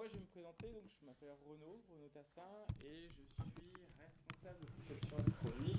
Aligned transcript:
moi, 0.00 0.08
je 0.08 0.16
vais 0.16 0.24
me 0.24 0.32
présenter. 0.32 0.66
Donc, 0.72 0.88
je 0.88 1.06
m'appelle 1.06 1.36
Renaud, 1.46 1.76
Renaud 1.92 2.08
Tassin, 2.14 2.48
et 2.80 3.04
je 3.04 3.20
suis 3.20 3.28
responsable 4.00 4.56
de 4.64 4.68
conception 4.80 5.16
produits 5.42 5.76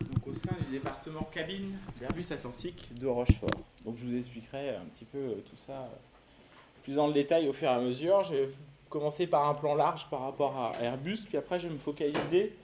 donc, 0.00 0.26
au 0.26 0.34
sein 0.34 0.56
du 0.64 0.72
département 0.72 1.22
cabine 1.30 1.78
d'Airbus 2.00 2.26
Atlantique 2.32 2.88
de 2.98 3.06
Rochefort. 3.06 3.62
Donc, 3.84 3.96
je 3.96 4.06
vous 4.06 4.16
expliquerai 4.16 4.70
un 4.70 4.86
petit 4.86 5.04
peu 5.04 5.18
euh, 5.18 5.34
tout 5.48 5.56
ça 5.56 5.82
euh, 5.82 5.86
plus 6.82 6.96
le 6.96 7.12
détail 7.12 7.48
au 7.48 7.52
fur 7.52 7.68
et 7.68 7.74
à 7.74 7.78
mesure. 7.78 8.24
Je 8.24 8.34
vais 8.34 8.48
commencer 8.90 9.28
par 9.28 9.48
un 9.48 9.54
plan 9.54 9.76
large 9.76 10.10
par 10.10 10.22
rapport 10.22 10.58
à 10.58 10.72
Airbus, 10.82 11.26
puis 11.28 11.36
après, 11.36 11.60
je 11.60 11.68
vais 11.68 11.74
me 11.74 11.78
focaliser 11.78 12.56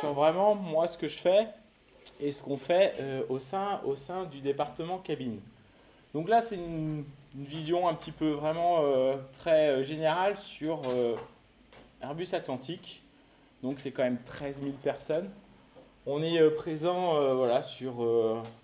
sur 0.00 0.12
vraiment 0.12 0.56
moi 0.56 0.88
ce 0.88 0.98
que 0.98 1.06
je 1.06 1.18
fais 1.18 1.46
et 2.18 2.32
ce 2.32 2.42
qu'on 2.42 2.56
fait 2.56 2.96
euh, 2.98 3.22
au, 3.28 3.38
sein, 3.38 3.80
au 3.84 3.94
sein 3.94 4.24
du 4.24 4.40
département 4.40 4.98
cabine. 4.98 5.38
Donc 6.12 6.28
là, 6.28 6.40
c'est 6.40 6.56
une, 6.56 7.04
une 7.36 7.44
vision 7.44 7.88
un 7.88 7.94
petit 7.94 8.12
peu 8.12 8.30
vraiment 8.30 8.82
euh, 8.82 9.16
très 9.32 9.68
euh, 9.68 9.82
générale 9.82 10.36
sur 10.36 10.82
euh, 10.88 11.16
Airbus 12.00 12.28
Atlantique. 12.32 13.02
Donc 13.62 13.78
c'est 13.78 13.90
quand 13.90 14.04
même 14.04 14.22
13 14.24 14.60
000 14.60 14.72
personnes. 14.82 15.30
On 16.06 16.22
est 16.22 16.50
présent 16.50 17.34
voilà, 17.34 17.62
sur 17.62 18.06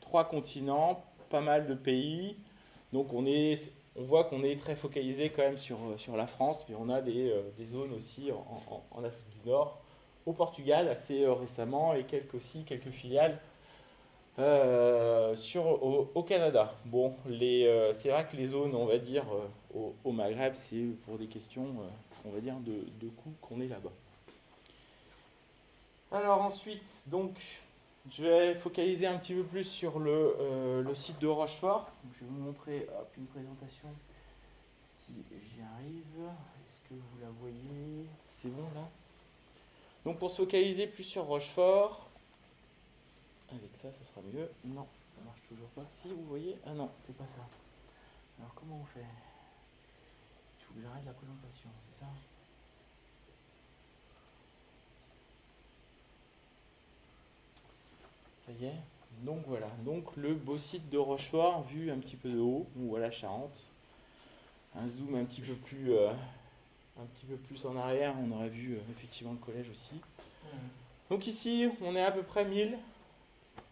trois 0.02 0.24
continents, 0.24 1.02
pas 1.30 1.40
mal 1.40 1.66
de 1.66 1.72
pays. 1.72 2.36
Donc 2.92 3.14
on, 3.14 3.24
est, 3.24 3.72
on 3.96 4.02
voit 4.02 4.24
qu'on 4.24 4.42
est 4.42 4.60
très 4.60 4.76
focalisé 4.76 5.30
quand 5.30 5.40
même 5.40 5.56
sur, 5.56 5.78
sur 5.96 6.18
la 6.18 6.26
France, 6.26 6.66
mais 6.68 6.74
on 6.78 6.90
a 6.90 7.00
des, 7.00 7.34
des 7.56 7.64
zones 7.64 7.94
aussi 7.94 8.30
en, 8.30 9.02
Afrique 9.02 9.42
du 9.42 9.48
Nord, 9.48 9.80
au 10.26 10.34
Portugal 10.34 10.86
assez 10.88 11.26
récemment, 11.26 11.94
et 11.94 12.04
quelques 12.04 12.36
quelques 12.66 12.90
filiales 12.90 13.40
euh, 14.38 15.36
sur, 15.36 15.66
au, 15.66 16.22
Canada. 16.22 16.74
Bon, 16.84 17.14
euh, 17.28 17.92
c'est 17.92 18.10
vrai 18.10 18.26
que 18.30 18.36
les 18.36 18.46
zones, 18.46 18.74
on 18.74 18.86
va 18.86 18.98
dire, 18.98 19.24
euh, 19.74 19.90
au, 20.04 20.12
Maghreb, 20.12 20.54
c'est 20.54 20.84
pour 21.04 21.18
des 21.18 21.26
questions, 21.26 21.66
on 22.24 22.30
va 22.30 22.40
dire, 22.40 22.56
de, 22.60 22.84
de 23.00 23.10
qu'on 23.40 23.60
est 23.60 23.68
là-bas. 23.68 23.92
Alors 26.12 26.42
ensuite, 26.42 26.86
donc, 27.06 27.38
je 28.10 28.24
vais 28.24 28.54
focaliser 28.54 29.06
un 29.06 29.18
petit 29.18 29.34
peu 29.34 29.44
plus 29.44 29.64
sur 29.64 29.98
le, 29.98 30.82
le 30.82 30.94
site 30.94 31.20
de 31.20 31.26
Rochefort. 31.26 31.90
Je 32.14 32.20
vais 32.24 32.30
vous 32.30 32.42
montrer 32.42 32.88
hop, 32.98 33.10
une 33.16 33.26
présentation 33.26 33.88
si 34.82 35.12
j'y 35.30 35.60
arrive. 35.62 36.28
Est-ce 36.28 36.88
que 36.88 36.94
vous 36.94 37.20
la 37.20 37.30
voyez? 37.40 38.06
C'est 38.30 38.48
bon 38.48 38.66
là? 38.74 38.88
Donc 40.04 40.18
pour 40.18 40.30
se 40.30 40.36
focaliser 40.38 40.86
plus 40.86 41.02
sur 41.02 41.24
Rochefort, 41.24 42.09
avec 43.56 43.76
ça, 43.76 43.92
ça 43.92 44.04
sera 44.04 44.20
mieux. 44.22 44.50
Non, 44.64 44.86
ça 45.14 45.20
marche 45.24 45.40
toujours 45.48 45.68
pas. 45.70 45.84
Si, 45.88 46.08
vous 46.08 46.24
voyez 46.24 46.56
Ah 46.66 46.72
non, 46.72 46.90
c'est 47.04 47.16
pas 47.16 47.26
ça. 47.26 47.46
Alors 48.38 48.54
comment 48.54 48.78
on 48.80 48.84
fait? 48.84 49.04
Il 50.58 50.64
faut 50.64 50.74
que 50.74 50.80
j'arrête 50.80 51.04
la 51.04 51.12
présentation, 51.12 51.70
c'est 51.80 51.98
ça? 52.00 52.06
Ça 58.46 58.52
y 58.52 58.66
est. 58.66 58.76
Donc 59.22 59.42
voilà. 59.46 59.68
Donc 59.84 60.16
le 60.16 60.34
beau 60.34 60.56
site 60.56 60.88
de 60.88 60.98
Rochefort 60.98 61.64
vu 61.64 61.90
un 61.90 61.98
petit 61.98 62.16
peu 62.16 62.30
de 62.30 62.38
haut, 62.38 62.66
ou 62.76 62.96
à 62.96 63.00
la 63.00 63.10
Charente. 63.10 63.66
Un 64.74 64.88
zoom 64.88 65.16
un 65.16 65.24
petit 65.24 65.40
peu 65.40 65.54
plus, 65.54 65.92
euh, 65.92 66.12
un 66.98 67.04
petit 67.06 67.26
peu 67.26 67.36
plus 67.36 67.66
en 67.66 67.76
arrière, 67.76 68.14
on 68.18 68.30
aurait 68.30 68.48
vu 68.48 68.74
euh, 68.74 68.80
effectivement 68.92 69.32
le 69.32 69.38
collège 69.38 69.68
aussi. 69.68 70.00
Donc 71.10 71.26
ici, 71.26 71.68
on 71.82 71.96
est 71.96 72.02
à 72.02 72.12
peu 72.12 72.22
près 72.22 72.44
1000 72.44 72.78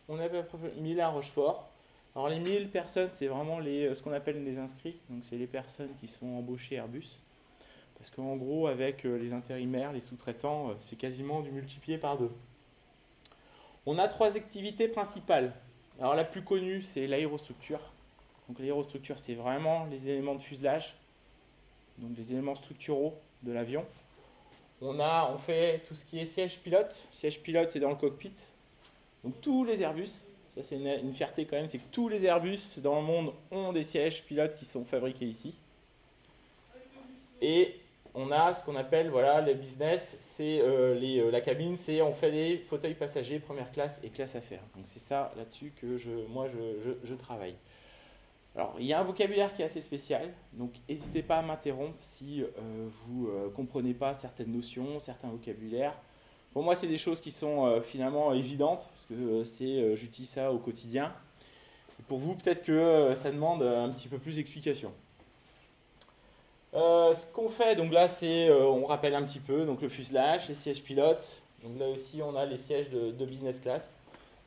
on 0.09 0.19
est 0.19 0.25
à 0.25 0.29
peu 0.29 0.43
près 0.43 0.73
1000 0.77 1.01
à 1.01 1.09
Rochefort. 1.09 1.69
Alors 2.15 2.29
les 2.29 2.41
1000 2.41 2.71
personnes, 2.71 3.11
c'est 3.13 3.27
vraiment 3.27 3.59
les, 3.59 3.87
euh, 3.87 3.95
ce 3.95 4.03
qu'on 4.03 4.13
appelle 4.13 4.43
les 4.43 4.59
inscrits. 4.59 4.99
Donc 5.11 5.23
c'est 5.29 5.37
les 5.37 5.47
personnes 5.47 5.91
qui 6.01 6.09
sont 6.09 6.27
embauchées 6.27 6.77
Airbus. 6.77 7.19
Parce 7.97 8.11
qu'en 8.11 8.37
gros, 8.37 8.67
avec 8.67 9.05
euh, 9.05 9.19
les 9.19 9.33
intérimaires, 9.33 9.93
les 9.93 10.01
sous-traitants, 10.01 10.71
euh, 10.71 10.75
c'est 10.81 10.97
quasiment 10.97 11.41
du 11.41 11.51
multiplié 11.51 11.99
par 11.99 12.17
deux. 12.17 12.31
On 13.87 13.99
a 13.99 14.09
trois 14.09 14.37
activités 14.37 14.89
principales. 14.89 15.53
Alors 15.99 16.15
la 16.15 16.25
plus 16.25 16.43
connue, 16.43 16.81
c'est 16.81 17.07
l'aérostructure. 17.07 17.81
Donc 18.49 18.59
l'aérostructure, 18.59 19.19
c'est 19.19 19.35
vraiment 19.35 19.85
les 19.87 20.09
éléments 20.09 20.35
de 20.35 20.41
fuselage, 20.41 20.97
donc 21.99 22.17
les 22.17 22.33
éléments 22.33 22.55
structuraux 22.55 23.15
de 23.43 23.53
l'avion. 23.53 23.85
On 24.81 25.01
a, 25.01 25.31
on 25.35 25.39
fait 25.39 25.83
tout 25.87 25.95
ce 25.95 26.05
qui 26.05 26.21
est 26.21 26.25
siège 26.25 26.61
pilote. 26.61 27.07
Siège 27.11 27.43
pilote, 27.43 27.71
c'est 27.71 27.81
dans 27.81 27.91
le 27.91 27.97
cockpit. 27.97 28.33
Donc 29.25 29.41
tous 29.41 29.65
les 29.65 29.83
Airbus, 29.83 30.11
ça 30.51 30.63
c'est 30.63 30.77
une, 30.77 31.13
fierté 31.13 31.45
quand 31.45 31.57
même, 31.57 31.67
c'est 31.67 31.79
que 31.79 31.91
tous 31.91 32.09
les 32.09 32.25
Airbus 32.25 32.79
dans 32.79 32.97
le 32.97 33.07
monde 33.07 33.33
ont 33.51 33.73
des 33.73 33.83
sièges 33.83 34.25
pilotes 34.25 34.55
qui 34.57 34.65
sont 34.65 34.85
fabriqués 34.85 35.27
ici. 35.27 35.55
Et 37.41 37.77
on 38.15 38.31
a 38.33 38.55
ce 38.55 38.65
qu'on 38.65 38.77
appelle 38.77 39.11
voilà 39.11 39.41
les 39.41 39.55
business, 39.55 40.17
c'est 40.21 40.61
euh, 40.61 40.99
euh, 41.01 41.31
la 41.31 41.41
cabine, 41.41 41.77
c'est 41.77 42.01
on 42.03 42.13
fait 42.13 42.31
des 42.31 42.59
fauteuils 42.59 42.95
passagers 42.95 43.39
première 43.39 43.71
classe 43.71 44.01
et 44.03 44.09
classe 44.09 44.35
affaires. 44.35 44.63
Donc 44.75 44.87
c'est 44.87 44.99
ça 44.99 45.33
là-dessus 45.37 45.73
que 45.81 45.97
je, 45.99 46.11
moi 46.29 46.49
je, 46.49 47.15
travaille. 47.15 47.55
Alors 48.57 48.75
il 48.79 48.87
y 48.87 48.93
a 48.93 49.01
un 49.01 49.05
vocabulaire 49.05 49.55
qui 49.55 49.63
est 49.63 49.67
assez 49.67 49.81
spécial, 49.81 50.33
donc 50.53 50.73
n'hésitez 50.89 51.23
pas 51.23 51.39
à 51.39 51.43
m'interrompre 51.43 51.99
si 52.01 52.43
euh, 52.43 52.47
vous 53.07 53.31
ne 53.31 53.49
comprenez 53.49 53.95
pas 53.95 54.15
certaines 54.15 54.53
notions, 54.53 54.99
certains 55.01 55.29
vocabulaires. 55.29 55.95
Pour 56.53 56.63
moi, 56.63 56.75
c'est 56.75 56.87
des 56.87 56.99
choses 56.99 57.21
qui 57.21 57.31
sont 57.31 57.67
euh, 57.67 57.81
finalement 57.81 58.33
évidentes, 58.33 58.87
parce 58.93 59.07
que 59.07 59.15
euh, 59.15 59.45
c'est, 59.45 59.65
euh, 59.65 59.97
j'utilise 59.97 60.31
ça 60.31 60.53
au 60.53 60.59
quotidien. 60.59 61.13
Pour 62.07 62.19
vous, 62.19 62.35
peut-être 62.35 62.65
que 62.65 63.13
ça 63.15 63.31
demande 63.31 63.63
un 63.63 63.91
petit 63.91 64.09
peu 64.09 64.19
plus 64.19 64.37
d'explication. 64.37 64.93
Euh, 66.75 67.15
ce 67.15 67.27
qu'on 67.27 67.49
fait, 67.49 67.75
donc 67.77 67.93
là, 67.93 68.09
c'est, 68.09 68.49
euh, 68.49 68.65
on 68.67 68.85
rappelle 68.85 69.15
un 69.15 69.25
petit 69.25 69.41
peu, 69.41 69.65
donc 69.65 69.81
le 69.81 69.89
fuselage, 69.89 70.49
les 70.49 70.55
sièges 70.55 70.83
pilotes. 70.83 71.41
Donc 71.63 71.79
là 71.79 71.89
aussi, 71.89 72.21
on 72.23 72.37
a 72.37 72.45
les 72.45 72.57
sièges 72.57 72.91
de, 72.91 73.25
business 73.25 73.59
class. 73.61 73.97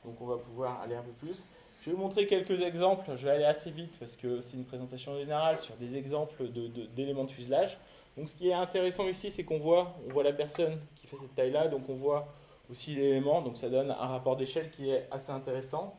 Donc 0.06 0.16
on 0.22 0.25
va 0.25 0.38
pouvoir 0.38 0.81
aller 0.81 0.95
un 0.95 1.01
peu 1.01 1.11
plus. 1.11 1.44
Je 1.81 1.90
vais 1.90 1.95
vous 1.95 2.01
montrer 2.01 2.28
quelques 2.28 2.61
exemples. 2.61 3.11
Je 3.16 3.25
vais 3.25 3.31
aller 3.31 3.44
assez 3.44 3.72
vite 3.72 3.94
parce 4.00 4.16
que 4.16 4.40
c'est 4.40 4.56
une 4.56 4.66
présentation 4.66 5.17
générale 5.17 5.57
sur 5.57 5.75
des 5.75 5.95
exemples 5.97 6.44
de- 6.51 6.67
de- 6.67 6.85
d'éléments 6.85 7.23
de, 7.23 7.31
fuselage. 7.31 7.78
Donc 8.16 8.29
ce 8.29 8.35
qui 8.35 8.50
est 8.50 8.53
intéressant 8.53 9.07
ici, 9.07 9.31
c'est 9.31 9.44
qu'on 9.44 9.59
voit, 9.59 9.95
on 10.06 10.13
voit 10.13 10.23
la 10.23 10.34
personne 10.34 10.79
cette 11.19 11.35
taille-là, 11.35 11.67
donc 11.67 11.83
on 11.89 11.95
voit 11.95 12.27
aussi 12.69 12.95
l'élément, 12.95 13.41
donc 13.41 13.57
ça 13.57 13.69
donne 13.69 13.91
un 13.91 14.07
rapport 14.07 14.35
d'échelle 14.38 14.69
qui 14.72 14.89
est 14.89 15.07
assez 15.11 15.31
intéressant. 15.31 15.95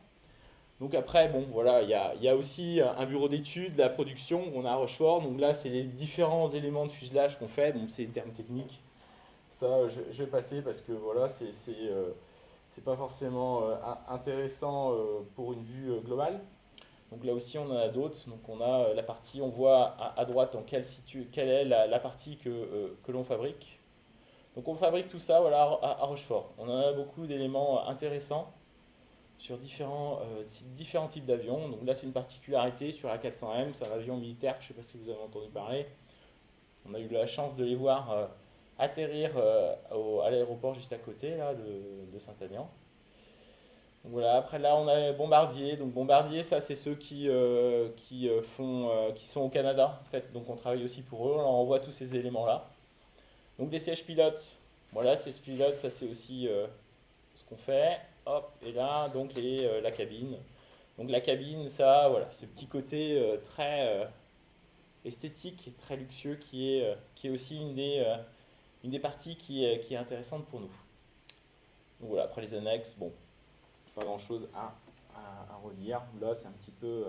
Donc 0.79 0.95
après, 0.95 1.29
bon 1.29 1.45
voilà, 1.51 1.81
il 1.81 1.89
y 1.89 1.93
a, 1.93 2.15
y 2.15 2.27
a 2.27 2.35
aussi 2.35 2.81
un 2.81 3.05
bureau 3.05 3.29
d'études, 3.29 3.77
la 3.77 3.89
production, 3.89 4.43
on 4.55 4.65
a 4.65 4.75
Rochefort, 4.75 5.21
donc 5.21 5.39
là 5.39 5.53
c'est 5.53 5.69
les 5.69 5.83
différents 5.83 6.49
éléments 6.49 6.85
de 6.87 6.91
fuselage 6.91 7.37
qu'on 7.39 7.47
fait, 7.47 7.73
donc 7.73 7.89
c'est 7.89 8.05
des 8.05 8.11
termes 8.11 8.31
techniques. 8.31 8.81
Ça, 9.49 9.87
je, 9.87 10.23
vais 10.23 10.29
passer 10.29 10.61
parce 10.61 10.81
que 10.81 10.91
voilà, 10.91 11.29
c'est 11.29 11.51
euh, 11.69 12.11
pas 12.83 12.95
forcément 12.97 13.63
euh, 13.63 13.75
in- 13.85 14.15
intéressant 14.15 14.93
euh, 14.93 15.21
pour 15.35 15.53
une 15.53 15.63
vue 15.63 15.91
euh, 15.91 15.99
globale. 15.99 16.41
Donc 17.11 17.23
là 17.23 17.33
aussi, 17.33 17.57
on 17.59 17.69
en 17.69 17.77
a 17.77 17.87
d'autres. 17.89 18.17
Donc 18.27 18.49
on 18.49 18.59
a 18.61 18.93
la 18.93 19.03
partie, 19.03 19.41
on 19.41 19.49
voit 19.49 19.95
à, 20.17 20.25
droite 20.25 20.53
dans 20.53 20.63
quelle, 20.63 20.85
situ- 20.85 21.29
quelle 21.31 21.49
est 21.49 21.65
la, 21.65 21.85
la 21.87 21.99
partie 21.99 22.37
que, 22.37 22.95
que 23.03 23.11
l'on 23.11 23.23
fabrique. 23.23 23.79
Donc 24.55 24.67
on 24.67 24.75
fabrique 24.75 25.07
tout 25.07 25.19
ça 25.19 25.41
voilà, 25.41 25.61
à, 25.61 26.05
Rochefort. 26.05 26.53
On 26.57 26.69
a 26.69 26.93
beaucoup 26.93 27.25
d'éléments 27.25 27.79
euh, 27.79 27.89
intéressants 27.91 28.53
sur 29.39 29.57
différents, 29.57 30.19
euh, 30.21 30.43
différents 30.75 31.07
types 31.07 31.25
d'avions. 31.25 31.69
Donc 31.69 31.79
là, 31.85 31.95
c'est 31.95 32.05
une 32.05 32.13
particularité 32.13 32.91
sur 32.91 33.09
la 33.09 33.17
400M, 33.17 33.73
c'est 33.73 33.87
un 33.87 33.93
avion 33.93 34.17
militaire, 34.17 34.55
je 34.59 34.65
ne 34.65 34.67
sais 34.69 34.73
pas 34.75 34.83
si 34.83 34.97
vous 34.97 35.09
avez 35.09 35.19
entendu 35.19 35.49
parler. 35.49 35.87
On 36.87 36.93
a 36.93 36.99
eu 36.99 37.07
la 37.07 37.25
chance 37.25 37.55
de 37.55 37.63
les 37.63 37.75
voir 37.75 38.11
euh, 38.11 38.27
atterrir 38.77 39.31
à 39.37 40.29
l'aéroport 40.29 40.73
juste 40.73 40.91
à 40.93 40.97
côté 40.97 41.31
de, 41.31 42.19
Saint-Agnan. 42.19 42.69
Voilà, 44.05 44.35
après 44.35 44.59
là 44.59 44.75
on 44.75 44.87
a 44.87 45.13
Bombardier. 45.13 45.77
Donc 45.77 45.93
Bombardier, 45.93 46.43
ça 46.43 46.59
c'est 46.59 46.75
ceux 46.75 46.95
qui 46.95 47.29
sont 48.47 49.41
au 49.41 49.49
Canada 49.49 50.01
en 50.01 50.09
fait. 50.09 50.33
Donc 50.33 50.49
on 50.49 50.55
travaille 50.55 50.83
aussi 50.83 51.03
pour 51.03 51.29
eux, 51.29 51.35
on 51.37 51.41
envoie 51.41 51.79
tous 51.79 51.91
ces 51.91 52.15
éléments 52.15 52.45
là. 52.45 52.72
Donc 53.59 53.71
les 53.71 53.79
sièges 53.79 54.03
pilotes, 54.03 54.43
voilà, 54.91 55.15
sièges 55.15 55.39
pilotes, 55.39 55.77
ça 55.77 55.89
c'est 55.89 56.07
aussi 56.07 56.47
euh, 56.47 56.67
ce 57.35 57.43
qu'on 57.43 57.57
fait. 57.57 57.99
Hop, 58.25 58.51
et 58.61 58.71
là 58.71 59.09
donc 59.09 59.33
les, 59.33 59.65
euh, 59.65 59.81
la 59.81 59.91
cabine. 59.91 60.37
Donc 60.97 61.09
la 61.09 61.21
cabine, 61.21 61.69
ça, 61.69 62.07
voilà, 62.09 62.31
ce 62.31 62.45
petit 62.45 62.67
côté 62.67 63.17
euh, 63.17 63.37
très 63.37 64.07
esthétique, 65.05 65.71
très 65.79 65.97
luxueux 65.97 66.35
qui 66.35 66.75
est, 66.75 66.97
qui 67.15 67.27
est 67.27 67.29
aussi 67.31 67.57
une 67.57 67.73
des, 67.75 68.05
une 68.83 68.91
des 68.91 68.99
parties 68.99 69.35
qui 69.35 69.67
qui 69.81 69.95
est 69.95 69.97
intéressante 69.97 70.45
pour 70.45 70.59
nous. 70.59 70.71
Donc 71.99 72.09
voilà, 72.09 72.23
après 72.23 72.41
les 72.41 72.53
annexes, 72.53 72.95
bon, 72.97 73.11
pas 73.95 74.03
grand 74.03 74.19
chose 74.19 74.47
à, 74.55 74.73
à. 75.15 75.59
Là, 76.21 76.35
c'est 76.35 76.47
un 76.47 76.51
petit 76.51 76.71
peu 76.71 77.05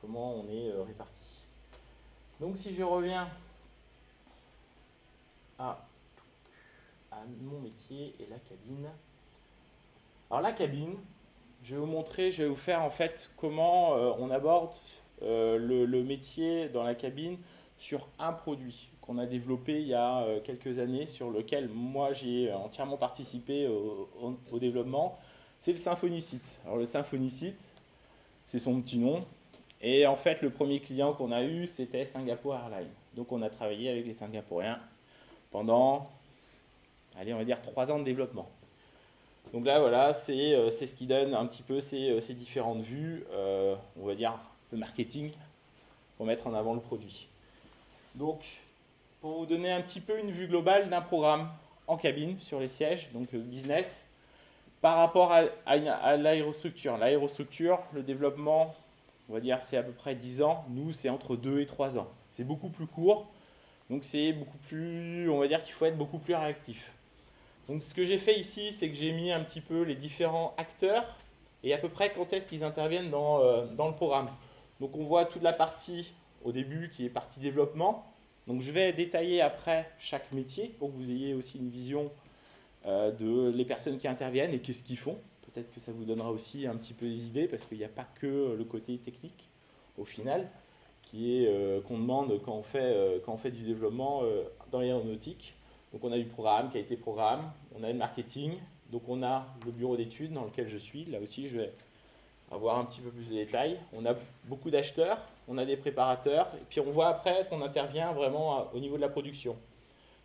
comment 0.00 0.34
on 0.34 0.48
est 0.48 0.72
réparti. 0.86 1.46
Donc, 2.40 2.56
si 2.58 2.74
je 2.74 2.82
reviens 2.82 3.28
à, 5.58 5.86
à 7.12 7.18
mon 7.40 7.60
métier 7.60 8.14
et 8.20 8.26
la 8.30 8.38
cabine. 8.38 8.88
Alors, 10.30 10.42
la 10.42 10.52
cabine, 10.52 10.96
je 11.64 11.74
vais 11.74 11.80
vous 11.80 11.86
montrer, 11.86 12.30
je 12.30 12.42
vais 12.42 12.48
vous 12.48 12.54
faire 12.54 12.82
en 12.82 12.90
fait 12.90 13.30
comment 13.36 13.96
euh, 13.96 14.12
on 14.18 14.30
aborde 14.30 14.74
euh, 15.22 15.58
le, 15.58 16.02
métier 16.02 16.68
dans 16.68 16.82
la 16.82 16.94
cabine 16.94 17.38
sur 17.78 18.06
un 18.18 18.32
produit 18.32 18.90
qu'on 19.00 19.18
a 19.18 19.26
développé 19.26 19.80
il 19.80 19.88
y 19.88 19.94
a 19.94 20.22
euh, 20.22 20.40
quelques 20.40 20.78
années, 20.78 21.06
sur 21.06 21.30
lequel 21.30 21.68
moi 21.68 22.12
j'ai 22.12 22.52
entièrement 22.52 22.96
participé 22.96 23.68
au, 23.68 24.58
développement, 24.58 25.18
c'est 25.60 25.72
le 25.72 25.78
Symphonicite. 25.78 26.60
Alors 26.64 26.76
le 26.76 26.84
Symphonicite, 26.84 27.60
c'est 28.46 28.58
son 28.58 28.80
petit 28.80 28.98
nom. 28.98 29.24
Et 29.80 30.06
en 30.06 30.16
fait, 30.16 30.42
le 30.42 30.50
premier 30.50 30.80
client 30.80 31.12
qu'on 31.12 31.32
a 31.32 31.42
eu, 31.42 31.66
c'était 31.66 32.04
Singapore 32.04 32.54
Airlines. 32.56 32.92
Donc 33.14 33.32
on 33.32 33.42
a 33.42 33.50
travaillé 33.50 33.90
avec 33.90 34.06
les 34.06 34.12
Singapouriens 34.12 34.80
pendant, 35.50 36.10
allez, 37.18 37.32
on 37.34 37.38
va 37.38 37.44
dire 37.44 37.60
trois 37.62 37.90
ans 37.92 37.98
de 37.98 38.04
développement. 38.04 38.48
Donc 39.52 39.64
là, 39.64 39.80
voilà, 39.80 40.12
c'est 40.12 40.54
euh, 40.54 40.70
ce 40.70 40.84
qui 40.84 41.06
donne 41.06 41.34
un 41.34 41.46
petit 41.46 41.62
peu 41.62 41.80
ces, 41.80 42.10
euh, 42.10 42.20
ces 42.20 42.34
différentes 42.34 42.82
vues, 42.82 43.24
on 43.32 44.06
va 44.06 44.14
dire, 44.14 44.38
le 44.72 44.78
marketing, 44.78 45.32
pour 46.16 46.26
mettre 46.26 46.46
en 46.46 46.54
avant 46.54 46.74
le 46.74 46.80
produit. 46.80 47.28
Donc, 48.14 48.44
pour 49.20 49.40
vous 49.40 49.46
donner 49.46 49.70
un 49.70 49.82
petit 49.82 50.00
peu 50.00 50.18
une 50.18 50.30
vue 50.30 50.46
globale 50.46 50.88
d'un 50.88 51.00
programme 51.00 51.50
en 51.86 51.96
cabine 51.96 52.40
sur 52.40 52.60
les 52.60 52.68
sièges, 52.68 53.10
donc 53.12 53.28
euh, 53.34 53.38
business, 53.38 54.04
par 54.80 54.98
rapport 54.98 55.32
à, 55.32 55.44
à, 55.66 56.16
l'aérostructure. 56.16 56.96
L'aérostructure, 56.96 57.80
le 57.92 58.02
développement, 58.02 58.74
on 59.28 59.34
va 59.34 59.40
dire 59.40 59.62
c'est 59.62 59.76
à 59.76 59.82
peu 59.82 59.92
près 59.92 60.14
10 60.14 60.42
ans. 60.42 60.64
Nous, 60.70 60.92
c'est 60.92 61.08
entre 61.08 61.36
2 61.36 61.60
et 61.60 61.66
3 61.66 61.98
ans. 61.98 62.08
C'est 62.30 62.44
beaucoup 62.44 62.68
plus 62.68 62.86
court. 62.86 63.26
Donc 63.90 64.04
c'est 64.04 64.32
beaucoup 64.32 64.58
plus, 64.58 65.30
on 65.30 65.38
va 65.38 65.48
dire 65.48 65.62
qu'il 65.62 65.72
faut 65.72 65.84
être 65.84 65.96
beaucoup 65.96 66.18
plus 66.18 66.34
réactif. 66.34 66.92
Donc 67.68 67.82
ce 67.82 67.94
que 67.94 68.04
j'ai 68.04 68.18
fait 68.18 68.38
ici, 68.38 68.72
c'est 68.72 68.88
que 68.88 68.94
j'ai 68.94 69.12
mis 69.12 69.30
un 69.32 69.42
petit 69.42 69.60
peu 69.60 69.82
les 69.82 69.94
différents 69.94 70.54
acteurs 70.56 71.16
et 71.62 71.72
à 71.72 71.78
peu 71.78 71.88
près 71.88 72.12
quand 72.12 72.32
est-ce 72.32 72.46
qu'ils 72.46 72.64
interviennent 72.64 73.10
dans, 73.10 73.40
euh, 73.40 73.66
dans 73.66 73.88
le 73.88 73.94
programme. 73.94 74.30
Donc 74.80 74.96
on 74.96 75.04
voit 75.04 75.24
toute 75.24 75.42
la 75.42 75.52
partie 75.52 76.12
au 76.44 76.52
début 76.52 76.90
qui 76.90 77.04
est 77.04 77.10
partie 77.10 77.40
développement. 77.40 78.12
Donc 78.46 78.60
je 78.60 78.70
vais 78.70 78.92
détailler 78.92 79.40
après 79.40 79.90
chaque 79.98 80.30
métier 80.32 80.68
pour 80.78 80.92
que 80.92 80.96
vous 80.96 81.10
ayez 81.10 81.34
aussi 81.34 81.58
une 81.58 81.70
vision 81.70 82.12
euh, 82.86 83.10
de 83.10 83.50
les 83.50 83.64
personnes 83.64 83.98
qui 83.98 84.06
interviennent 84.06 84.52
et 84.52 84.60
qu'est-ce 84.60 84.82
qu'ils 84.82 84.98
font. 84.98 85.18
Peut-être 85.42 85.72
que 85.72 85.80
ça 85.80 85.90
vous 85.92 86.04
donnera 86.04 86.30
aussi 86.30 86.66
un 86.66 86.76
petit 86.76 86.92
peu 86.92 87.06
des 87.06 87.26
idées 87.26 87.48
parce 87.48 87.64
qu'il 87.64 87.78
n'y 87.78 87.84
a 87.84 87.88
pas 87.88 88.06
que 88.20 88.54
le 88.56 88.64
côté 88.64 88.98
technique 88.98 89.48
au 89.96 90.04
final 90.04 90.48
qui 91.06 91.38
est 91.38 91.48
euh, 91.48 91.80
qu'on 91.80 91.98
demande 91.98 92.40
quand 92.44 92.54
on 92.54 92.62
fait 92.62 92.78
euh, 92.80 93.18
quand 93.24 93.32
on 93.32 93.38
fait 93.38 93.50
du 93.50 93.62
développement 93.62 94.22
dans 94.70 94.80
l'aéronautique. 94.80 95.54
Donc 95.92 96.04
on 96.04 96.12
a 96.12 96.18
du 96.18 96.24
programme, 96.24 96.70
qualité 96.70 96.96
programme, 96.96 97.50
on 97.78 97.82
a 97.82 97.88
le 97.88 97.94
marketing, 97.94 98.54
donc 98.90 99.02
on 99.08 99.22
a 99.22 99.46
le 99.64 99.72
bureau 99.72 99.96
d'études 99.96 100.32
dans 100.32 100.44
lequel 100.44 100.68
je 100.68 100.76
suis. 100.76 101.04
Là 101.06 101.20
aussi 101.20 101.48
je 101.48 101.58
vais 101.58 101.72
avoir 102.50 102.78
un 102.78 102.84
petit 102.84 103.00
peu 103.00 103.10
plus 103.10 103.28
de 103.28 103.34
détails. 103.34 103.78
On 103.94 104.04
a 104.04 104.14
beaucoup 104.44 104.70
d'acheteurs, 104.70 105.18
on 105.48 105.58
a 105.58 105.64
des 105.64 105.76
préparateurs, 105.76 106.48
et 106.54 106.64
puis 106.68 106.80
on 106.80 106.90
voit 106.90 107.08
après 107.08 107.46
qu'on 107.48 107.62
intervient 107.62 108.12
vraiment 108.12 108.68
au 108.74 108.78
niveau 108.78 108.96
de 108.96 109.00
la 109.00 109.08
production. 109.08 109.56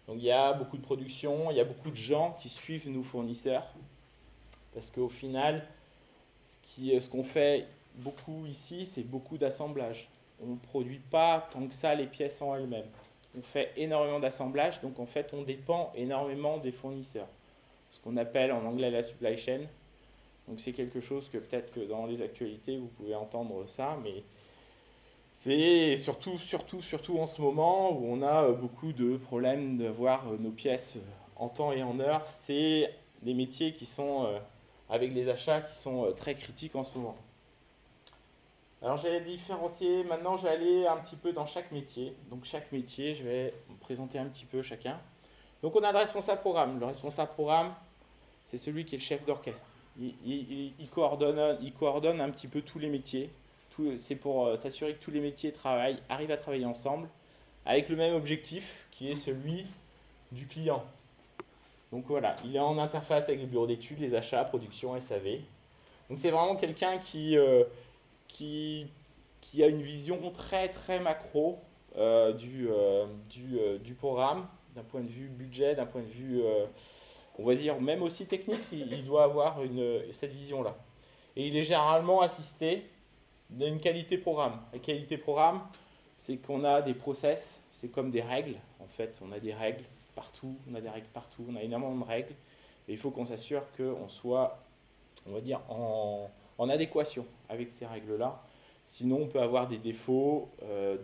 Donc 0.08 0.18
il 0.18 0.26
y 0.26 0.32
a 0.32 0.54
beaucoup 0.54 0.78
de 0.78 0.82
production, 0.82 1.52
il 1.52 1.58
y 1.58 1.62
a 1.62 1.64
beaucoup 1.64 1.90
de 1.90 1.96
gens 1.96 2.36
qui 2.42 2.50
suivent 2.50 2.90
nos 2.90 3.04
fournisseurs, 3.04 3.64
parce 4.74 4.90
qu'au 4.92 5.10
final, 5.10 5.64
ce 6.78 7.10
qu'on 7.10 7.24
fait 7.24 7.68
beaucoup 7.96 8.46
ici, 8.46 8.86
c'est 8.86 9.04
beaucoup 9.04 9.38
d'assemblage. 9.38 10.10
On 10.44 10.48
ne 10.48 10.58
produit 10.58 11.00
pas 11.00 11.48
tant 11.52 11.68
que 11.68 11.74
ça 11.74 11.96
les 11.96 12.08
pièces 12.08 12.42
en 12.42 12.56
elles-mêmes. 12.56 12.90
On 13.38 13.42
fait 13.42 13.72
énormément 13.78 14.20
d'assemblage, 14.20 14.82
donc 14.82 15.00
en 15.00 15.06
fait 15.06 15.34
on 15.34 15.44
dépend 15.44 15.92
énormément 15.96 16.58
des 16.58 16.72
fournisseurs. 16.72 17.30
Ce 17.92 18.00
qu'on 18.02 18.18
appelle 18.18 18.52
en 18.52 18.66
anglais 18.66 18.92
la 18.92 19.04
supply 19.04 19.38
chain, 19.38 19.62
donc 20.48 20.60
c'est 20.60 20.74
quelque 20.74 21.00
chose 21.00 21.30
que 21.30 21.38
peut-être 21.38 21.72
que 21.74 21.82
dans 21.82 22.06
les 22.06 22.22
actualités, 22.22 22.78
vous 22.78 22.88
pouvez 22.88 23.16
entendre 23.16 23.64
ça, 23.68 23.98
mais 24.04 24.24
c'est 25.34 25.96
surtout, 25.96 26.38
surtout, 26.38 26.82
surtout 26.82 27.18
en 27.18 27.26
ce 27.26 27.42
moment 27.42 27.92
où 27.92 28.06
on 28.06 28.22
a 28.22 28.44
euh, 28.44 28.54
beaucoup 28.54 28.94
de 28.94 29.18
problèmes 29.18 29.78
de 29.78 29.88
voir 29.88 30.28
euh, 30.28 30.38
nos 30.38 30.52
pièces 30.52 30.96
euh, 30.98 31.00
en 31.36 31.50
temps 31.50 31.72
et 31.72 31.82
en 31.82 32.00
heure. 32.00 32.28
C'est 32.28 32.94
des 33.22 33.34
métiers 33.34 33.74
qui 33.74 33.86
sont, 33.86 34.28
avec 34.90 35.14
les 35.14 35.30
achats, 35.30 35.62
qui 35.62 35.76
sont 35.76 36.12
très 36.16 36.36
critiques 36.36 36.76
en 36.76 36.84
ce 36.84 36.98
moment. 36.98 37.16
Alors 38.82 38.98
j'ai 38.98 39.22
différencier, 39.22 40.04
maintenant 40.04 40.38
je 40.38 40.44
vais 40.44 40.50
aller 40.50 40.88
un 40.88 40.98
petit 40.98 41.16
peu 41.16 41.34
dans 41.34 41.46
chaque 41.46 41.72
métier. 41.72 42.16
Donc 42.30 42.46
chaque 42.46 42.72
métier, 42.72 43.14
je 43.14 43.24
vais 43.24 43.54
présenter 43.80 44.18
un 44.18 44.26
petit 44.26 44.46
peu 44.46 44.62
chacun. 44.62 45.00
Donc 45.62 45.76
on 45.76 45.84
a 45.84 45.92
le 45.92 46.00
responsable 46.00 46.42
programme. 46.42 46.80
Le 46.80 46.86
responsable 46.88 47.32
programme, 47.32 47.74
c'est 48.44 48.58
celui 48.58 48.86
qui 48.86 48.96
est 48.96 48.98
le 48.98 49.04
chef 49.04 49.24
d'orchestre 49.26 49.68
il, 50.00 50.90
coordonne, 50.92 51.58
il 51.62 51.74
coordonne 51.74 52.22
un 52.22 52.30
petit 52.30 52.48
peu 52.48 52.62
tous 52.62 52.80
les 52.80 52.90
métiers. 52.90 53.30
C'est 53.98 54.16
pour 54.16 54.46
euh, 54.46 54.56
s'assurer 54.56 54.94
que 54.94 55.04
tous 55.04 55.12
les 55.12 55.22
métiers 55.22 55.52
travaillent, 55.52 56.00
arrivent 56.10 56.32
à 56.32 56.38
travailler 56.38 56.66
ensemble 56.66 57.08
avec 57.66 57.90
le 57.90 57.96
même 57.96 58.14
objectif 58.14 58.88
qui 58.92 59.10
est 59.10 59.16
celui 59.16 59.66
du 60.32 60.46
client. 60.46 60.84
Donc 61.92 62.06
voilà, 62.08 62.36
il 62.46 62.56
est 62.56 62.60
en 62.60 62.78
interface 62.78 63.24
avec 63.24 63.40
le 63.40 63.48
bureau 63.48 63.66
d'études, 63.66 64.00
les 64.00 64.14
achats, 64.14 64.44
production, 64.46 65.00
SAV. 65.00 65.40
Donc 66.10 66.20
c'est 66.20 66.30
vraiment 66.30 66.56
quelqu'un 66.56 67.00
qui, 67.00 67.38
euh, 67.38 67.64
qui, 68.32 68.88
qui, 69.42 69.64
a 69.64 69.68
une 69.68 69.82
vision 69.82 70.32
très 70.32 70.70
très 70.70 71.00
macro 71.00 71.60
euh, 71.98 72.34
du, 72.34 72.70
du, 73.30 73.60
du, 73.80 73.94
programme, 73.94 74.48
d'un 74.76 74.84
point 74.84 75.02
de 75.02 75.10
vue 75.10 75.28
budget, 75.28 75.76
d'un 75.76 75.86
point 75.86 76.02
de 76.02 76.08
vue 76.08 76.42
on 77.38 77.44
va 77.44 77.56
dire 77.56 77.80
même 77.80 78.04
aussi 78.04 78.26
technique, 78.26 78.62
il, 78.72 79.04
doit 79.04 79.24
avoir 79.24 79.64
une, 79.64 80.02
cette 80.12 80.34
vision-là. 80.34 80.76
Et 81.36 81.48
il 81.48 81.56
est 81.56 81.64
généralement 81.64 82.22
assisté 82.22 82.86
d'une 83.50 83.80
qualité 83.80 84.18
programme. 84.18 84.60
La 84.74 84.80
qualité 84.80 85.18
programme, 85.18 85.62
c'est 86.18 86.38
qu'on 86.38 86.64
a 86.64 86.82
des 86.82 86.94
process, 86.94 87.62
c'est 87.72 87.90
comme 87.90 88.12
des 88.12 88.22
règles. 88.22 88.58
En 88.80 88.88
fait, 88.88 89.20
on 89.24 89.32
a 89.32 89.40
des 89.40 89.54
règles 89.54 89.84
partout, 90.16 90.56
on 90.70 90.76
a 90.76 90.82
des 90.82 90.90
règles 90.90 91.08
partout, 91.14 91.46
on 91.50 91.56
a 91.56 91.62
énormément 91.64 92.06
de 92.06 92.10
règles. 92.10 92.36
Et 92.88 92.94
il 92.94 92.98
faut 92.98 93.12
qu'on 93.12 93.26
s'assure 93.26 93.64
qu'on 93.78 94.10
soit, 94.10 94.60
on 95.28 95.34
va 95.34 95.42
dire, 95.42 95.62
en, 95.70 96.30
adéquation 96.70 97.26
avec 97.50 97.72
ces 97.72 97.86
règles-là. 97.86 98.42
Sinon, 98.86 99.22
on 99.24 99.28
peut 99.28 99.42
avoir 99.42 99.68
des 99.68 99.78
défauts 99.78 100.50
euh, 100.64 100.98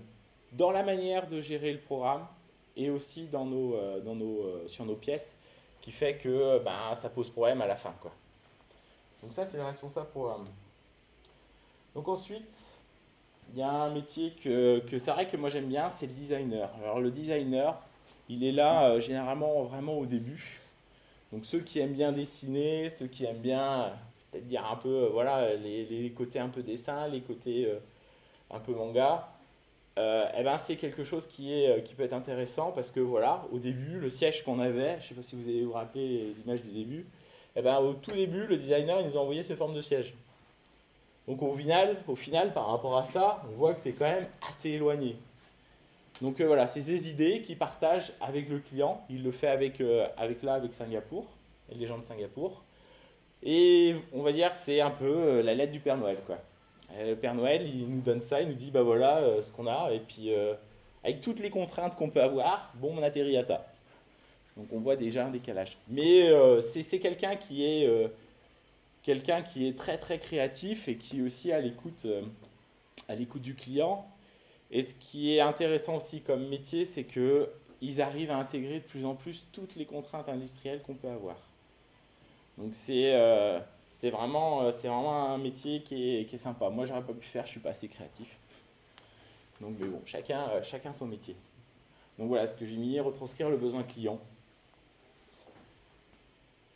dans 0.52 0.72
la 0.72 0.84
manière 0.84 1.28
de 1.28 1.40
gérer 1.42 1.72
le 1.72 1.80
programme 1.80 2.28
et 2.76 2.90
aussi 2.90 3.28
dans 3.28 3.46
nos, 3.46 3.76
euh, 3.76 4.00
dans 4.02 4.16
nos, 4.16 4.42
euh, 4.42 4.68
sur 4.68 4.86
nos 4.86 4.96
pièces 4.96 5.36
qui 5.82 5.92
fait 5.92 6.18
que 6.18 6.60
ben, 6.64 6.94
ça 6.96 7.10
pose 7.10 7.30
problème 7.30 7.62
à 7.62 7.68
la 7.68 7.76
fin. 7.76 7.94
Quoi. 8.02 8.12
Donc 9.22 9.34
ça, 9.34 9.46
c'est 9.46 9.58
le 9.58 9.64
responsable 9.64 10.08
programme. 10.08 10.46
Donc 11.96 12.08
ensuite, 12.08 12.80
il 13.54 13.60
y 13.60 13.64
a 13.64 13.72
un 13.72 13.90
métier 13.90 14.34
que, 14.44 14.80
que 14.80 15.00
c'est 15.00 15.12
vrai 15.12 15.28
que 15.28 15.38
moi 15.38 15.50
j'aime 15.50 15.68
bien, 15.68 15.90
c'est 15.90 16.08
le 16.08 16.14
designer. 16.14 16.70
Alors 16.84 17.00
le 17.00 17.10
designer, 17.10 17.80
il 18.28 18.44
est 18.44 18.52
là 18.52 19.00
généralement 19.00 19.64
vraiment 19.64 19.98
au 19.98 20.06
début. 20.06 20.60
Donc 21.32 21.46
ceux 21.46 21.60
qui 21.60 21.80
aiment 21.80 21.94
bien 21.94 22.12
dessiner, 22.12 22.90
ceux 22.90 23.08
qui 23.08 23.26
aiment 23.26 23.38
bien 23.38 23.94
peut-être 24.32 24.48
dire 24.48 24.66
un 24.70 24.76
peu, 24.76 24.90
euh, 24.90 25.10
voilà, 25.12 25.56
les, 25.56 25.86
les, 25.86 26.10
côtés 26.12 26.40
un 26.40 26.50
peu 26.50 26.64
dessin, 26.64 27.08
les 27.08 27.22
côtés 27.22 27.66
euh, 27.66 27.80
un 28.52 28.60
peu 28.60 28.74
manga, 28.74 29.30
euh, 29.98 30.26
eh 30.38 30.44
ben, 30.44 30.58
c'est 30.58 30.76
quelque 30.76 31.04
chose 31.04 31.28
qui, 31.28 31.66
peut 31.96 32.04
être 32.04 32.14
intéressant 32.14 32.72
parce 32.72 32.92
que 32.92 33.00
voilà, 33.00 33.46
au 33.52 33.60
début, 33.60 34.00
le 34.00 34.10
siège 34.10 34.44
qu'on 34.44 34.60
avait, 34.60 34.98
je 35.00 35.06
ne 35.06 35.10
sais 35.10 35.16
pas 35.16 35.24
si 35.24 35.36
vous 35.36 35.48
allez 35.48 35.64
vous 35.64 35.74
rappeler 35.74 36.08
les 36.08 36.42
images 36.46 36.62
du 36.62 36.72
début, 36.72 37.06
eh 37.56 37.62
ben, 37.62 37.80
au 37.80 37.94
tout 37.94 38.12
début, 38.12 38.46
le 38.46 38.58
designer 38.58 39.04
nous 39.04 39.18
a 39.18 39.20
envoyé 39.20 39.42
cette 39.42 39.58
forme 39.58 39.74
de 39.74 39.82
siège. 39.82 40.14
Donc 41.28 41.42
au 41.42 41.56
final, 41.56 41.98
au 42.08 42.16
final, 42.16 42.54
par 42.54 42.68
rapport 42.68 42.98
à 42.98 43.04
ça, 43.04 43.44
on 43.50 43.58
voit 43.58 43.74
que 43.74 43.82
c'est 43.82 43.92
quand 43.92 44.06
même 44.06 44.28
assez 44.48 44.70
éloigné. 44.70 45.16
Donc 46.22 46.40
voilà, 46.42 46.68
c'est 46.68 46.82
ces 46.82 47.10
idées 47.10 47.42
qu'il 47.42 47.58
partage 47.58 48.14
avec 48.22 48.50
le 48.50 48.60
client. 48.60 49.04
Il 49.10 49.24
le 49.24 49.32
fait 49.32 49.48
avec, 49.48 49.82
avec 50.16 50.42
là, 50.42 50.54
avec 50.54 50.74
Singapour, 50.74 51.26
avec 51.68 51.82
les 51.82 51.88
gens 51.88 51.98
de 51.98 52.04
Singapour. 52.04 52.64
Et 53.44 53.96
on 54.14 54.24
va 54.24 54.32
dire 54.32 54.52
que 54.52 54.58
c'est 54.58 54.82
un 54.82 54.92
peu 54.92 55.42
la 55.42 55.54
lettre 55.54 55.72
du 55.72 55.80
Père 55.80 55.98
Noël. 55.98 56.18
quoi. 56.26 56.38
Euh, 56.94 57.10
le 57.10 57.16
Père 57.16 57.36
Noël, 57.36 57.68
il 57.68 57.88
nous 57.88 58.02
donne 58.02 58.22
ça, 58.22 58.42
il 58.42 58.50
nous 58.50 58.56
dit 58.56 58.72
bah 58.72 58.82
voilà 58.82 59.18
euh, 59.18 59.42
ce 59.42 59.52
qu'on 59.52 59.68
a, 59.68 59.92
et 59.92 60.00
puis 60.00 60.34
euh, 60.34 60.54
avec 61.04 61.22
toutes 61.22 61.40
les 61.40 61.50
contraintes 61.50 61.96
qu'on 61.96 62.10
peut 62.10 62.22
avoir, 62.22 62.74
bon, 62.76 62.96
on 62.98 63.04
atterrit 63.04 63.38
à 63.38 63.44
ça. 63.44 63.68
Donc 64.56 64.68
on 64.72 64.80
voit 64.80 64.96
déjà 64.96 65.26
un 65.26 65.30
décalage. 65.30 65.78
Mais 65.88 66.32
c'est 66.62 67.00
quelqu'un 67.00 67.36
qui 67.36 67.64
est 67.64 67.88
qui 69.04 69.68
est 69.68 69.78
très 69.78 69.98
très 69.98 70.20
créatif 70.20 70.88
et 70.88 70.98
qui 70.98 71.20
est 71.20 71.22
aussi 71.22 71.52
à 71.52 71.60
l'écoute 71.60 72.08
à 73.08 73.14
l'écoute 73.14 73.44
du 73.44 73.54
client. 73.54 74.08
Et 74.72 74.84
ce 74.84 74.96
qui 74.96 75.36
est 75.36 75.42
intéressant 75.42 75.98
aussi 75.98 76.22
comme 76.22 76.48
métier, 76.50 76.86
c'est 76.86 77.04
que 77.04 77.50
ils 77.82 78.02
arrivent 78.02 78.32
à 78.32 78.38
intégrer 78.38 78.80
de 78.80 78.86
plus 78.86 79.06
en 79.06 79.14
plus 79.14 79.46
toutes 79.52 79.76
les 79.76 79.86
contraintes 79.86 80.28
industrielles 80.28 80.82
qu'on 80.82 80.96
peut 80.96 81.10
avoir. 81.10 81.38
Donc 82.58 82.74
c'est 82.74 83.14
c'est 83.98 84.12
vraiment, 84.12 84.62
euh, 84.62 84.70
vraiment 84.70 85.34
un 85.34 85.40
métier 85.40 85.82
qui 85.82 86.18
est, 86.18 86.26
qui 86.26 86.36
est 86.36 86.40
sympa. 86.40 86.70
Moi, 86.70 86.86
j'aurais 86.86 87.02
pas 87.02 87.14
pu 87.14 87.26
faire, 87.26 87.46
je 87.48 87.52
suis 87.52 87.60
pas 87.60 87.72
assez 87.72 87.88
créatif. 87.88 88.38
Donc, 89.60 89.76
mais 89.80 89.88
bon, 89.88 90.02
chacun, 90.06 90.48
euh, 90.50 90.62
chacun 90.62 90.94
son 90.94 91.08
métier. 91.08 91.36
Donc 92.20 92.28
voilà 92.28 92.46
ce 92.46 92.56
que 92.56 92.66
j'ai 92.66 92.78
mis, 92.78 93.00
retranscrire 93.00 93.50
le 93.50 93.58
besoin 93.58 93.82
client. 93.82 94.20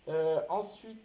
Euh, 0.08 0.40
ensuite, 0.50 0.98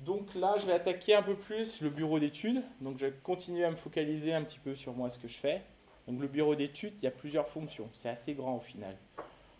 donc 0.00 0.34
là, 0.34 0.56
je 0.58 0.66
vais 0.66 0.72
attaquer 0.72 1.14
un 1.14 1.22
peu 1.22 1.36
plus 1.36 1.80
le 1.80 1.90
bureau 1.90 2.18
d'études. 2.18 2.62
Donc 2.80 2.98
je 2.98 3.06
vais 3.06 3.12
continuer 3.22 3.64
à 3.64 3.70
me 3.70 3.76
focaliser 3.76 4.34
un 4.34 4.42
petit 4.42 4.58
peu 4.58 4.74
sur 4.74 4.94
moi, 4.94 5.10
ce 5.10 5.18
que 5.18 5.28
je 5.28 5.36
fais. 5.36 5.62
Donc 6.08 6.20
le 6.20 6.26
bureau 6.26 6.56
d'études, 6.56 6.94
il 7.00 7.04
y 7.04 7.08
a 7.08 7.12
plusieurs 7.12 7.48
fonctions. 7.48 7.88
C'est 7.92 8.08
assez 8.08 8.34
grand 8.34 8.56
au 8.56 8.60
final. 8.60 8.96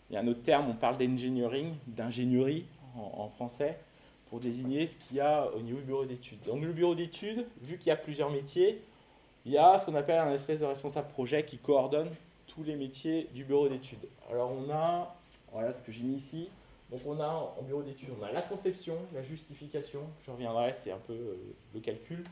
Il 0.09 0.15
y 0.15 0.17
a 0.17 0.19
un 0.19 0.27
autre 0.27 0.43
terme, 0.43 0.69
on 0.69 0.75
parle 0.75 0.97
d'engineering, 0.97 1.75
d'ingénierie 1.87 2.65
en, 2.95 3.29
français, 3.29 3.79
pour 4.33 4.39
désigner 4.39 4.87
ce 4.87 4.97
qu'il 4.97 5.17
y 5.17 5.19
a 5.19 5.47
au 5.55 5.59
niveau 5.59 5.77
du 5.77 5.83
bureau 5.83 6.05
d'études. 6.05 6.41
Donc 6.47 6.63
le 6.63 6.73
bureau 6.73 6.95
d'études, 6.95 7.45
vu 7.61 7.77
qu'il 7.77 7.89
y 7.89 7.91
a 7.91 7.95
plusieurs 7.95 8.31
métiers, 8.31 8.81
il 9.45 9.51
y 9.51 9.59
a 9.59 9.77
ce 9.77 9.85
qu'on 9.85 9.93
appelle 9.93 10.17
un 10.17 10.33
espèce 10.33 10.61
de 10.61 10.65
responsable 10.65 11.07
projet 11.09 11.45
qui 11.45 11.59
coordonne 11.59 12.09
tous 12.47 12.63
les 12.63 12.75
métiers 12.75 13.27
du 13.35 13.43
bureau 13.43 13.69
d'études. 13.69 14.07
Alors 14.31 14.51
on 14.51 14.71
a, 14.71 15.15
voilà 15.51 15.71
ce 15.71 15.83
que 15.83 15.91
j'ai 15.91 16.01
mis 16.01 16.15
ici, 16.15 16.49
donc 16.89 17.01
on 17.05 17.19
a 17.19 17.27
en 17.27 17.61
bureau 17.61 17.83
d'études, 17.83 18.09
on 18.19 18.25
a 18.25 18.31
la 18.31 18.41
conception, 18.41 18.95
la 19.13 19.21
justification, 19.21 19.99
je 20.25 20.31
reviendrai, 20.31 20.73
c'est 20.73 20.91
un 20.91 21.01
peu 21.05 21.13
euh, 21.13 21.37
le 21.75 21.79
calcul, 21.79 22.23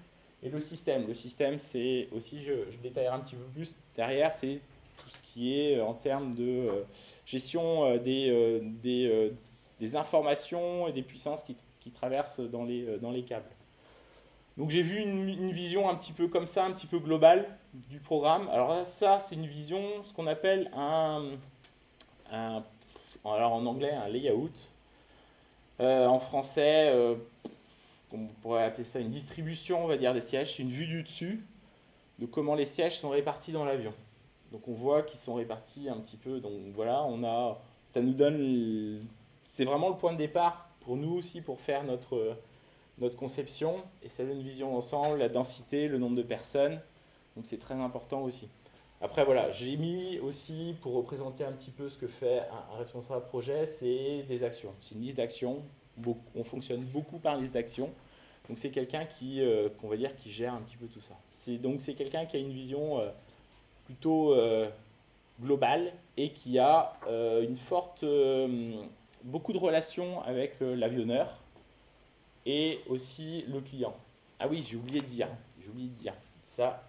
et 0.42 0.50
le 0.50 0.60
système. 0.60 1.06
Le 1.06 1.14
système, 1.14 1.60
c'est 1.60 2.08
aussi, 2.14 2.42
je, 2.42 2.76
détaillerai 2.82 3.14
un 3.14 3.20
petit 3.20 3.36
peu 3.36 3.46
plus 3.54 3.76
derrière, 3.96 4.34
c'est 4.34 4.60
tout 4.98 5.10
ce 5.12 5.20
qui 5.20 5.56
est 5.56 5.78
euh, 5.78 5.86
en 5.86 5.94
termes 5.94 6.34
de 6.34 6.68
euh, 6.68 6.84
gestion 7.28 7.96
des, 7.98 8.60
des, 8.82 9.34
des, 9.82 9.96
informations 9.96 10.88
et 10.88 10.94
des 10.94 11.02
puissances 11.02 11.44
qui, 11.44 11.56
traversent 11.92 12.40
dans 12.40 12.64
les, 12.64 12.98
dans 13.00 13.12
les 13.12 13.24
câbles. 13.24 13.50
Donc 14.58 14.70
j'ai 14.70 14.82
vu 14.82 15.00
une, 15.00 15.52
vision 15.52 15.90
un 15.90 15.96
petit 15.96 16.14
peu 16.14 16.28
comme 16.28 16.46
ça, 16.48 16.64
un 16.64 16.72
petit 16.72 16.88
peu 16.88 17.00
globale 17.00 17.48
du 17.74 18.00
programme. 18.00 18.48
Alors 18.50 18.86
ça, 18.86 19.20
c'est 19.20 19.36
une 19.36 19.48
vision, 19.48 19.82
ce 20.04 20.14
qu'on 20.14 20.28
appelle 20.28 20.70
un, 20.76 21.32
alors 22.32 23.54
en 23.54 23.66
anglais, 23.66 23.92
un 23.92 24.08
layout. 24.08 24.52
Euh, 25.80 26.06
en 26.06 26.20
français, 26.20 26.92
euh, 26.94 27.16
on 28.14 28.28
pourrait 28.42 28.64
appeler 28.64 28.84
ça 28.84 29.00
une 29.00 29.10
distribution, 29.10 29.84
on 29.84 29.88
va 29.88 29.98
dire, 29.98 30.14
des 30.14 30.22
sièges. 30.22 30.56
C'est 30.56 30.64
une 30.64 30.70
vue 30.70 30.86
du 30.86 31.04
dessus 31.04 31.44
de 32.20 32.26
comment 32.26 32.56
les 32.56 32.66
sièges 32.66 33.00
sont 33.00 33.10
répartis 33.10 33.52
dans 33.52 33.66
l'avion. 33.66 33.94
Donc 34.52 34.68
on 34.68 34.74
voit 34.74 35.02
qu'ils 35.02 35.20
sont 35.20 35.34
répartis 35.36 35.90
un 35.90 35.98
petit 35.98 36.18
peu. 36.18 36.40
Donc 36.40 36.54
voilà, 36.76 37.04
on 37.04 37.24
a, 37.24 37.60
ça 37.94 38.02
nous 38.02 38.14
donne, 38.14 39.02
c'est 39.52 39.66
vraiment 39.66 39.90
le 39.90 39.98
point 39.98 40.14
de 40.14 40.18
départ 40.18 40.70
pour 40.82 40.98
nous 40.98 41.14
aussi 41.14 41.42
pour 41.42 41.60
faire 41.60 41.84
notre 41.84 42.38
notre 43.02 43.18
conception 43.18 43.84
et 44.04 44.10
ça 44.10 44.24
donne 44.24 44.38
une 44.38 44.44
vision 44.44 44.72
d'ensemble, 44.72 45.18
la 45.18 45.30
densité, 45.30 45.88
le 45.88 45.98
nombre 45.98 46.16
de 46.16 46.24
personnes. 46.24 46.80
Donc 47.36 47.46
c'est 47.46 47.58
très 47.58 47.74
important 47.74 48.22
aussi. 48.22 48.48
Après 49.02 49.26
voilà, 49.26 49.50
j'ai 49.52 49.76
mis 49.78 50.20
aussi 50.20 50.76
pour 50.82 50.94
représenter 50.94 51.44
un 51.44 51.52
petit 51.52 51.72
peu 51.72 51.90
ce 51.90 51.98
que 51.98 52.08
fait 52.08 52.42
un, 52.72 52.78
responsable 52.78 53.26
projet, 53.26 53.66
c'est 53.66 54.24
des 54.28 54.44
actions. 54.44 54.74
C'est 54.80 54.96
une 54.96 55.02
liste 55.02 55.18
d'actions. 55.18 55.64
On 56.36 56.44
fonctionne 56.44 56.84
beaucoup 56.84 57.18
par 57.18 57.38
liste 57.38 57.54
d'actions. 57.54 57.90
Donc 58.48 58.60
c'est 58.60 58.70
quelqu'un 58.70 59.06
qui, 59.06 59.42
euh, 59.42 59.70
qu'on 59.80 59.88
va 59.88 59.98
dire, 59.98 60.16
qui 60.16 60.32
gère 60.32 60.54
un 60.54 60.62
petit 60.62 60.78
peu 60.78 60.88
tout 60.88 61.02
ça. 61.02 61.16
C'est 61.30 61.58
donc 61.58 61.82
c'est 61.82 61.94
quelqu'un 61.96 62.26
qui 62.26 62.38
a 62.38 62.40
une 62.40 62.52
vision 62.52 63.00
euh, 63.00 63.10
plutôt 63.86 64.34
euh, 64.34 64.70
globale 65.42 65.94
et 66.18 66.32
qui 66.32 66.60
a 66.60 66.94
une 67.08 67.58
forte, 67.58 68.06
beaucoup 69.24 69.54
de 69.54 69.58
relations 69.58 70.22
avec 70.24 70.56
l'avionneur 70.60 71.40
et 72.46 72.80
aussi 72.88 73.44
le 73.48 73.62
client. 73.62 73.96
Ah 74.40 74.48
oui, 74.48 74.66
j'ai 74.68 74.76
oublié 74.76 75.02
de 75.02 75.06
dire, 75.06 75.30
j'ai 75.62 75.70
oublié 75.70 75.90
de 75.90 75.94
dire 75.94 76.14
ça. 76.42 76.84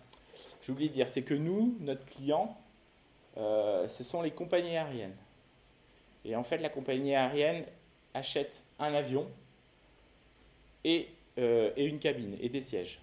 J'ai 0.63 0.73
oublié 0.73 0.89
de 0.89 0.95
dire, 0.95 1.09
c'est 1.09 1.23
que 1.23 1.35
nous, 1.35 1.77
notre 1.81 2.05
client, 2.07 2.57
euh, 3.37 3.87
ce 3.89 4.05
sont 4.05 4.23
les 4.23 4.31
compagnies 4.31 4.77
aériennes. 4.77 5.17
Et 6.25 6.37
en 6.37 6.45
fait, 6.45 6.59
la 6.59 6.69
compagnie 6.69 7.15
aérienne 7.15 7.65
achète 8.15 8.65
un 8.79 8.95
avion 8.95 9.27
et, 10.85 11.09
euh, 11.39 11.73
et 11.77 11.85
une 11.85 11.99
cabine 11.99 12.37
et 12.41 12.49
des 12.49 12.61
sièges. 12.61 13.01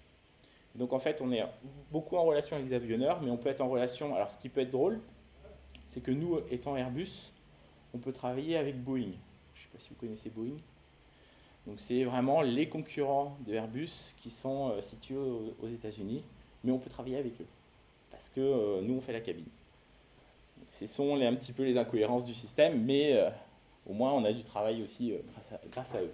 Donc 0.76 0.94
en 0.94 1.00
fait, 1.00 1.20
on 1.22 1.32
est 1.32 1.44
beaucoup 1.92 2.16
en 2.16 2.24
relation 2.24 2.56
avec 2.56 2.68
les 2.68 2.74
avionneurs, 2.74 3.22
mais 3.22 3.30
on 3.30 3.38
peut 3.38 3.50
être 3.50 3.62
en 3.62 3.70
relation. 3.70 4.16
Alors, 4.16 4.32
ce 4.32 4.38
qui 4.38 4.50
peut 4.50 4.62
être 4.62 4.72
drôle, 4.72 5.02
c'est 5.88 6.02
que 6.02 6.12
nous, 6.12 6.40
étant 6.50 6.78
Airbus, 6.78 7.32
on 7.94 7.98
peut 7.98 8.14
travailler 8.14 8.58
avec 8.58 8.82
Boeing. 8.82 9.14
Je 9.54 9.60
ne 9.60 9.64
sais 9.64 9.70
pas 9.74 9.80
si 9.80 9.90
vous 9.90 9.96
connaissez 9.96 10.30
Boeing. 10.30 10.58
Donc 11.68 11.80
c'est 11.80 12.04
vraiment 12.04 12.42
les 12.42 12.68
concurrents 12.70 13.38
de 13.46 13.54
Airbus 13.54 14.16
qui 14.18 14.30
sont 14.30 14.70
euh, 14.70 14.82
situés 14.82 15.18
aux, 15.18 15.68
États-Unis, 15.68 16.24
mais 16.64 16.72
on 16.72 16.80
peut 16.80 16.90
travailler 16.90 17.18
avec 17.18 17.40
eux 17.40 17.48
parce 18.12 18.30
que 18.30 18.40
euh, 18.40 18.82
nous 18.82 18.96
on 18.96 19.02
fait 19.02 19.14
la 19.14 19.22
cabine. 19.22 19.46
ce 20.72 20.88
sont 20.88 21.16
les, 21.16 21.26
un 21.26 21.36
petit 21.36 21.52
peu 21.52 21.64
les 21.64 21.78
incohérences 21.78 22.26
du 22.26 22.34
système, 22.34 22.84
mais 22.84 23.14
euh, 23.14 23.30
au 23.88 23.94
moins 23.94 24.14
on 24.14 24.26
a 24.26 24.32
du 24.32 24.44
travail 24.44 24.82
aussi 24.82 25.14
grâce 25.72 25.94
à, 25.94 26.02
eux. 26.02 26.12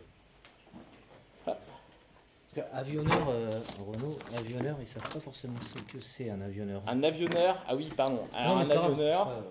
Avionneur, 2.71 3.27
Renault, 3.85 4.17
avionneur, 4.33 4.77
ils 4.79 4.87
savent 4.87 5.09
pas 5.11 5.19
forcément 5.19 5.59
ce 5.61 5.81
que 5.83 6.01
c'est 6.01 6.29
un 6.29 6.39
avionneur. 6.39 6.81
Un 6.87 7.03
avionneur, 7.03 7.61
ah 7.67 7.75
oui, 7.75 7.89
pardon. 7.95 8.21
Alors 8.33 8.59
un 8.59 8.69
avionneur, 8.69 9.43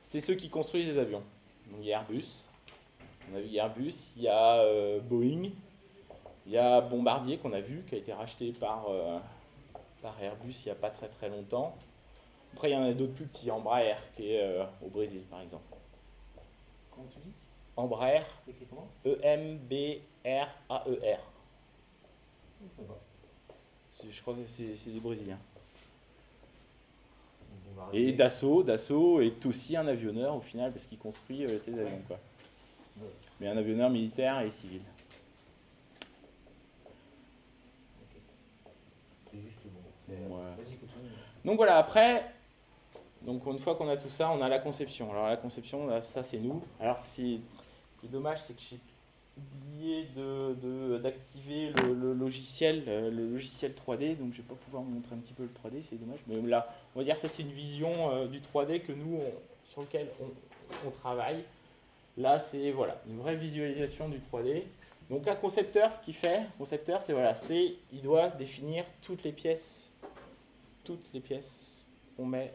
c'est 0.00 0.20
ceux 0.20 0.36
qui 0.36 0.48
construisent 0.48 0.86
les 0.86 0.98
avions. 0.98 1.22
Donc 1.70 1.80
il 1.80 1.86
y 1.86 1.92
a 1.92 1.98
Airbus, 1.98 2.46
on 3.32 3.36
a 3.36 3.40
vu 3.40 3.54
Airbus, 3.56 4.12
il 4.16 4.22
y 4.22 4.28
a 4.28 4.58
euh, 4.60 5.00
Boeing, 5.00 5.50
il 6.46 6.52
y 6.52 6.58
a 6.58 6.80
Bombardier 6.80 7.38
qu'on 7.38 7.52
a 7.52 7.60
vu, 7.60 7.84
qui 7.88 7.94
a 7.94 7.98
été 7.98 8.12
racheté 8.12 8.52
par, 8.52 8.86
euh, 8.88 9.18
par 10.02 10.20
Airbus 10.22 10.54
il 10.62 10.66
n'y 10.66 10.72
a 10.72 10.76
pas 10.76 10.90
très 10.90 11.08
très 11.08 11.28
longtemps. 11.28 11.76
Après, 12.52 12.70
il 12.70 12.74
y 12.74 12.76
en 12.76 12.84
a 12.84 12.92
d'autres 12.92 13.14
plus 13.14 13.26
petits, 13.26 13.50
Embraer, 13.50 13.96
qui 14.14 14.32
est 14.32 14.42
euh, 14.42 14.64
au 14.84 14.88
Brésil 14.88 15.22
par 15.30 15.40
exemple. 15.40 15.64
Comment 16.90 17.08
tu 17.12 17.18
dis? 17.18 17.32
Embraer. 17.76 18.22
E-M-B-R-A-E-R. 19.04 20.00
Je 24.08 24.22
crois 24.22 24.34
que 24.34 24.46
c'est 24.46 24.90
des 24.90 25.00
Brésiliens. 25.00 25.38
Et 27.92 28.12
Dassault, 28.12 28.62
Dassault 28.62 29.20
est 29.20 29.44
aussi 29.46 29.76
un 29.76 29.86
avionneur 29.86 30.36
au 30.36 30.40
final 30.40 30.72
parce 30.72 30.86
qu'il 30.86 30.98
construit 30.98 31.46
ses 31.58 31.72
avions. 31.72 32.02
Quoi 32.06 32.18
mais 33.40 33.48
un 33.48 33.56
avionneur 33.56 33.90
militaire 33.90 34.40
et 34.40 34.50
civil. 34.50 34.80
Donc 41.44 41.56
voilà, 41.56 41.76
après, 41.76 42.24
donc 43.22 43.44
une 43.46 43.58
fois 43.58 43.74
qu'on 43.74 43.88
a 43.88 43.96
tout 43.96 44.08
ça, 44.08 44.30
on 44.30 44.40
a 44.40 44.48
la 44.48 44.58
conception. 44.58 45.10
Alors 45.10 45.28
la 45.28 45.36
conception, 45.36 46.00
ça 46.00 46.22
c'est 46.22 46.38
nous. 46.38 46.62
Alors 46.80 46.98
ce 46.98 47.16
qui 47.16 47.42
est 48.04 48.08
dommage, 48.08 48.42
c'est 48.42 48.54
que 48.54 48.62
j'ai 48.62 48.78
oublié 49.36 50.06
d'activer 51.02 51.72
de, 51.72 51.92
le, 51.92 52.14
logiciel, 52.14 52.84
euh, 52.88 53.10
le 53.10 53.30
logiciel 53.30 53.72
3D, 53.72 54.16
donc 54.16 54.32
je 54.32 54.38
vais 54.38 54.48
pas 54.48 54.54
pouvoir 54.54 54.82
vous 54.82 54.90
montrer 54.90 55.14
un 55.14 55.18
petit 55.18 55.32
peu 55.32 55.42
le 55.42 55.50
3D, 55.50 55.82
c'est 55.88 55.96
dommage. 55.96 56.20
Mais 56.26 56.40
là, 56.42 56.68
on 56.94 57.00
va 57.00 57.04
dire 57.04 57.18
ça 57.18 57.28
c'est 57.28 57.42
une 57.42 57.52
vision 57.52 58.10
euh, 58.10 58.26
du 58.26 58.40
3D 58.40 58.82
que 58.82 58.92
nous, 58.92 59.20
sur 59.64 59.82
lequel 59.82 60.08
on 60.86 60.90
travaille. 60.90 61.44
Là, 62.16 62.38
c'est 62.38 62.70
voilà, 62.70 63.00
une 63.08 63.18
vraie 63.18 63.36
visualisation 63.36 64.08
du 64.08 64.18
3D. 64.18 64.62
Donc 65.10 65.26
un 65.28 65.34
concepteur, 65.34 65.92
ce 65.92 66.00
qu'il 66.00 66.14
fait, 66.14 66.46
concepteur, 66.56 67.02
c'est 67.02 67.12
voilà, 67.12 67.34
c'est 67.34 67.74
il 67.92 68.00
doit 68.00 68.28
définir 68.28 68.84
toutes 69.02 69.22
les 69.24 69.32
pièces, 69.32 69.90
toutes 70.84 71.12
les 71.12 71.20
pièces 71.20 71.60
qu'on 72.16 72.24
met, 72.24 72.52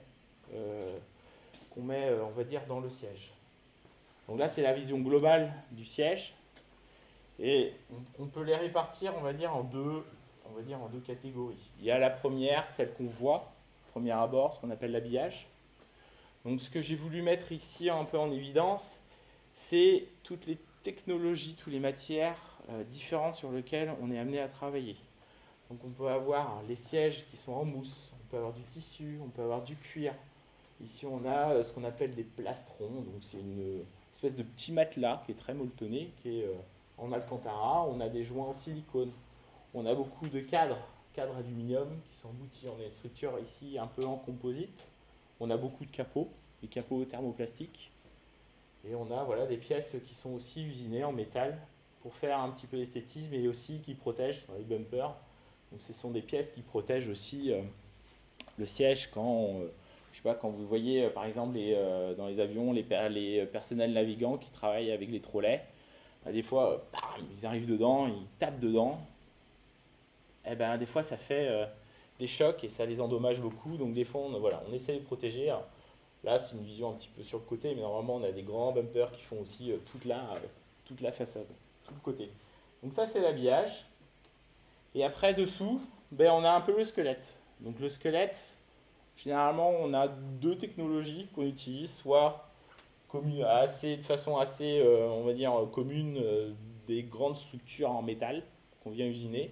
euh, 0.54 0.98
qu'on 1.70 1.82
met, 1.82 2.10
on 2.26 2.32
va 2.32 2.44
dire, 2.44 2.62
dans 2.68 2.80
le 2.80 2.90
siège. 2.90 3.32
Donc 4.28 4.40
là, 4.40 4.48
c'est 4.48 4.62
la 4.62 4.74
vision 4.74 5.00
globale 5.00 5.52
du 5.72 5.86
siège, 5.86 6.36
et 7.40 7.74
on, 8.20 8.26
peut 8.26 8.44
les 8.44 8.56
répartir, 8.56 9.14
on 9.18 9.22
va 9.22 9.34
dire, 9.34 9.56
en 9.56 9.64
deux, 9.64 10.04
on 10.46 10.56
va 10.56 10.62
dire 10.62 10.82
en 10.82 10.90
deux 10.90 11.00
catégories. 11.00 11.70
Il 11.80 11.86
y 11.86 11.92
a 11.92 11.98
la 11.98 12.10
première, 12.10 12.70
celle 12.70 12.94
qu'on 12.94 13.06
voit, 13.06 13.52
premier 13.92 14.12
abord, 14.12 14.54
ce 14.54 14.60
qu'on 14.60 14.72
appelle 14.72 14.92
l'habillage. 14.92 15.48
Donc 16.46 16.60
ce 16.60 16.70
que 16.70 16.82
j'ai 16.82 16.96
voulu 16.96 17.22
mettre 17.22 17.52
ici 17.52 17.90
un 17.90 18.04
peu 18.04 18.18
en 18.18 18.32
évidence, 18.32 19.00
c'est 19.56 20.06
toutes 20.24 20.46
les 20.48 20.58
technologies, 20.84 21.56
toutes 21.56 21.74
les 21.74 21.80
matières 21.80 22.38
euh, 22.70 22.84
différentes 22.84 23.36
sur 23.36 23.52
lesquelles 23.52 23.94
on 24.02 24.12
est 24.12 24.20
amené 24.20 24.40
à 24.40 24.48
travailler. 24.48 24.96
Donc 25.70 25.80
on 25.86 25.90
peut 25.90 26.08
avoir 26.08 26.62
les 26.68 26.76
sièges 26.76 27.26
qui 27.30 27.38
sont 27.38 27.54
en 27.54 27.66
mousse, 27.66 28.12
on 28.14 28.32
peut 28.32 28.38
avoir 28.38 28.54
du 28.54 28.64
tissu, 28.64 29.20
on 29.24 29.30
peut 29.30 29.44
avoir 29.44 29.64
du 29.64 29.76
cuir. 29.76 30.14
Ici 30.82 31.06
on 31.06 31.26
a 31.26 31.52
euh, 31.52 31.64
ce 31.64 31.74
qu'on 31.74 31.84
appelle 31.84 32.16
des 32.16 32.24
plastrons, 32.24 32.90
donc 32.90 33.22
c'est 33.22 33.40
une 33.40 33.84
espèce 34.14 34.36
de 34.36 34.44
petit 34.44 34.72
matelas 34.72 35.22
qui 35.26 35.34
est 35.34 35.36
très 35.36 35.54
molletonné, 35.54 36.12
qui 36.22 36.40
est 36.40 36.46
euh, 36.46 36.54
en 37.02 37.12
alcantara. 37.12 37.86
On 37.86 38.00
a 38.00 38.10
des 38.10 38.24
joints 38.24 38.48
en 38.48 38.54
silicone. 38.54 39.12
On 39.74 39.86
a 39.86 39.94
beaucoup 39.94 40.28
de 40.28 40.40
cadres, 40.40 40.80
cadres 41.14 41.36
aluminium 41.38 41.88
qui 42.10 42.18
sont 42.18 42.30
emboutis. 42.30 42.68
On 42.68 42.80
a 42.82 42.86
une 42.86 42.92
structure 42.92 43.38
ici 43.40 43.78
un 43.78 43.88
peu 43.88 44.06
en 44.06 44.18
composite. 44.18 44.92
On 45.40 45.50
a 45.50 45.58
beaucoup 45.58 45.86
de 45.86 45.92
capots, 45.92 46.30
des 46.62 46.68
capots 46.68 47.04
thermoplastiques. 47.06 47.92
Et 48.88 48.96
on 48.96 49.12
a 49.12 49.24
voilà, 49.24 49.46
des 49.46 49.58
pièces 49.58 49.96
qui 50.06 50.16
sont 50.16 50.32
aussi 50.32 50.64
usinées 50.64 51.04
en 51.04 51.12
métal 51.12 51.58
pour 52.02 52.14
faire 52.16 52.40
un 52.40 52.50
petit 52.50 52.68
peu 52.68 52.78
d'esthétisme 52.78 53.34
et 53.34 53.48
aussi 53.48 53.80
qui 53.80 53.94
protègent 53.94 54.46
les 54.58 54.64
bumpers. 54.64 55.14
Donc 55.72 55.82
ce 55.82 55.94
sont 55.94 56.12
des 56.12 56.22
pièces 56.22 56.52
qui 56.52 56.62
protègent 56.62 57.10
aussi 57.10 57.52
euh, 57.52 57.62
le 58.58 58.66
siège 58.66 59.10
quand, 59.12 59.60
euh, 59.60 59.68
je 60.12 60.18
sais 60.18 60.24
pas, 60.24 60.34
quand 60.34 60.50
vous 60.50 60.66
voyez 60.66 61.06
euh, 61.06 61.10
par 61.10 61.26
exemple 61.26 61.56
les, 61.56 61.76
dans 62.18 62.28
les 62.28 62.40
avions 62.40 62.72
les, 62.72 62.86
les, 63.10 63.46
personnels 63.46 63.94
navigants 63.94 64.38
qui 64.38 64.50
travaillent 64.50 64.92
avec 64.92 65.10
les 65.10 65.20
trolleys. 65.20 65.62
Des 66.26 66.44
fois, 66.44 66.84
ils 67.34 67.46
arrivent 67.46 67.70
dedans, 67.70 68.08
ils 68.08 68.26
tapent 68.38 68.60
dedans. 68.60 69.00
Et 70.46 70.50
eh 70.52 70.56
ben, 70.56 70.78
des 70.78 70.86
fois, 70.86 71.04
ça 71.04 71.18
fait 71.18 71.68
des 72.20 72.28
chocs 72.28 72.64
et 72.64 72.68
ça 72.68 72.86
les 72.86 73.02
endommage 73.02 73.40
beaucoup. 73.40 73.78
Donc 73.78 73.94
des 73.94 74.04
fois, 74.04 74.22
on, 74.22 74.40
voilà, 74.40 74.62
on 74.70 74.74
essaie 74.74 74.96
de 74.96 75.04
protéger. 75.04 75.54
là, 76.24 76.40
c'est 76.40 76.56
une 76.56 76.64
vision 76.64 76.90
un 76.90 76.94
petit 76.94 77.10
peu 77.10 77.24
sur 77.24 77.40
le 77.40 77.46
côté, 77.46 77.74
mais 77.76 77.82
normalement, 77.82 78.16
on 78.16 78.24
a 78.24 78.32
des 78.32 78.44
grands 78.44 78.72
bumpers 78.72 79.12
qui 79.12 79.22
font 79.24 79.40
aussi 79.40 79.72
toute, 79.92 80.06
la, 80.06 80.36
toute 80.86 81.02
la 81.02 81.12
façade, 81.12 81.48
tout 81.86 81.94
le 81.94 82.02
côté. 82.02 82.30
Donc 82.84 82.94
ça, 82.94 83.06
c'est 83.06 83.20
l'habillage. 83.20 83.86
Et 84.96 85.04
après, 85.04 85.34
dessous, 85.34 85.82
ben, 86.12 86.32
on 86.32 86.44
a 86.44 86.52
un 86.52 86.62
peu 86.62 86.76
le 86.76 86.84
squelette. 86.84 87.36
Donc 87.60 87.80
le 87.80 87.90
squelette, 87.90 88.56
généralement, 89.18 89.70
on 89.70 89.94
a 89.94 90.08
deux 90.08 90.58
technologies 90.58 91.28
qu'on 91.36 91.44
utilise, 91.44 91.94
soit 91.94 92.49
assez, 93.46 93.98
de 93.98 94.04
façon 94.04 94.38
assez, 94.38 94.80
euh, 94.80 95.08
on 95.10 95.24
va 95.24 95.34
dire, 95.34 95.52
commune, 95.72 96.18
euh, 96.18 96.52
des 96.88 97.04
grandes 97.04 97.36
structures 97.36 97.92
en 97.92 98.02
métal 98.02 98.44
qu'on 98.84 98.92
vient 98.92 99.06
usiner, 99.06 99.52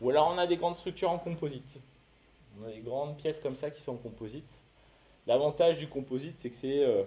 ou 0.00 0.10
alors 0.10 0.30
on 0.32 0.38
a 0.38 0.46
des 0.46 0.56
grandes 0.56 0.76
structures 0.76 1.10
en 1.10 1.18
composite. 1.18 1.80
On 2.60 2.66
a 2.66 2.70
des 2.70 2.80
grandes 2.80 3.16
pièces 3.16 3.40
comme 3.40 3.56
ça 3.56 3.70
qui 3.70 3.82
sont 3.82 3.92
en 3.92 3.96
composite. 3.96 4.62
L'avantage 5.26 5.78
du 5.78 5.88
composite, 5.88 6.38
c'est 6.38 6.50
que 6.50 6.56
c'est 6.56 6.84
euh, 6.84 7.04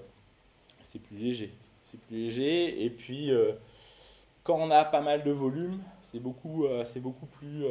plus 1.03 1.17
léger. 1.17 1.53
C'est 1.83 1.99
plus 1.99 2.15
léger, 2.15 2.83
et 2.83 2.89
puis 2.89 3.31
quand 4.43 4.57
on 4.57 4.71
a 4.71 4.85
pas 4.85 5.01
mal 5.01 5.23
de 5.23 5.31
volume, 5.31 5.83
c'est 6.01 6.19
beaucoup, 6.19 6.65
beaucoup 6.99 7.25
plus, 7.27 7.65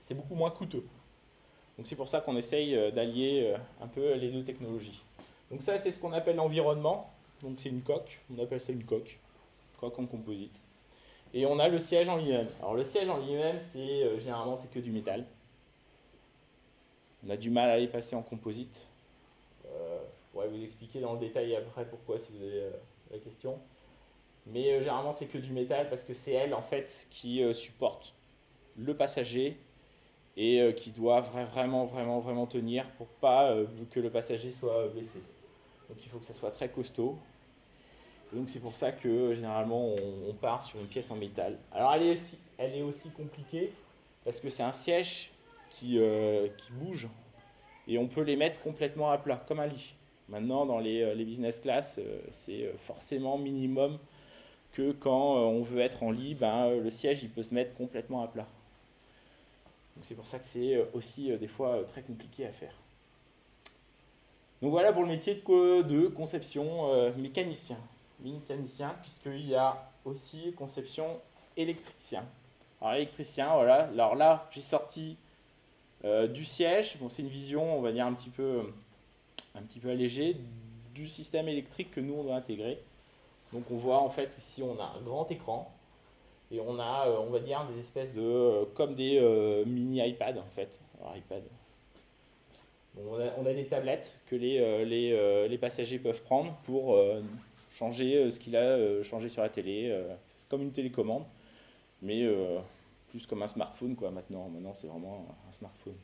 c'est 0.00 0.14
beaucoup 0.14 0.34
moins 0.34 0.50
coûteux. 0.50 0.84
Donc 1.76 1.86
c'est 1.86 1.94
pour 1.94 2.08
ça 2.08 2.20
qu'on 2.20 2.36
essaye 2.36 2.90
d'allier 2.92 3.54
un 3.80 3.86
peu 3.86 4.14
les 4.14 4.30
deux 4.30 4.42
technologies. 4.42 5.02
Donc 5.50 5.62
ça, 5.62 5.78
c'est 5.78 5.90
ce 5.90 5.98
qu'on 5.98 6.12
appelle 6.12 6.36
l'environnement. 6.36 7.10
Donc 7.42 7.58
c'est 7.58 7.70
une 7.70 7.82
coque, 7.82 8.20
on 8.34 8.42
appelle 8.42 8.60
ça 8.60 8.72
une 8.72 8.84
coque, 8.84 9.18
coque 9.80 9.98
en 9.98 10.06
composite. 10.06 10.54
Et 11.32 11.46
on 11.46 11.58
a 11.58 11.68
le 11.68 11.78
siège 11.78 12.08
en 12.08 12.16
lui-même. 12.16 12.48
Alors 12.60 12.74
le 12.74 12.84
siège 12.84 13.08
en 13.08 13.18
lui-même, 13.18 13.58
c'est 13.58 14.02
euh, 14.02 14.18
généralement 14.18 14.56
c'est 14.56 14.70
que 14.70 14.78
du 14.78 14.90
métal. 14.90 15.24
On 17.26 17.30
a 17.30 17.36
du 17.36 17.50
mal 17.50 17.70
à 17.70 17.78
les 17.78 17.86
passer 17.86 18.16
en 18.16 18.22
composite. 18.22 18.86
Euh, 19.66 19.98
je 19.98 20.32
pourrais 20.32 20.48
vous 20.48 20.62
expliquer 20.62 21.00
dans 21.00 21.14
le 21.14 21.18
détail 21.18 21.54
après 21.56 21.84
pourquoi 21.84 22.18
si 22.18 22.30
vous 22.32 22.42
avez 22.42 22.62
euh, 22.62 22.70
la 23.10 23.18
question. 23.18 23.58
Mais 24.46 24.80
généralement 24.80 25.12
c'est 25.12 25.26
que 25.26 25.38
du 25.38 25.52
métal 25.52 25.88
parce 25.88 26.02
que 26.02 26.14
c'est 26.14 26.32
elle 26.32 26.54
en 26.54 26.62
fait 26.62 27.06
qui 27.10 27.42
supporte 27.54 28.14
le 28.76 28.94
passager 28.96 29.58
et 30.36 30.74
qui 30.76 30.90
doit 30.90 31.20
vraiment 31.20 31.84
vraiment 31.84 32.20
vraiment 32.20 32.46
tenir 32.46 32.86
pour 32.92 33.06
pas 33.06 33.54
que 33.90 34.00
le 34.00 34.08
passager 34.08 34.50
soit 34.50 34.88
blessé. 34.88 35.20
Donc 35.90 35.98
il 36.04 36.08
faut 36.08 36.18
que 36.18 36.24
ça 36.24 36.34
soit 36.34 36.52
très 36.52 36.68
costaud. 36.68 37.18
donc 38.32 38.48
c'est 38.48 38.60
pour 38.60 38.76
ça 38.76 38.92
que 38.92 39.34
généralement 39.34 39.88
on, 40.28 40.32
part 40.34 40.62
sur 40.62 40.78
une 40.78 40.86
pièce 40.86 41.10
en 41.10 41.16
métal. 41.16 41.58
Alors 41.72 41.92
elle 41.94 42.04
est 42.74 42.82
aussi, 42.82 43.10
compliquée 43.10 43.72
parce 44.24 44.38
que 44.38 44.48
c'est 44.50 44.62
un 44.62 44.70
siège 44.70 45.32
qui, 45.70 45.98
euh, 45.98 46.46
qui, 46.56 46.72
bouge 46.72 47.08
et 47.88 47.98
on 47.98 48.06
peut 48.06 48.22
les 48.22 48.36
mettre 48.36 48.60
complètement 48.60 49.10
à 49.10 49.18
plat, 49.18 49.42
comme 49.48 49.58
un 49.58 49.66
lit. 49.66 49.94
Maintenant 50.28 50.64
dans 50.64 50.78
les, 50.78 51.02
euh, 51.02 51.14
business 51.16 51.58
class, 51.58 51.98
euh, 51.98 52.20
c'est 52.30 52.72
forcément 52.78 53.36
minimum 53.36 53.98
que 54.72 54.92
quand 54.92 55.34
on 55.34 55.62
veut 55.62 55.80
être 55.80 56.04
en 56.04 56.12
lit, 56.12 56.36
ben, 56.36 56.78
le 56.78 56.90
siège 56.90 57.24
il 57.24 57.30
peut 57.30 57.42
se 57.42 57.52
mettre 57.52 57.74
complètement 57.74 58.22
à 58.22 58.28
plat. 58.28 58.46
Donc 59.96 60.04
c'est 60.04 60.14
pour 60.14 60.28
ça 60.28 60.38
que 60.38 60.44
c'est 60.44 60.86
aussi 60.92 61.36
des 61.36 61.48
fois 61.48 61.82
très 61.88 62.02
compliqué 62.02 62.46
à 62.46 62.52
faire. 62.52 62.74
Donc 64.62 64.72
voilà 64.72 64.92
pour 64.92 65.02
le 65.02 65.08
métier 65.08 65.34
de, 65.34 66.08
conception 66.08 66.92
euh, 66.92 67.12
mécanicien. 67.16 67.78
Mécanicien, 68.22 68.94
puisqu'il 69.00 69.48
y 69.48 69.54
a 69.54 69.90
aussi 70.04 70.52
conception 70.52 71.18
électricien. 71.56 72.24
Alors 72.80 72.94
électricien, 72.94 73.54
voilà. 73.54 73.84
Alors 73.84 74.16
là, 74.16 74.48
j'ai 74.50 74.60
sorti 74.60 75.16
euh, 76.04 76.26
du 76.26 76.44
siège. 76.44 76.98
Bon, 76.98 77.08
c'est 77.08 77.22
une 77.22 77.28
vision, 77.28 77.78
on 77.78 77.80
va 77.80 77.92
dire 77.92 78.06
un 78.06 78.12
petit 78.12 78.28
peu, 78.28 78.62
un 79.54 79.62
petit 79.62 79.78
peu 79.78 79.90
allégée 79.90 80.36
du 80.94 81.08
système 81.08 81.48
électrique 81.48 81.92
que 81.92 82.00
nous 82.00 82.14
on 82.14 82.24
doit 82.24 82.36
intégrer. 82.36 82.82
Donc 83.54 83.64
on 83.70 83.76
voit 83.76 84.00
en 84.00 84.10
fait 84.10 84.36
ici 84.38 84.62
on 84.62 84.78
a 84.78 84.94
un 84.98 85.00
grand 85.02 85.30
écran 85.30 85.72
et 86.52 86.60
on 86.60 86.78
a, 86.78 87.06
euh, 87.08 87.18
on 87.20 87.30
va 87.30 87.40
dire, 87.40 87.66
des 87.72 87.80
espèces 87.80 88.12
de, 88.12 88.64
comme 88.74 88.94
des 88.94 89.20
mini 89.66 90.06
iPad 90.06 90.36
en 90.36 90.50
fait. 90.54 90.78
IPad, 91.16 91.42
on, 92.98 93.46
a, 93.46 93.52
des 93.52 93.66
tablettes 93.66 94.16
que 94.26 94.36
les, 94.36 94.58
euh, 94.58 94.84
euh, 94.84 95.48
les, 95.48 95.58
passagers 95.58 95.98
peuvent 95.98 96.22
prendre 96.22 96.56
pour 96.64 96.94
euh, 96.94 97.20
changer 97.72 98.30
ce 98.30 98.38
qu'il 98.38 98.56
a 98.56 99.02
changé 99.02 99.28
sur 99.28 99.42
la 99.42 99.48
télé, 99.48 99.96
comme 100.48 100.62
une 100.62 100.72
télécommande, 100.72 101.24
mais 102.02 102.28
plus 103.08 103.26
comme 103.26 103.42
un 103.42 103.46
smartphone 103.46 103.94
quoi, 103.94 104.10
maintenant. 104.10 104.48
Maintenant, 104.48 104.74
c'est 104.80 104.86
vraiment 104.86 105.26
un 105.48 105.52
smartphone. 105.52 105.94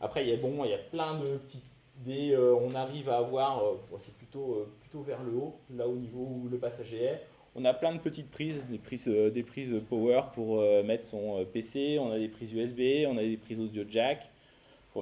Après, 0.00 0.24
il 0.24 0.30
y 0.30 0.32
a, 0.32 0.36
bon, 0.36 0.64
y 0.64 0.74
a 0.74 0.78
plein 0.78 1.18
de 1.20 1.36
petits 1.38 1.62
dés, 2.04 2.36
on 2.36 2.74
arrive 2.74 3.08
à 3.08 3.18
avoir, 3.18 3.62
c'est 3.98 4.14
plutôt, 4.14 4.66
plutôt 4.80 5.02
vers 5.02 5.22
le 5.22 5.32
haut, 5.32 5.56
là 5.74 5.86
au 5.86 5.94
niveau 5.94 6.20
où 6.20 6.48
le 6.50 6.58
passager 6.58 7.02
est. 7.02 7.26
On 7.54 7.64
a 7.64 7.72
plein 7.72 7.94
de 7.94 8.00
petites 8.00 8.30
prises, 8.30 8.64
des 8.68 8.78
prises, 8.78 9.06
des 9.08 9.42
prises 9.42 9.74
power 9.88 10.22
pour 10.34 10.60
mettre 10.84 11.04
son 11.04 11.44
PC, 11.52 11.98
on 11.98 12.10
a 12.10 12.18
des 12.18 12.28
prises 12.28 12.52
USB, 12.52 13.06
on 13.06 13.16
a 13.18 13.22
des 13.22 13.36
prises 13.36 13.60
audio 13.60 13.84
jack, 13.88 14.28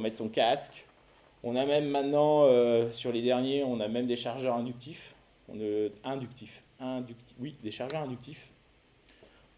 mettre 0.01 0.19
son 0.19 0.29
casque. 0.29 0.85
On 1.47 1.57
a 1.57 1.67
même 1.67 1.89
maintenant, 1.89 2.45
euh, 2.45 2.91
sur 2.91 3.13
les 3.13 3.21
derniers, 3.21 3.63
on 3.65 3.79
a 3.79 3.87
même 3.87 4.07
des 4.07 4.17
chargeurs 4.17 4.57
inductifs, 4.57 5.15
inductifs, 6.03 6.63
oui, 7.39 7.55
des 7.63 7.71
chargeurs 7.71 8.03
inductifs. 8.03 8.49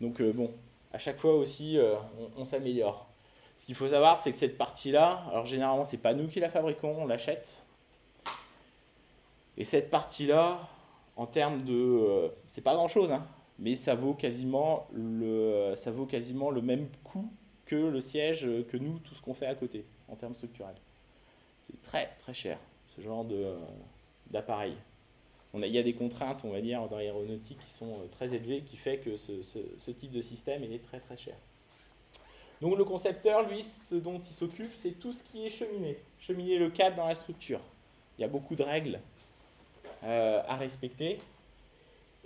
Donc 0.01 0.20
euh, 0.20 0.33
bon, 0.33 0.51
à 0.92 0.99
chaque 0.99 1.18
fois 1.18 1.35
aussi, 1.35 1.79
euh, 1.79 1.94
on, 2.37 2.44
s'améliore. 2.44 3.07
Ce 3.55 3.64
qu'il 3.64 3.77
faut 3.77 3.87
savoir, 3.87 4.18
c'est 4.18 4.33
que 4.33 4.38
cette 4.38 4.59
partie-là, 4.59 5.22
alors 5.31 5.46
généralement, 5.46 5.85
c'est 5.85 5.96
pas 5.96 6.12
nous 6.12 6.27
qui 6.27 6.40
la 6.40 6.49
fabriquons, 6.49 7.03
on 7.03 7.07
l'achète. 7.07 7.57
Et 9.57 9.62
cette 9.62 9.88
partie-là, 9.88 10.68
en 11.14 11.27
termes 11.27 11.62
de, 11.62 12.33
c'est 12.49 12.62
pas 12.62 12.75
grand-chose, 12.75 13.12
hein, 13.12 13.25
mais 13.61 13.77
ça 13.77 13.94
vaut 13.94 14.12
quasiment 14.12 14.88
le, 14.92 15.75
ça 15.77 15.92
vaut 15.92 16.05
quasiment 16.05 16.51
le 16.51 16.62
même 16.62 16.88
coût 17.05 17.31
que 17.64 17.77
le 17.77 18.01
siège 18.01 18.49
que 18.70 18.77
nous, 18.77 18.99
tout 18.99 19.14
ce 19.14 19.22
qu'on 19.22 19.35
fait 19.35 19.46
à 19.46 19.55
côté 19.55 19.87
en 20.09 20.16
termes 20.16 20.35
structurels. 20.35 20.77
C'est 21.66 21.83
très 21.83 22.11
très 22.19 22.35
cher, 22.35 22.59
ce 22.95 23.01
genre 23.01 23.27
d'appareil. 24.31 24.75
il 25.55 25.66
y 25.66 25.79
a 25.79 25.83
des 25.83 25.95
contraintes, 25.95 26.42
on 26.45 26.51
va 26.51 26.61
dire, 26.61 26.87
dans 26.88 26.97
l'aéronautique 26.97 27.59
qui 27.66 27.73
sont 27.73 27.95
euh, 27.95 28.07
très 28.12 28.35
élevées, 28.35 28.62
qui 28.62 28.77
fait 28.77 28.99
que 28.99 29.16
ce, 29.16 29.90
type 29.90 30.12
de 30.12 30.21
système 30.21 30.62
est 30.64 30.85
très 30.85 31.01
très 31.01 31.16
cher. 31.16 31.35
Donc 32.61 32.79
le 32.79 32.85
concepteur, 32.85 33.49
lui, 33.49 33.64
ce 33.88 33.97
dont 33.97 34.19
il 34.19 34.35
s'occupe, 34.35 34.73
c'est 34.77 34.92
tout 34.92 35.12
ce 35.12 35.23
qui 35.25 35.47
est 35.47 35.51
cheminé. 35.51 35.99
Cheminer 36.21 36.59
le 36.59 36.71
câble 36.71 36.97
dans 36.97 37.07
la 37.07 37.14
structure. 37.14 37.61
Il 38.19 38.23
y 38.23 38.25
a 38.25 38.29
beaucoup 38.29 38.55
de 38.55 38.62
règles 38.62 39.01
euh, 40.05 40.42
à 40.47 40.57
respecter. 40.57 41.19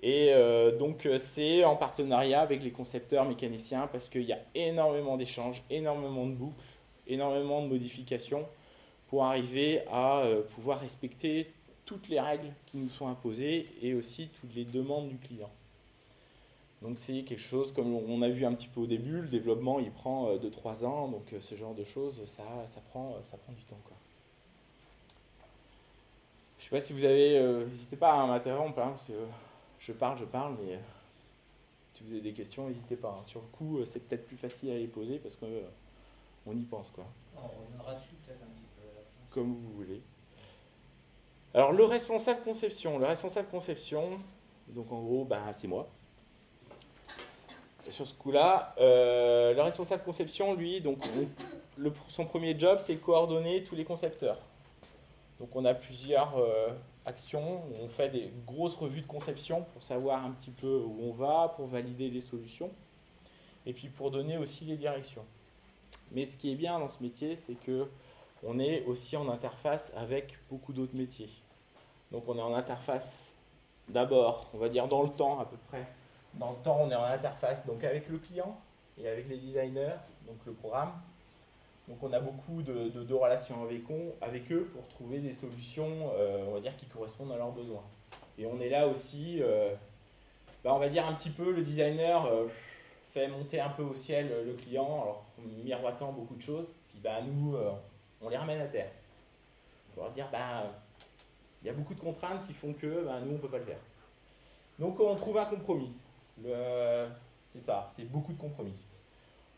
Et 0.02 0.32
euh, 0.32 0.78
donc 0.78 1.06
c'est 1.18 1.64
en 1.64 1.76
partenariat 1.76 2.40
avec 2.40 2.62
les 2.62 2.70
concepteurs 2.70 3.26
mécaniciens 3.26 3.86
parce 3.86 4.08
qu'il 4.08 4.22
y 4.22 4.32
a 4.32 4.38
énormément 4.54 5.16
d'échanges, 5.16 5.62
énormément 5.68 6.26
de 6.26 6.32
boucles 6.32 6.54
énormément 7.12 7.62
de 7.62 7.68
modifications 7.68 8.46
pour 9.08 9.24
arriver 9.24 9.82
à 9.90 10.20
euh, 10.20 10.42
pouvoir 10.54 10.80
respecter 10.80 11.50
toutes 11.84 12.08
les 12.08 12.20
règles 12.20 12.52
qui 12.66 12.76
nous 12.76 12.88
sont 12.88 13.08
imposées 13.08 13.66
et 13.82 13.94
aussi 13.94 14.28
toutes 14.40 14.54
les 14.54 14.64
demandes 14.64 15.08
du 15.08 15.16
client. 15.16 15.50
Donc 16.82 16.98
c'est 16.98 17.22
quelque 17.22 17.42
chose, 17.42 17.72
comme 17.72 17.92
on 17.92 18.22
a 18.22 18.28
vu 18.28 18.46
un 18.46 18.54
petit 18.54 18.68
peu 18.68 18.80
au 18.80 18.86
début, 18.86 19.20
le 19.20 19.28
développement 19.28 19.80
il 19.80 19.90
prend 19.90 20.34
2-3 20.36 20.84
euh, 20.84 20.86
ans, 20.86 21.08
donc 21.08 21.32
euh, 21.32 21.40
ce 21.40 21.56
genre 21.56 21.74
de 21.74 21.84
choses, 21.84 22.24
ça, 22.26 22.44
ça, 22.66 22.80
prend, 22.80 23.16
ça 23.24 23.36
prend 23.36 23.52
du 23.52 23.64
temps. 23.64 23.80
Quoi. 23.84 23.96
Je 26.58 26.64
sais 26.64 26.70
pas 26.70 26.80
si 26.80 26.92
vous 26.92 27.04
avez, 27.04 27.40
n'hésitez 27.68 27.96
pas 27.96 28.22
à 28.22 28.26
m'interrompre, 28.26 28.78
hein, 28.78 28.90
parce 28.90 29.08
que 29.08 29.12
je 29.80 29.92
parle, 29.92 30.18
je 30.18 30.24
parle, 30.24 30.56
mais 30.64 30.78
si 31.94 32.04
vous 32.04 32.12
avez 32.12 32.20
des 32.20 32.32
questions, 32.32 32.68
n'hésitez 32.68 32.96
pas. 32.96 33.18
Hein. 33.20 33.24
Sur 33.26 33.40
le 33.40 33.48
coup, 33.48 33.84
c'est 33.84 34.06
peut-être 34.06 34.26
plus 34.26 34.36
facile 34.36 34.70
à 34.70 34.78
les 34.78 34.86
poser 34.86 35.18
parce 35.18 35.34
que 35.34 35.46
on 36.46 36.56
y 36.56 36.64
pense 36.64 36.90
quoi. 36.90 37.06
On 37.36 37.46
reviendra 37.46 37.94
dessus 37.94 38.14
peut-être 38.24 38.42
un 38.42 38.50
petit 38.50 38.66
peu 38.76 38.82
à 38.82 38.94
la 38.94 39.00
fin. 39.00 39.30
Comme 39.30 39.54
vous 39.54 39.72
voulez. 39.72 40.02
Alors 41.52 41.72
le 41.72 41.84
responsable 41.84 42.42
conception, 42.42 42.98
le 42.98 43.06
responsable 43.06 43.48
conception, 43.48 44.18
donc 44.68 44.92
en 44.92 45.00
gros, 45.00 45.24
ben, 45.24 45.42
c'est 45.52 45.66
moi. 45.66 45.88
sur 47.88 48.06
ce 48.06 48.14
coup-là, 48.14 48.74
euh, 48.78 49.52
le 49.52 49.62
responsable 49.62 50.04
conception, 50.04 50.54
lui, 50.54 50.80
donc 50.80 50.98
le, 51.76 51.92
son 52.08 52.24
premier 52.24 52.56
job, 52.58 52.78
c'est 52.80 52.96
coordonner 52.96 53.64
tous 53.64 53.74
les 53.74 53.84
concepteurs. 53.84 54.38
Donc 55.40 55.56
on 55.56 55.64
a 55.64 55.74
plusieurs 55.74 56.38
euh, 56.38 56.68
actions, 57.04 57.62
on 57.82 57.88
fait 57.88 58.10
des 58.10 58.32
grosses 58.46 58.76
revues 58.76 59.00
de 59.00 59.06
conception 59.06 59.64
pour 59.72 59.82
savoir 59.82 60.24
un 60.24 60.30
petit 60.30 60.50
peu 60.50 60.82
où 60.86 60.98
on 61.02 61.12
va, 61.12 61.52
pour 61.56 61.66
valider 61.66 62.10
les 62.10 62.20
solutions, 62.20 62.70
et 63.66 63.72
puis 63.72 63.88
pour 63.88 64.12
donner 64.12 64.38
aussi 64.38 64.64
les 64.64 64.76
directions. 64.76 65.24
Mais 66.12 66.24
ce 66.24 66.36
qui 66.36 66.52
est 66.52 66.56
bien 66.56 66.78
dans 66.78 66.88
ce 66.88 67.02
métier, 67.02 67.36
c'est 67.36 67.54
que 67.54 67.88
on 68.42 68.58
est 68.58 68.84
aussi 68.86 69.16
en 69.16 69.28
interface 69.28 69.92
avec 69.96 70.38
beaucoup 70.48 70.72
d'autres 70.72 70.96
métiers. 70.96 71.30
Donc 72.10 72.24
on 72.26 72.36
est 72.38 72.42
en 72.42 72.54
interface 72.54 73.34
d'abord, 73.88 74.50
on 74.54 74.58
va 74.58 74.68
dire 74.68 74.88
dans 74.88 75.02
le 75.02 75.10
temps 75.10 75.40
à 75.40 75.44
peu 75.44 75.56
près. 75.68 75.86
Dans 76.34 76.50
le 76.50 76.56
temps, 76.62 76.78
on 76.80 76.90
est 76.90 76.94
en 76.94 77.04
interface 77.04 77.66
donc 77.66 77.84
avec 77.84 78.08
le 78.08 78.18
client 78.18 78.58
et 78.98 79.08
avec 79.08 79.28
les 79.28 79.36
designers, 79.36 79.96
donc 80.26 80.36
le 80.46 80.52
programme. 80.52 80.92
Donc 81.88 81.98
on 82.02 82.12
a 82.12 82.20
beaucoup 82.20 82.62
de, 82.62 83.12
relations 83.12 83.64
avec, 83.64 84.52
eux 84.52 84.70
pour 84.72 84.86
trouver 84.88 85.18
des 85.18 85.32
solutions, 85.32 86.12
euh, 86.14 86.44
on 86.48 86.54
va 86.54 86.60
dire, 86.60 86.76
qui 86.76 86.86
correspondent 86.86 87.32
à 87.32 87.36
leurs 87.36 87.50
besoins. 87.50 87.82
Et 88.38 88.46
on 88.46 88.60
est 88.60 88.68
là 88.68 88.86
aussi, 88.86 89.38
euh, 89.42 89.74
bah, 90.62 90.72
on 90.72 90.78
va 90.78 90.88
dire 90.88 91.04
un 91.04 91.14
petit 91.14 91.30
peu, 91.30 91.50
le 91.52 91.62
designer 91.62 92.26
euh, 92.26 92.46
fait 93.12 93.28
monter 93.28 93.60
un 93.60 93.70
peu 93.70 93.82
au 93.82 93.94
ciel 93.94 94.32
le 94.46 94.54
client, 94.54 95.02
alors 95.02 95.24
miroitant 95.64 96.12
beaucoup 96.12 96.36
de 96.36 96.42
choses, 96.42 96.68
puis 96.88 96.98
bah, 97.02 97.20
nous, 97.22 97.56
on 98.20 98.28
les 98.28 98.36
ramène 98.36 98.60
à 98.60 98.66
terre. 98.66 98.90
Pour 99.92 100.04
leur 100.04 100.12
dire, 100.12 100.28
bah, 100.30 100.64
il 101.62 101.66
y 101.66 101.70
a 101.70 101.72
beaucoup 101.72 101.94
de 101.94 102.00
contraintes 102.00 102.46
qui 102.46 102.52
font 102.52 102.72
que 102.72 103.04
bah, 103.04 103.20
nous, 103.20 103.30
on 103.30 103.34
ne 103.34 103.38
peut 103.38 103.48
pas 103.48 103.58
le 103.58 103.64
faire. 103.64 103.80
Donc 104.78 104.98
on 104.98 105.14
trouve 105.14 105.38
un 105.38 105.44
compromis. 105.44 105.92
C'est 107.44 107.60
ça, 107.60 107.86
c'est 107.90 108.04
beaucoup 108.04 108.32
de 108.32 108.38
compromis. 108.38 108.74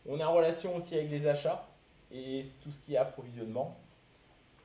On 0.05 0.19
est 0.19 0.23
en 0.23 0.33
relation 0.33 0.75
aussi 0.75 0.95
avec 0.95 1.09
les 1.09 1.25
achats 1.25 1.65
et 2.11 2.41
tout 2.61 2.71
ce 2.71 2.79
qui 2.81 2.95
est 2.95 2.97
approvisionnement. 2.97 3.77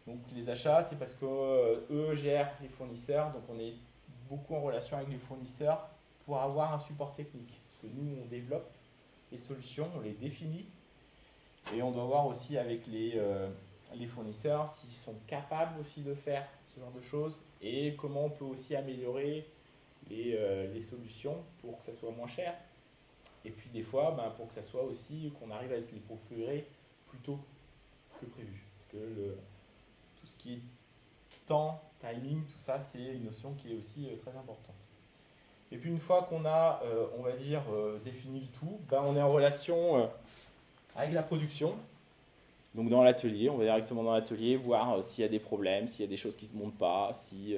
Donc 0.07 0.19
les 0.35 0.49
achats, 0.49 0.83
c'est 0.83 0.99
parce 0.99 1.15
qu'eux 1.15 1.27
euh, 1.91 2.15
gèrent 2.15 2.53
les 2.61 2.69
fournisseurs, 2.69 3.31
donc 3.33 3.43
on 3.49 3.59
est 3.59 3.75
beaucoup 4.29 4.55
en 4.55 4.63
relation 4.63 4.97
avec 4.97 5.11
les 5.11 5.19
fournisseurs 5.19 5.89
pour 6.25 6.41
avoir 6.41 6.73
un 6.73 6.79
support 6.79 7.13
technique. 7.15 7.61
Parce 7.69 7.79
que 7.83 7.87
nous, 7.95 8.23
on 8.23 8.27
développe 8.27 8.69
les 9.33 9.39
solutions, 9.39 9.89
on 9.97 10.01
les 10.01 10.13
définit, 10.13 10.67
et 11.75 11.83
on 11.83 11.91
doit 11.91 12.05
voir 12.05 12.27
aussi 12.27 12.57
avec 12.57 12.87
les, 12.87 13.13
euh, 13.17 13.49
les 13.95 14.07
fournisseurs 14.07 14.69
s'ils 14.69 14.93
sont 14.93 15.17
capables 15.27 15.81
aussi 15.81 16.01
de 16.03 16.15
faire 16.15 16.47
ce 16.67 16.81
genre 16.81 16.93
de 16.93 17.01
choses, 17.01 17.41
et 17.61 17.95
comment 17.97 18.27
on 18.27 18.31
peut 18.31 18.45
aussi 18.45 18.75
améliorer 18.75 19.47
les, 20.09 20.35
euh, 20.35 20.73
les 20.73 20.81
solutions 20.81 21.43
pour 21.61 21.79
que 21.79 21.85
ça 21.85 21.93
soit 21.93 22.11
moins 22.11 22.27
cher. 22.27 22.55
Et 23.45 23.51
puis 23.51 23.69
des 23.71 23.83
fois, 23.83 24.13
ben, 24.13 24.31
pour 24.31 24.49
que 24.49 24.55
ça 24.55 24.63
soit 24.63 24.83
aussi 24.83 25.33
qu'on 25.39 25.51
arrive 25.51 25.73
à 25.73 25.81
se 25.81 25.93
les 25.93 26.01
procurer 26.01 26.67
plus 27.07 27.19
tôt 27.19 27.39
que 28.21 28.27
prévu. 28.27 28.65
Parce 28.75 28.93
que 28.93 29.37
tout 30.17 30.27
ce 30.27 30.37
qui 30.37 30.55
est 30.55 30.61
temps, 31.49 31.81
timing, 32.01 32.45
tout 32.45 32.59
ça, 32.59 32.79
c'est 32.79 32.99
une 32.99 33.25
notion 33.25 33.55
qui 33.55 33.73
est 33.73 33.75
aussi 33.75 34.07
euh, 34.07 34.17
très 34.17 34.37
importante. 34.37 34.78
Et 35.71 35.77
puis 35.77 35.91
une 35.91 35.99
fois 35.99 36.27
qu'on 36.29 36.45
a, 36.45 36.81
euh, 36.85 37.07
on 37.19 37.23
va 37.23 37.33
dire, 37.33 37.63
euh, 37.73 37.99
défini 38.05 38.41
le 38.41 38.59
tout, 38.59 38.81
ben 38.89 39.03
on 39.05 39.17
est 39.17 39.23
en 39.23 39.31
relation 39.31 40.09
avec 40.97 41.13
la 41.13 41.23
production. 41.23 41.75
Donc 42.75 42.89
dans 42.91 43.03
l'atelier, 43.03 43.51
on 43.51 43.57
va 43.57 43.65
directement 43.65 44.03
dans 44.03 44.15
l'atelier, 44.15 44.57
voir 44.57 45.03
s'il 45.03 45.23
y 45.23 45.25
a 45.25 45.31
des 45.31 45.39
problèmes, 45.39 45.89
s'il 45.89 46.05
y 46.05 46.09
a 46.09 46.11
des 46.11 46.17
choses 46.17 46.37
qui 46.37 46.47
ne 46.47 46.51
se 46.51 46.57
montent 46.57 46.79
pas, 46.79 47.11
si... 47.13 47.57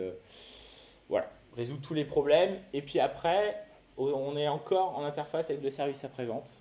voilà, 1.08 1.28
résoudre 1.56 1.80
tous 1.82 1.94
les 1.94 2.04
problèmes. 2.04 2.58
Et 2.72 2.82
puis 2.82 3.00
après, 3.00 3.64
on 3.96 4.36
est 4.36 4.48
encore 4.48 4.96
en 4.96 5.04
interface 5.04 5.50
avec 5.50 5.62
le 5.62 5.70
service 5.70 6.04
après-vente. 6.04 6.54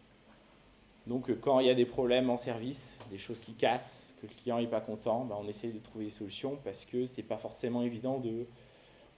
Donc 1.10 1.30
euh, 1.30 1.38
quand 1.40 1.60
il 1.60 1.68
y 1.68 1.70
a 1.70 1.76
des 1.76 1.86
problèmes 1.86 2.30
en 2.30 2.38
service, 2.38 2.98
des 3.10 3.18
choses 3.18 3.40
qui 3.40 3.54
cassent, 3.54 4.14
que 4.22 4.28
le 4.28 4.34
client 4.34 4.60
n'est 4.60 4.68
pas 4.68 4.82
content, 4.82 5.26
bah, 5.26 5.38
on 5.40 5.48
essaie 5.48 5.70
de 5.70 5.80
trouver 5.80 6.06
des 6.06 6.12
solutions 6.12 6.58
parce 6.64 6.86
que 6.86 7.06
ce 7.06 7.18
n'est 7.18 7.28
pas 7.28 7.38
forcément 7.38 7.82
évident 7.82 8.20
de, 8.20 8.46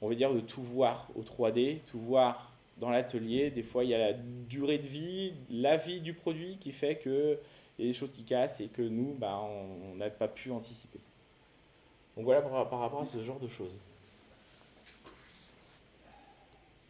on 0.02 0.10
va 0.10 0.16
dire, 0.16 0.34
de 0.34 0.40
tout 0.40 0.64
voir 0.64 1.08
au 1.16 1.22
3D, 1.22 1.80
tout 1.92 2.00
voir 2.00 2.52
dans 2.78 2.90
l'atelier. 2.90 3.52
Des 3.52 3.64
fois, 3.64 3.84
il 3.84 3.92
y 3.92 3.94
a 3.94 4.00
la 4.00 4.14
durée 4.14 4.78
de 4.78 4.88
vie, 4.88 5.34
la 5.50 5.78
vie 5.78 6.02
du 6.02 6.14
produit 6.14 6.58
qui 6.58 6.72
fait 6.72 6.98
qu'il 6.98 7.38
y 7.80 7.84
a 7.84 7.88
des 7.88 7.94
choses 7.94 8.12
qui 8.12 8.24
cassent 8.24 8.60
et 8.60 8.68
que 8.68 8.82
nous, 8.82 9.16
bah, 9.18 9.40
on 9.42 9.96
n'a 9.96 10.10
pas 10.10 10.28
pu 10.28 10.52
anticiper. 10.52 11.00
Donc 12.16 12.26
voilà 12.26 12.42
par 12.42 12.80
rapport 12.80 13.02
à 13.02 13.06
ce 13.06 13.24
genre 13.24 13.40
de 13.40 13.48
choses. 13.48 13.78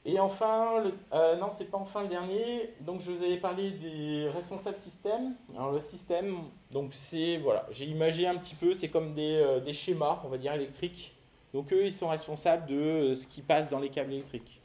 Et 0.04 0.20
enfin, 0.20 0.84
euh, 1.14 1.36
non, 1.36 1.50
c'est 1.52 1.70
pas 1.70 1.78
enfin 1.78 2.02
le 2.02 2.08
dernier. 2.08 2.74
Donc, 2.80 3.02
je 3.02 3.12
vous 3.12 3.24
avais 3.24 3.38
parlé 3.38 3.72
des 3.72 4.30
responsables 4.34 4.76
système. 4.76 5.36
Alors, 5.56 5.72
le 5.72 5.80
système, 5.80 6.38
donc 6.72 6.94
c'est 6.94 7.38
voilà, 7.38 7.68
j'ai 7.72 7.86
imagé 7.86 8.26
un 8.26 8.36
petit 8.38 8.56
peu, 8.56 8.74
c'est 8.74 8.90
comme 8.90 9.14
des, 9.14 9.36
euh, 9.36 9.60
des, 9.60 9.74
schémas, 9.74 10.20
on 10.24 10.30
va 10.30 10.40
dire 10.40 10.54
électriques. 10.54 11.14
Donc, 11.54 11.72
eux, 11.74 11.86
ils 11.86 11.92
sont 11.92 12.10
responsables 12.10 12.66
de 12.68 12.76
euh, 12.76 13.16
ce 13.16 13.28
qui 13.28 13.42
passe 13.42 13.70
dans 13.70 13.80
les 13.80 13.90
câbles 13.90 14.14
électriques. 14.14 14.62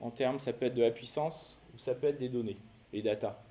En 0.00 0.10
termes, 0.10 0.38
ça 0.38 0.52
peut 0.52 0.66
être 0.66 0.74
de 0.74 0.82
la 0.82 0.90
puissance 0.90 1.58
ou 1.74 1.78
ça 1.78 1.94
peut 1.94 2.08
être 2.08 2.18
des 2.18 2.28
données, 2.28 2.56
les 2.92 3.02
data. 3.02 3.42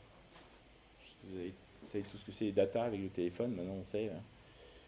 Vous, 1.26 1.52
savez 1.86 2.04
tout 2.04 2.18
ce 2.18 2.26
que 2.26 2.32
c'est 2.32 2.46
les 2.46 2.52
data 2.52 2.84
avec 2.84 3.02
le 3.02 3.10
téléphone. 3.10 3.54
Maintenant, 3.56 3.78
on 3.82 3.86
sait. 3.86 4.10
Hein. 4.14 4.22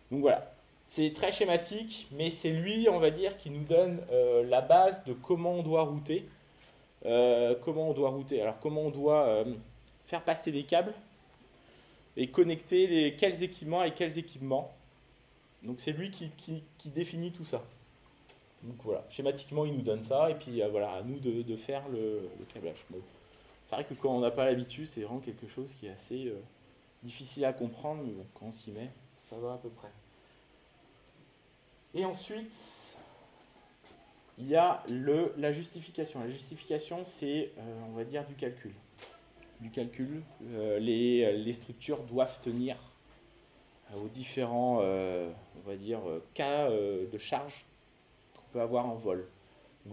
Donc 0.10 0.21
voilà, 0.21 0.54
c'est 0.88 1.12
très 1.13 1.32
schématique, 1.32 2.08
mais 2.12 2.30
c'est 2.30 2.51
lui, 2.51 2.88
on 2.89 2.99
va 2.99 3.12
dire, 3.12 3.38
qui 3.38 3.49
nous 3.49 3.63
donne 3.63 4.01
euh, 4.12 4.43
la 4.43 4.62
base 4.62 5.04
de 5.04 5.13
comment 5.13 5.54
on 5.54 5.63
doit 5.63 5.84
router. 5.84 6.27
Euh, 7.06 7.56
comment 7.63 7.89
on 7.89 7.93
doit 7.93 8.10
router 8.10 8.41
Alors, 8.41 8.60
comment 8.60 8.82
on 8.82 8.91
doit 8.91 9.43
faire 10.06 10.23
passer 10.23 10.51
les 10.51 10.63
câbles 10.63 10.93
et 12.17 12.27
connecter 12.27 12.88
les, 12.88 13.15
quels 13.15 13.43
équipements 13.43 13.84
et 13.84 13.91
quels 13.93 14.17
équipements. 14.17 14.75
Donc, 15.63 15.80
c'est 15.80 15.91
lui 15.91 16.12
qui, 16.12 16.63
définit 16.86 17.32
tout 17.32 17.45
ça. 17.45 17.63
Donc, 18.63 18.76
voilà, 18.84 19.06
schématiquement, 19.10 19.65
il 19.65 19.74
nous 19.74 19.82
donne 19.82 20.02
ça, 20.02 20.30
et 20.30 20.36
puis 20.36 20.62
voilà, 20.69 20.91
à 20.91 21.02
nous 21.02 21.19
de, 21.19 21.56
faire 21.56 21.88
le, 21.89 22.30
câblage. 22.54 22.86
c'est 23.65 23.76
vrai 23.76 23.86
que 23.86 23.93
quand 23.95 24.15
on 24.15 24.19
n'a 24.19 24.32
pas 24.32 24.45
l'habitude, 24.45 24.86
c'est 24.86 25.02
vraiment 25.02 25.19
quelque 25.19 25.47
chose 25.47 25.71
qui 25.80 25.88
est 25.88 25.91
assez 25.91 26.32
difficile 27.04 27.45
à 27.45 27.54
comprendre, 27.54 28.04
mais 28.06 28.13
quand 28.36 28.47
on 28.47 28.52
s'y 28.52 28.71
met, 28.71 28.89
ça 29.15 29.36
va 29.38 29.54
à 29.54 29.58
peu 29.58 29.69
près. 29.69 29.91
Et 31.93 32.06
ensuite, 32.06 32.95
il 34.38 34.47
y 34.47 34.56
a 34.56 34.84
le, 34.89 35.34
la 35.38 35.52
justification. 35.52 36.19
La 36.19 36.30
justification, 36.30 37.04
c'est, 37.06 37.52
euh, 37.58 37.82
on 37.89 37.95
va 37.95 38.04
dire, 38.04 38.26
du 38.26 38.34
calcul. 38.36 38.74
Du 39.60 39.69
calcul, 39.69 40.24
euh, 40.54 40.80
les, 40.80 41.38
les, 41.38 41.54
structures 41.54 42.02
doivent 42.04 42.39
tenir 42.41 42.78
aux 43.95 44.08
différents, 44.08 44.80
euh, 44.82 45.30
on 45.58 45.69
va 45.69 45.76
dire, 45.76 46.00
cas 46.34 46.69
de 46.69 47.17
charge 47.17 47.65
peut 48.51 48.61
avoir 48.61 48.85
en 48.85 48.95
vol. 48.95 49.27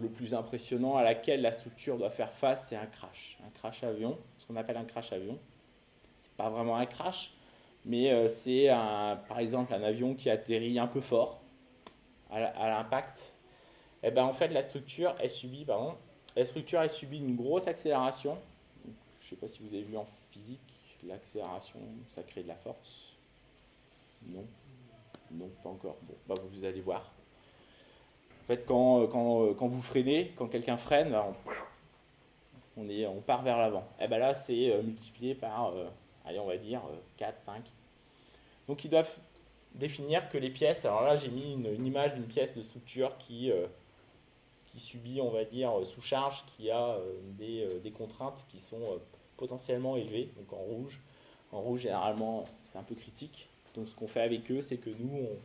le 0.01 0.09
plus 0.09 0.35
impressionnant 0.35 0.97
à 0.97 1.03
laquelle 1.03 1.41
la 1.41 1.51
structure 1.51 1.97
doit 1.97 2.11
faire 2.11 2.33
face, 2.33 2.69
c'est 2.69 2.77
un 2.77 2.87
crash. 2.87 3.39
Un 3.47 3.51
crash 3.51 3.83
avion, 3.85 4.19
ce 4.39 4.47
qu'on 4.47 4.57
appelle 4.57 4.77
un 4.77 4.85
crash 4.85 5.13
avion. 5.13 5.39
C'est 6.17 6.33
pas 6.37 6.51
vraiment 6.51 6.77
un 6.77 6.87
crash, 6.87 7.33
mais 7.85 8.29
c'est 8.29 8.69
par 9.29 9.39
exemple 9.39 9.73
un 9.73 9.83
avion 9.83 10.15
qui 10.15 10.29
atterrit 10.29 10.79
un 10.79 10.87
peu 10.87 11.01
fort 11.01 11.41
à 12.31 12.69
l'impact, 12.69 13.33
et 14.03 14.09
eh 14.09 14.11
ben 14.11 14.25
en 14.25 14.35
fait 14.35 14.49
la 14.49 14.63
structure 14.63 15.15
elle 15.19 15.31
subit 15.31 15.65
pardon, 15.65 15.95
la 16.37 16.45
structure 16.45 16.81
elle 16.81 16.91
subit 16.91 17.19
une 17.19 17.37
grosse 17.37 17.67
accélération. 17.67 18.39
je 18.85 19.27
ne 19.27 19.31
sais 19.31 19.37
pas 19.37 19.49
si 19.49 19.63
vous 19.63 19.75
avez 19.75 19.83
vu 19.83 19.97
en 19.97 20.07
physique, 20.31 20.61
l'accélération 21.05 21.81
ça 22.11 22.23
crée 22.23 22.43
de 22.43 22.49
la 22.49 22.57
force. 22.57 23.17
Non, 24.27 24.45
non 25.31 25.49
pas 25.63 25.71
encore. 25.71 25.97
Bon, 26.03 26.15
bah, 26.27 26.35
vous 26.51 26.65
allez 26.65 26.81
voir. 26.81 27.13
Fait 28.49 28.65
quand, 28.65 29.07
quand, 29.09 29.53
quand 29.53 29.69
vous 29.69 29.83
freinez, 29.83 30.33
quand 30.35 30.47
quelqu'un 30.49 30.79
freine, 30.79 31.15
on, 32.79 32.89
est, 32.89 33.07
on 33.07 33.21
part 33.21 33.43
vers 33.43 33.59
l'avant. 33.59 33.87
Et 34.01 34.05
eh 34.05 34.09
ben 34.09 34.17
là 34.17 34.33
c'est 34.33 34.73
euh, 34.73 34.83
multiplié 34.83 35.35
par, 35.35 35.75
euh, 35.77 35.85
on 36.25 36.47
va 36.47 36.57
dire 36.57 36.81
4, 37.19 37.29
euh, 37.29 37.39
5. 37.39 37.63
Donc 38.67 38.87
ils 38.87 38.91
doivent 38.91 39.15
définir 39.75 40.31
que 40.31 40.39
les 40.39 40.49
pièces, 40.49 40.87
alors 40.87 41.03
là 41.03 41.15
j'ai 41.17 41.29
mis 41.29 41.53
une, 41.53 41.87
image 41.87 42.15
d'une 42.15 42.25
pièce 42.25 42.57
de 42.57 42.63
structure 42.63 43.19
qui, 43.19 43.53
qui 44.65 44.81
subit, 44.81 45.21
on 45.21 45.29
va 45.29 45.45
dire, 45.45 45.73
sous 45.85 46.01
charge, 46.01 46.43
qui 46.47 46.71
a 46.71 46.97
des, 47.39 47.67
des, 47.83 47.91
contraintes 47.91 48.47
qui 48.49 48.61
sont 48.61 48.99
potentiellement 49.37 49.97
élevées, 49.97 50.31
donc 50.39 50.51
en 50.55 50.63
rouge. 50.63 51.01
En 51.53 51.61
rouge, 51.61 51.81
généralement, 51.81 52.45
c'est 52.65 52.79
un 52.79 52.83
peu 52.83 52.95
critique. 52.95 53.49
Donc 53.75 53.89
ce 53.89 53.95
qu'on 53.95 54.09
fait 54.09 54.23
avec 54.23 54.51
eux, 54.51 54.63
c'est 54.63 54.79
que 54.79 54.91
nous, 54.91 55.11
on, 55.19 55.37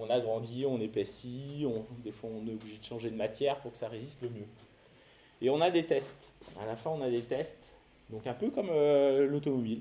on, 0.00 0.10
agrandit, 0.10 0.66
on 0.66 0.80
épaissit, 0.80 1.66
on, 1.66 1.84
des 2.02 2.12
fois 2.12 2.30
on 2.32 2.46
est 2.46 2.52
obligé 2.52 2.78
de 2.78 2.84
changer 2.84 3.10
de 3.10 3.16
matière 3.16 3.58
pour 3.60 3.72
que 3.72 3.78
ça 3.78 3.88
résiste 3.88 4.22
le 4.22 4.30
mieux. 4.30 4.46
Et 5.42 5.50
on 5.50 5.60
a 5.60 5.70
des 5.70 5.84
tests. 5.84 6.32
À 6.60 6.66
la 6.66 6.76
fin, 6.76 6.90
on 6.90 7.00
a 7.02 7.10
des 7.10 7.22
tests, 7.22 7.72
donc 8.10 8.26
un 8.26 8.34
peu 8.34 8.50
comme 8.50 8.68
l'automobile, 8.68 9.80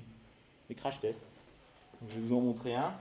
les 0.70 0.76
crash 0.76 1.00
tests. 1.00 1.26
je 2.08 2.16
vais 2.16 2.22
vous 2.22 2.36
en 2.36 2.42
montrer 2.42 2.76
un. 2.76 2.94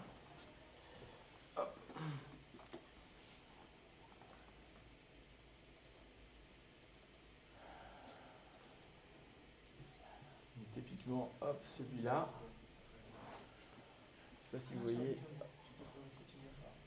hop, 11.40 11.64
celui-là. 11.76 12.28
Je 14.52 14.58
sais 14.58 14.64
pas 14.64 14.72
si 14.72 14.74
vous 14.74 14.82
voyez. 14.82 15.18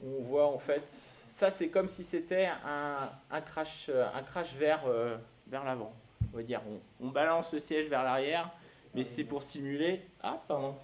On 0.04 0.24
voit 0.24 0.48
en 0.48 0.58
fait, 0.58 0.84
ça 0.88 1.52
c'est 1.52 1.70
comme 1.70 1.88
si 1.88 2.04
c'était 2.04 2.50
un, 2.66 3.42
crash, 3.42 3.90
un 3.90 4.24
crash 4.24 4.56
vers, 4.56 4.86
euh, 4.88 5.18
vers 5.48 5.64
l'avant. 5.64 5.94
On 6.34 6.38
va 6.38 6.44
dire, 6.44 6.62
on, 7.00 7.10
balance 7.10 7.52
le 7.52 7.60
siège 7.60 7.88
vers 7.88 8.04
l'arrière, 8.04 8.50
mais 8.96 9.04
c'est 9.04 9.24
pour 9.24 9.44
simuler. 9.44 10.02
Ah, 10.24 10.42
pardon. 10.48 10.76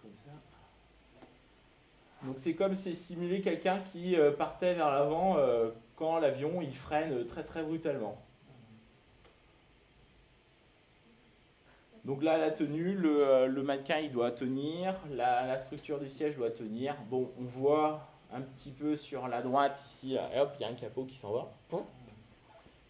Comme 0.00 0.14
ça. 0.24 0.32
Donc 2.22 2.36
c'est 2.38 2.54
comme 2.54 2.74
si 2.74 2.94
simuler 2.94 3.42
quelqu'un 3.42 3.80
qui 3.92 4.16
euh, 4.16 4.32
partait 4.32 4.74
vers 4.74 4.90
l'avant 4.90 5.36
euh, 5.36 5.70
quand 5.96 6.18
l'avion 6.18 6.62
il 6.62 6.74
freine 6.74 7.26
très 7.26 7.44
très 7.44 7.62
brutalement. 7.62 8.22
Donc 12.04 12.22
là, 12.22 12.38
la 12.38 12.50
tenue, 12.50 12.94
le, 12.94 13.62
mannequin, 13.62 13.98
il 13.98 14.10
doit 14.10 14.30
tenir, 14.30 14.94
la, 15.10 15.58
structure 15.58 15.98
du 15.98 16.08
siège 16.08 16.36
doit 16.36 16.50
tenir. 16.50 16.94
Bon, 17.10 17.30
on 17.38 17.44
voit 17.44 18.08
un 18.32 18.40
petit 18.40 18.70
peu 18.70 18.96
sur 18.96 19.28
la 19.28 19.42
droite 19.42 19.82
ici, 19.86 20.16
hop, 20.38 20.52
il 20.58 20.62
y 20.62 20.64
a 20.64 20.68
un 20.68 20.74
capot 20.74 21.04
qui 21.04 21.16
s'en 21.16 21.32
va, 21.32 21.52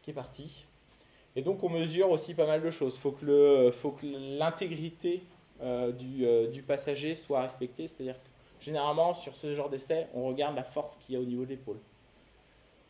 qui 0.02 0.10
est 0.10 0.14
parti. 0.14 0.66
Et 1.36 1.42
donc 1.42 1.62
on 1.62 1.68
mesure 1.68 2.10
aussi 2.10 2.34
pas 2.34 2.46
mal 2.46 2.62
de 2.62 2.70
choses. 2.70 2.96
Il 2.96 3.72
faut 3.72 3.90
que 3.92 4.06
l'intégrité 4.38 5.22
euh, 5.60 5.92
du, 5.92 6.24
euh, 6.24 6.48
du, 6.48 6.62
passager 6.62 7.14
soit 7.14 7.42
respectée, 7.42 7.86
c'est-à-dire 7.86 8.14
que 8.14 8.28
généralement 8.64 9.14
sur 9.14 9.34
ce 9.34 9.54
genre 9.54 9.68
d'essai, 9.68 10.06
on 10.14 10.26
regarde 10.26 10.54
la 10.54 10.62
force 10.62 10.96
qu'il 10.96 11.14
y 11.14 11.18
a 11.18 11.20
au 11.20 11.24
niveau 11.24 11.44
de 11.44 11.50
l'épaule. 11.50 11.78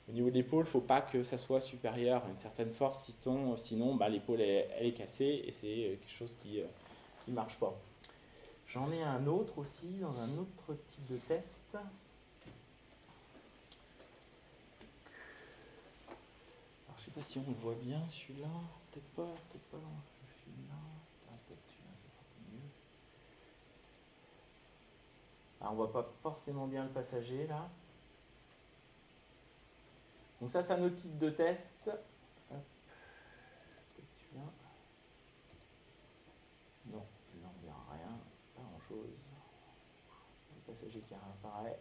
Au 0.08 0.12
niveau 0.12 0.30
de 0.30 0.34
l'épaule, 0.34 0.64
il 0.64 0.68
ne 0.68 0.72
faut 0.72 0.80
pas 0.80 1.02
que 1.02 1.22
ça 1.22 1.36
soit 1.36 1.60
supérieur 1.60 2.24
à 2.24 2.28
une 2.28 2.38
certaine 2.38 2.70
force, 2.70 3.12
sinon, 3.56 3.94
bah, 3.96 4.08
l'épaule 4.08 4.40
elle, 4.40 4.86
est 4.86 4.92
cassée 4.92 5.44
et 5.44 5.52
c'est 5.52 5.66
euh, 5.66 5.96
quelque 5.96 6.10
chose 6.10 6.34
qui 6.42 6.62
ne 7.26 7.34
marche 7.34 7.58
pas. 7.58 7.78
J'en 8.66 8.90
ai 8.90 9.02
un 9.02 9.26
autre 9.26 9.58
aussi 9.58 9.98
dans 10.00 10.18
un 10.18 10.38
autre 10.38 10.74
type 10.88 11.06
de 11.10 11.16
test. 11.16 11.76
Je 16.98 17.04
sais 17.04 17.10
pas 17.10 17.20
si 17.20 17.38
on 17.38 17.44
le 17.48 17.56
voit 17.62 17.74
bien 17.74 18.06
celui-là. 18.08 18.48
Peut-être 18.90 19.08
pas, 19.14 19.22
peut-être 19.50 19.70
pas 19.70 19.78
dans 19.78 19.88
le 19.88 20.32
film 20.44 20.68
là. 20.68 20.74
Ah, 21.28 21.34
peut-être 21.46 21.64
celui-là, 21.66 21.90
ça 22.08 22.12
sera 22.12 22.24
mieux. 22.52 22.60
Alors, 25.60 25.72
on 25.72 25.76
voit 25.76 25.92
pas 25.92 26.12
forcément 26.22 26.66
bien 26.66 26.84
le 26.84 26.90
passager 26.90 27.46
là. 27.46 27.70
Donc 30.40 30.50
ça, 30.50 30.62
c'est 30.62 30.72
un 30.72 30.82
autre 30.82 30.96
type 30.96 31.18
de 31.18 31.30
test. 31.30 31.90
Non, 36.86 37.04
là 37.42 37.50
on 37.56 37.66
verra 37.66 37.84
rien, 37.92 38.18
pas 38.54 38.62
grand 38.62 38.80
chose. 38.88 39.28
Le 40.54 40.60
passager 40.72 41.00
qui 41.00 41.14
apparaît. 41.14 41.80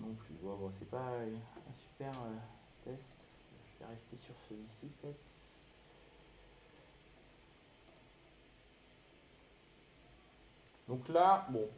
non 0.00 0.14
plus. 0.14 0.34
Bon, 0.34 0.70
c'est 0.70 0.88
pas 0.88 1.18
un 1.18 1.72
super 1.72 2.12
euh, 2.22 2.36
test. 2.84 3.30
Je 3.74 3.84
vais 3.84 3.90
rester 3.90 4.16
sur 4.16 4.34
celui-ci 4.48 4.86
peut-être. 5.00 5.18
Donc 10.88 11.08
là, 11.08 11.46
bon, 11.50 11.68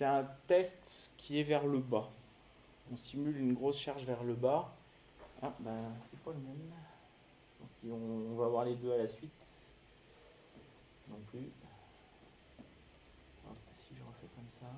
c'est 0.00 0.06
un 0.06 0.26
test 0.46 1.10
qui 1.18 1.40
est 1.40 1.42
vers 1.42 1.66
le 1.66 1.78
bas. 1.78 2.08
On 2.90 2.96
simule 2.96 3.36
une 3.36 3.52
grosse 3.52 3.78
charge 3.78 4.02
vers 4.06 4.24
le 4.24 4.32
bas. 4.32 4.74
Ah, 5.42 5.52
ben, 5.60 5.92
c'est 6.00 6.18
pas 6.20 6.30
le 6.30 6.38
même. 6.38 6.72
Je 7.52 7.58
pense 7.58 7.74
qu'on 7.82 8.34
va 8.34 8.48
voir 8.48 8.64
les 8.64 8.76
deux 8.76 8.90
à 8.94 8.96
la 8.96 9.06
suite. 9.06 9.66
Non 11.06 11.18
plus. 11.26 11.50
si 13.76 13.94
je 13.94 14.02
refais 14.02 14.26
comme 14.34 14.48
ça. 14.48 14.68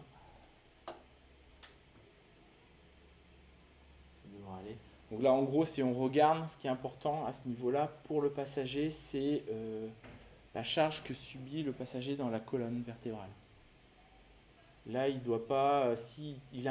Donc 5.12 5.22
là, 5.22 5.32
en 5.32 5.44
gros, 5.44 5.64
si 5.64 5.84
on 5.84 5.94
regarde, 5.94 6.48
ce 6.48 6.56
qui 6.56 6.66
est 6.66 6.70
important 6.70 7.26
à 7.26 7.32
ce 7.32 7.46
niveau-là 7.46 7.92
pour 8.08 8.22
le 8.22 8.30
passager, 8.30 8.90
c'est 8.90 9.44
euh, 9.52 9.86
la 10.52 10.64
charge 10.64 11.04
que 11.04 11.14
subit 11.14 11.62
le 11.62 11.70
passager 11.70 12.16
dans 12.16 12.28
la 12.28 12.40
colonne 12.40 12.82
vertébrale. 12.82 13.30
Là, 14.86 15.08
il 15.08 15.22
doit 15.22 15.46
pas, 15.46 15.86
euh, 15.86 15.96
si 15.96 16.36
il, 16.52 16.68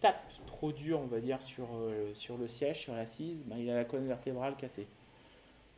tape 0.00 0.32
trop 0.46 0.72
dur, 0.72 1.00
on 1.00 1.06
va 1.06 1.20
dire, 1.20 1.42
sur, 1.42 1.68
euh, 1.74 2.12
le 2.38 2.46
siège, 2.46 2.80
sur 2.80 2.94
l'assise, 2.94 3.44
ben, 3.44 3.56
il 3.56 3.70
a 3.70 3.74
la 3.74 3.84
colonne 3.84 4.08
vertébrale 4.08 4.56
cassée. 4.56 4.88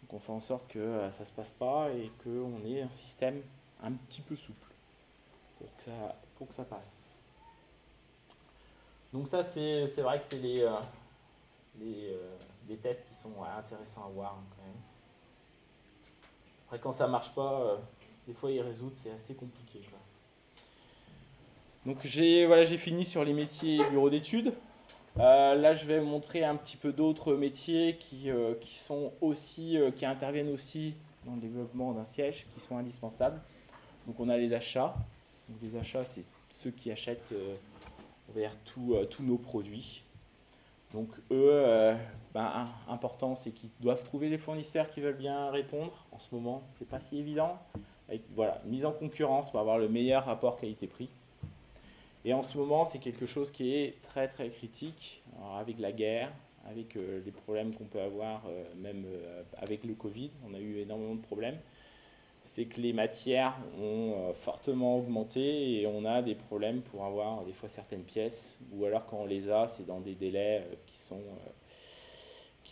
Donc 0.03 0.14
on 0.14 0.18
fait 0.18 0.33
en 0.33 0.40
sorte 0.40 0.68
que 0.68 1.09
ça 1.11 1.20
ne 1.20 1.25
se 1.25 1.33
passe 1.33 1.51
pas 1.51 1.90
et 1.90 2.11
qu'on 2.22 2.64
ait 2.64 2.83
un 2.83 2.90
système 2.90 3.42
un 3.83 3.92
petit 3.92 4.20
peu 4.20 4.37
souple 4.37 4.72
pour 5.59 6.46
que 6.49 6.55
ça, 6.55 6.64
passe. 6.64 6.99
Donc 9.12 9.29
ça, 9.29 9.42
c'est 9.42 9.87
vrai 9.99 10.20
que 10.20 10.27
c'est 10.27 10.38
les, 10.38 10.62
euh, 10.62 10.77
euh, 11.83 12.77
tests 12.83 13.07
qui 13.09 13.14
sont 13.14 13.42
intéressants 13.42 14.07
à 14.07 14.09
voir 14.09 14.35
hein, 14.38 14.44
quand. 14.51 14.62
Après, 16.66 16.81
quand 16.81 16.92
ça 16.92 17.07
marche 17.07 17.33
pas, 17.35 17.61
euh, 17.61 17.77
des 18.27 18.35
fois, 18.35 18.51
ils 18.51 18.61
résoudre, 18.61 18.94
c'est 18.96 19.12
assez 19.12 19.35
compliqué. 19.35 19.81
Donc 21.87 21.99
j'ai 22.05 22.46
voilà, 22.46 22.66
fini 22.66 23.05
sur 23.05 23.25
les 23.25 23.33
métiers 23.33 23.81
bureau 23.90 24.11
d'études. 24.11 24.53
là, 25.16 25.72
je 25.72 25.87
vais 25.87 26.01
montrer 26.01 26.44
un 26.44 26.57
petit 26.57 26.77
peu 26.77 26.92
d'autres 26.92 27.35
métiers 27.35 27.96
qui, 27.99 28.29
qui, 28.61 28.75
sont 28.75 29.12
aussi, 29.20 29.79
qui 29.96 30.05
interviennent 30.05 30.53
aussi 30.53 30.94
dans 31.25 31.35
le 31.35 31.40
développement 31.40 31.92
d'un 31.92 32.05
siège, 32.05 32.46
qui 32.53 32.61
sont 32.61 32.77
indispensables. 32.77 33.40
Donc 34.07 34.18
on 34.20 34.29
a 34.29 34.37
les 34.37 34.53
achats. 34.53 34.94
Donc, 35.49 35.59
les 35.62 35.77
achats, 35.77 36.05
c'est 36.05 36.25
ceux 36.51 36.70
qui 36.70 36.90
achètent 36.90 37.33
euh, 37.33 37.55
tous 38.64 39.22
nos 39.22 39.38
produits. 39.38 40.03
Donc 40.92 41.09
eux, 41.31 41.51
euh, 41.51 41.94
ben, 42.33 42.68
important, 42.88 43.35
c'est 43.35 43.51
qu'ils 43.51 43.70
doivent 43.81 44.05
trouver 44.05 44.31
des 44.31 44.38
fournisseurs 44.38 44.88
qui 44.90 45.01
veulent 45.01 45.16
bien 45.16 45.51
répondre. 45.51 46.07
En 46.12 46.18
ce 46.18 46.35
moment, 46.35 46.62
c'est 46.72 46.88
pas 46.88 47.01
si 47.01 47.18
évident. 47.18 47.59
Voilà, 48.35 48.62
mise 48.64 48.85
en 48.85 48.92
concurrence 48.92 49.51
pour 49.51 49.59
avoir 49.59 49.79
le 49.79 49.88
meilleur 49.88 50.27
rapport 50.27 50.57
qualité-prix. 50.57 51.09
Et 52.26 52.34
en 52.34 52.42
ce 52.42 52.58
moment, 52.58 52.84
c'est 52.84 52.98
quelque 52.98 53.24
chose 53.24 53.50
qui 53.50 53.74
est 53.74 54.02
très 54.02 54.28
très 54.28 54.50
critique, 54.50 55.22
avec 55.58 55.78
la 55.78 55.92
guerre, 55.92 56.30
avec 56.68 56.96
euh, 56.96 57.22
les 57.24 57.32
problèmes 57.32 57.72
qu'on 57.74 57.84
peut 57.84 58.00
avoir, 58.00 58.42
même 58.76 59.06
avec 59.56 59.84
le 59.84 59.94
Covid, 59.94 60.30
on 60.46 60.52
a 60.52 60.58
eu 60.58 60.80
énormément 60.80 61.14
de 61.14 61.22
problèmes 61.22 61.58
c'est 62.46 62.64
que 62.64 62.80
les 62.80 62.92
matières 62.92 63.54
ont 63.78 64.14
euh, 64.16 64.32
fortement 64.32 64.96
augmenté 64.96 65.80
et 65.80 65.86
on 65.86 66.04
a 66.04 66.22
des 66.22 66.34
problèmes 66.34 66.80
pour 66.80 67.04
avoir 67.04 67.44
des 67.44 67.52
fois 67.52 67.68
certaines 67.68 68.04
pièces, 68.04 68.58
ou 68.72 68.84
alors 68.84 69.04
quand 69.06 69.18
on 69.18 69.26
les 69.26 69.50
a, 69.50 69.66
c'est 69.66 69.84
dans 69.84 70.00
des 70.00 70.14
délais 70.14 70.64
euh, 70.64 70.74
qui 70.86 70.96
sont, 70.96 71.16
euh, 71.16 71.50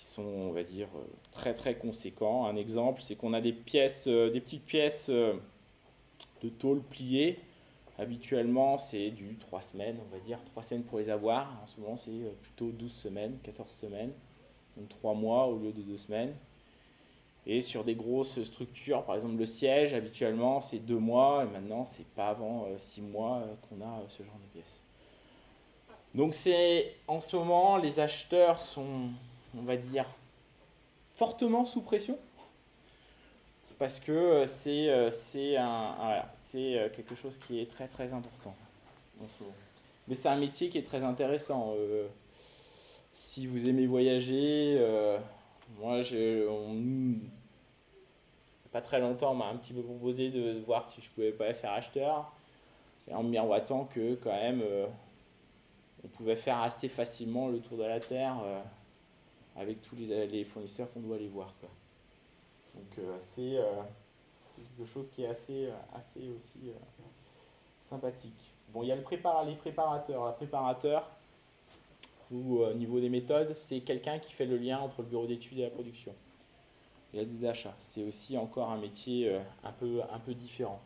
sont, 0.00 0.22
on 0.22 0.52
va 0.52 0.62
dire, 0.62 0.88
très 1.32 1.54
très 1.54 1.74
conséquents. 1.74 2.46
Un 2.46 2.56
exemple, 2.56 3.02
c'est 3.02 3.16
qu'on 3.16 3.32
a 3.32 3.40
des 3.40 3.52
pièces, 3.52 4.06
des 4.06 4.40
petites 4.40 4.64
pièces 4.64 5.08
de 5.08 6.48
tôle 6.58 6.82
pliées. 6.82 7.38
Habituellement, 7.98 8.76
c'est 8.76 9.10
du 9.10 9.36
3 9.36 9.60
semaines, 9.60 9.98
on 10.00 10.14
va 10.14 10.20
dire, 10.20 10.42
3 10.44 10.62
semaines 10.62 10.84
pour 10.84 10.98
les 10.98 11.10
avoir. 11.10 11.60
En 11.62 11.66
ce 11.66 11.80
moment, 11.80 11.96
c'est 11.96 12.10
plutôt 12.42 12.70
12 12.70 12.92
semaines, 12.92 13.38
14 13.42 13.70
semaines, 13.70 14.12
donc 14.76 14.88
3 14.88 15.14
mois 15.14 15.46
au 15.46 15.58
lieu 15.58 15.72
de 15.72 15.82
2 15.82 15.96
semaines. 15.96 16.34
Et 17.46 17.60
sur 17.60 17.84
des 17.84 17.94
grosses 17.94 18.42
structures, 18.42 19.04
par 19.04 19.16
exemple 19.16 19.36
le 19.36 19.46
siège, 19.46 19.92
habituellement 19.92 20.62
c'est 20.62 20.78
deux 20.78 20.98
mois, 20.98 21.44
et 21.44 21.46
maintenant 21.46 21.84
c'est 21.84 22.06
pas 22.06 22.28
avant 22.28 22.64
euh, 22.64 22.78
six 22.78 23.02
mois 23.02 23.36
euh, 23.36 23.54
qu'on 23.68 23.84
a 23.84 24.00
euh, 24.00 24.04
ce 24.08 24.22
genre 24.22 24.38
de 24.42 24.58
pièces. 24.58 24.80
Donc 26.14 26.32
c'est 26.32 26.94
en 27.06 27.20
ce 27.20 27.36
moment 27.36 27.76
les 27.76 28.00
acheteurs 28.00 28.58
sont, 28.58 29.10
on 29.56 29.62
va 29.62 29.76
dire, 29.76 30.06
fortement 31.16 31.66
sous 31.66 31.82
pression 31.82 32.18
parce 33.78 34.00
que 34.00 34.44
c'est 34.46 35.10
c'est 35.10 35.56
c'est 36.32 36.92
quelque 36.94 37.14
chose 37.14 37.38
qui 37.38 37.60
est 37.60 37.70
très 37.70 37.88
très 37.88 38.12
important. 38.12 38.54
Mais 40.08 40.14
c'est 40.14 40.28
un 40.28 40.36
métier 40.36 40.68
qui 40.68 40.78
est 40.78 40.86
très 40.86 41.02
intéressant. 41.02 41.74
si 43.12 43.46
vous 43.46 43.68
aimez 43.68 43.86
voyager, 43.86 44.78
moi, 45.78 46.02
je, 46.02 46.46
pas 48.74 48.80
très 48.80 49.00
longtemps, 49.00 49.30
on 49.30 49.36
m'a 49.36 49.46
un 49.46 49.56
petit 49.56 49.72
peu 49.72 49.82
proposé 49.82 50.30
de 50.30 50.58
voir 50.66 50.84
si 50.84 51.00
je 51.00 51.08
pouvais 51.10 51.30
pas 51.30 51.54
faire 51.54 51.72
acheteur, 51.72 52.32
et 53.08 53.14
en 53.14 53.22
miroitant 53.22 53.84
que 53.84 54.14
quand 54.16 54.32
même, 54.32 54.62
euh, 54.62 54.86
on 56.02 56.08
pouvait 56.08 56.36
faire 56.36 56.58
assez 56.58 56.88
facilement 56.88 57.48
le 57.48 57.60
tour 57.60 57.78
de 57.78 57.84
la 57.84 58.00
Terre 58.00 58.36
euh, 58.44 58.60
avec 59.56 59.80
tous 59.82 59.94
les, 59.94 60.44
fournisseurs 60.44 60.92
qu'on 60.92 61.00
doit 61.00 61.14
aller 61.16 61.28
voir. 61.28 61.54
Donc 62.74 62.98
euh, 62.98 63.16
c'est 63.22 63.58
quelque 64.76 64.90
chose 64.90 65.08
qui 65.10 65.24
est 65.24 65.28
assez, 65.28 65.68
assez 65.94 66.30
aussi 66.30 66.72
sympathique. 67.88 68.54
Bon, 68.72 68.82
il 68.82 68.88
y 68.88 68.92
a 68.92 68.96
le 68.96 69.02
les 69.46 69.56
préparateurs. 69.56 70.26
Le 70.26 70.34
préparateur, 70.34 71.08
au 72.30 72.72
niveau 72.74 73.00
des 73.00 73.08
méthodes, 73.08 73.54
c'est 73.56 73.80
quelqu'un 73.80 74.18
qui 74.18 74.32
fait 74.32 74.46
le 74.46 74.56
lien 74.56 74.78
entre 74.78 75.02
le 75.02 75.08
bureau 75.08 75.26
d'études 75.26 75.58
et 75.58 75.62
la 75.62 75.70
production. 75.70 76.14
Et 77.12 77.20
a 77.20 77.24
des 77.24 77.44
achats, 77.44 77.74
c'est 77.78 78.02
aussi 78.02 78.36
encore 78.36 78.70
un 78.70 78.78
métier 78.78 79.28
euh, 79.28 79.38
un 79.62 79.70
peu, 79.70 80.00
un 80.12 80.18
peu 80.18 80.34
différent. 80.34 80.80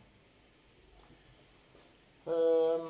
Euh, 2.27 2.89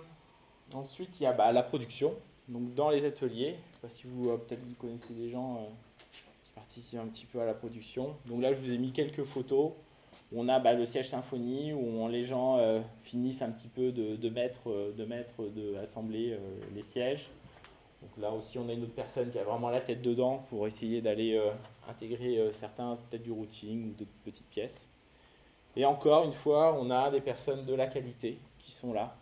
ensuite, 0.73 1.17
il 1.19 1.23
y 1.23 1.25
a 1.25 1.31
bah, 1.31 1.49
la 1.53 1.63
production. 1.63 2.13
Donc 2.49 2.73
dans 2.73 2.89
les 2.89 3.05
ateliers, 3.05 3.55
je 3.69 3.75
sais 3.75 3.81
pas 3.81 3.89
si 3.89 4.07
vous 4.07 4.29
euh, 4.29 4.37
peut-être 4.37 4.61
vous 4.61 4.75
connaissez 4.75 5.13
des 5.13 5.29
gens 5.29 5.69
qui 6.59 6.65
participent 6.65 6.99
un 6.99 7.07
petit 7.07 7.25
peu 7.25 7.39
à 7.41 7.45
la 7.45 7.53
production. 7.53 8.15
Donc 8.25 8.41
là, 8.41 8.53
je 8.53 8.59
vous 8.59 8.71
ai 8.71 8.77
mis 8.77 8.91
quelques 8.91 9.23
photos. 9.23 9.71
On 10.35 10.47
a 10.47 10.59
bah, 10.59 10.73
le 10.73 10.85
siège 10.85 11.09
symphonie 11.09 11.73
où 11.73 12.07
les 12.07 12.23
gens 12.23 12.59
finissent 13.01 13.41
un 13.41 13.49
petit 13.49 13.67
peu 13.67 13.91
de, 13.91 14.29
mettre, 14.29 14.93
de 14.95 15.05
mettre, 15.05 15.43
de 15.43 15.75
assembler 15.77 16.37
les 16.75 16.83
sièges. 16.83 17.31
Donc 18.01 18.11
là 18.17 18.31
aussi, 18.31 18.57
on 18.57 18.69
a 18.69 18.73
une 18.73 18.83
autre 18.83 18.93
personne 18.93 19.29
qui 19.29 19.39
a 19.39 19.43
vraiment 19.43 19.69
la 19.69 19.81
tête 19.81 20.01
dedans 20.01 20.45
pour 20.49 20.65
essayer 20.67 21.01
d'aller 21.01 21.35
euh, 21.35 21.51
intégrer 21.89 22.37
euh, 22.37 22.51
certains, 22.51 22.95
peut-être 22.95 23.23
du 23.23 23.31
routing 23.31 23.89
ou 23.89 23.93
d'autres 23.93 24.11
petites 24.23 24.49
pièces. 24.49 24.87
Et 25.75 25.85
encore 25.85 26.23
une 26.23 26.33
fois, 26.33 26.77
on 26.79 26.89
a 26.91 27.11
des 27.11 27.21
personnes 27.21 27.65
de 27.65 27.73
la 27.73 27.87
qualité 27.87 28.37
qui 28.57 28.71
sont 28.71 28.93
là 28.93 29.15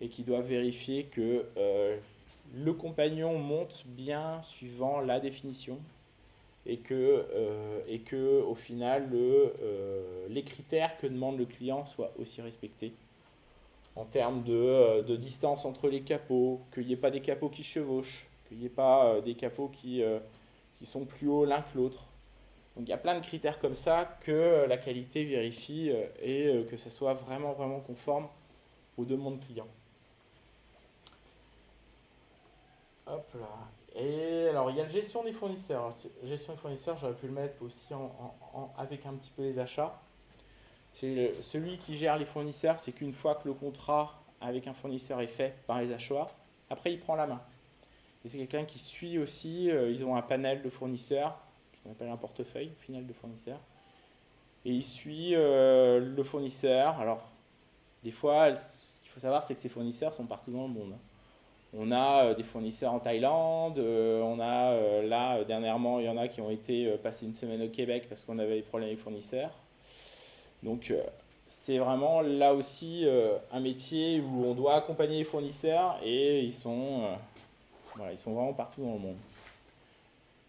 et 0.00 0.08
qui 0.08 0.24
doivent 0.24 0.46
vérifier 0.46 1.04
que 1.04 1.46
euh, 1.56 1.96
le 2.52 2.72
compagnon 2.72 3.38
monte 3.38 3.84
bien 3.86 4.42
suivant 4.42 5.00
la 5.00 5.20
définition 5.20 5.78
et 6.66 6.78
que, 6.78 7.24
et 7.88 8.00
que 8.00 8.42
au 8.42 8.54
final, 8.54 9.10
le, 9.10 9.52
les 10.28 10.42
critères 10.42 10.96
que 10.98 11.06
demande 11.06 11.38
le 11.38 11.44
client 11.44 11.84
soient 11.86 12.12
aussi 12.18 12.40
respectés 12.40 12.94
en 13.96 14.04
termes 14.04 14.44
euh, 14.48 15.02
de, 15.02 15.16
distance 15.16 15.64
entre 15.64 15.88
les 15.88 16.02
capots, 16.02 16.60
qu'il 16.72 16.86
n'y 16.86 16.92
ait 16.92 16.96
pas 16.96 17.10
des 17.10 17.20
capots 17.20 17.48
qui 17.48 17.62
chevauchent, 17.62 18.26
qu'il 18.48 18.58
n'y 18.58 18.66
ait 18.66 18.70
pas 18.70 19.06
euh, 19.06 19.20
des 19.20 19.34
capots 19.34 19.68
qui, 19.68 20.02
euh, 20.02 20.18
qui 20.76 20.86
sont 20.86 21.04
plus 21.04 21.28
hauts 21.28 21.44
l'un 21.44 21.62
que 21.62 21.76
l'autre. 21.76 22.06
Donc 22.76 22.86
il 22.88 22.90
y 22.90 22.94
a 22.94 22.98
plein 22.98 23.18
de 23.18 23.24
critères 23.24 23.60
comme 23.60 23.74
ça 23.74 24.18
que 24.22 24.66
la 24.68 24.76
qualité 24.76 25.24
vérifie 25.24 25.92
et 26.20 26.66
que 26.68 26.76
ce 26.76 26.90
soit 26.90 27.14
vraiment 27.14 27.52
vraiment 27.52 27.78
conforme 27.78 28.26
aux 28.98 29.04
demandes 29.04 29.38
clients. 29.46 29.68
Hop 33.06 33.32
là. 33.34 33.83
Et 33.94 34.48
alors 34.48 34.70
il 34.70 34.76
y 34.76 34.80
a 34.80 34.84
la 34.84 34.90
gestion 34.90 35.22
des 35.22 35.32
fournisseurs. 35.32 35.90
gestion 36.24 36.54
des 36.54 36.58
fournisseurs, 36.58 36.96
j'aurais 36.96 37.14
pu 37.14 37.26
le 37.26 37.32
mettre 37.32 37.62
aussi 37.62 37.88
avec 38.76 39.06
un 39.06 39.14
petit 39.14 39.30
peu 39.36 39.42
les 39.42 39.58
achats. 39.58 40.00
C'est 40.92 41.34
celui 41.40 41.78
qui 41.78 41.96
gère 41.96 42.16
les 42.16 42.24
fournisseurs, 42.24 42.78
c'est 42.78 42.92
qu'une 42.92 43.12
fois 43.12 43.34
que 43.36 43.48
le 43.48 43.54
contrat 43.54 44.22
avec 44.40 44.66
un 44.66 44.74
fournisseur 44.74 45.20
est 45.20 45.26
fait 45.26 45.54
par 45.66 45.80
les 45.80 45.92
achats, 45.92 46.28
après 46.70 46.92
il 46.92 47.00
prend 47.00 47.14
la 47.14 47.26
main. 47.26 47.40
Et 48.24 48.28
c'est 48.28 48.38
quelqu'un 48.38 48.64
qui 48.64 48.78
suit 48.78 49.18
aussi, 49.18 49.70
euh, 49.70 49.90
ils 49.90 50.04
ont 50.04 50.16
un 50.16 50.22
panel 50.22 50.62
de 50.62 50.70
fournisseurs, 50.70 51.38
ce 51.74 51.82
qu'on 51.82 51.90
appelle 51.90 52.08
un 52.08 52.16
portefeuille 52.16 52.72
final 52.80 53.06
de 53.06 53.12
fournisseurs. 53.12 53.60
Et 54.64 54.70
il 54.70 54.84
suit 54.84 55.34
euh, 55.34 56.00
le 56.00 56.22
fournisseur. 56.22 56.98
Alors, 56.98 57.22
des 58.02 58.10
fois, 58.10 58.56
ce 58.56 59.00
qu'il 59.02 59.10
faut 59.10 59.20
savoir, 59.20 59.42
c'est 59.42 59.54
que 59.54 59.60
ces 59.60 59.68
fournisseurs 59.68 60.14
sont 60.14 60.26
partout 60.26 60.52
dans 60.52 60.62
le 60.62 60.72
monde. 60.72 60.94
On 61.76 61.90
a 61.90 62.24
euh, 62.24 62.34
des 62.34 62.44
fournisseurs 62.44 62.92
en 62.92 63.00
Thaïlande, 63.00 63.78
on 63.78 64.40
a 64.40 65.02
là, 65.02 65.44
dernièrement, 65.44 66.00
il 66.00 66.06
y 66.06 66.08
en 66.08 66.16
a 66.16 66.28
qui 66.28 66.40
ont 66.40 66.50
été 66.50 66.88
passer 67.02 67.26
une 67.26 67.34
semaine 67.34 67.62
au 67.62 67.68
Québec 67.68 68.06
parce 68.08 68.24
qu'on 68.24 68.38
avait 68.38 68.56
des 68.56 68.62
problèmes 68.62 68.88
avec 68.88 68.98
les 68.98 69.02
fournisseurs. 69.02 69.50
Donc 70.64 70.90
euh, 70.90 71.02
c'est 71.46 71.78
vraiment 71.78 72.22
là 72.22 72.54
aussi 72.54 73.02
euh, 73.04 73.36
un 73.52 73.60
métier 73.60 74.20
où 74.20 74.46
on 74.46 74.54
doit 74.54 74.76
accompagner 74.76 75.18
les 75.18 75.24
fournisseurs 75.24 76.00
et 76.02 76.42
ils 76.42 76.52
sont, 76.52 77.02
euh, 78.00 78.10
ils 78.10 78.18
sont 78.18 78.32
vraiment 78.32 78.54
partout 78.54 78.82
dans 78.82 78.94
le 78.94 78.98
monde. 78.98 79.16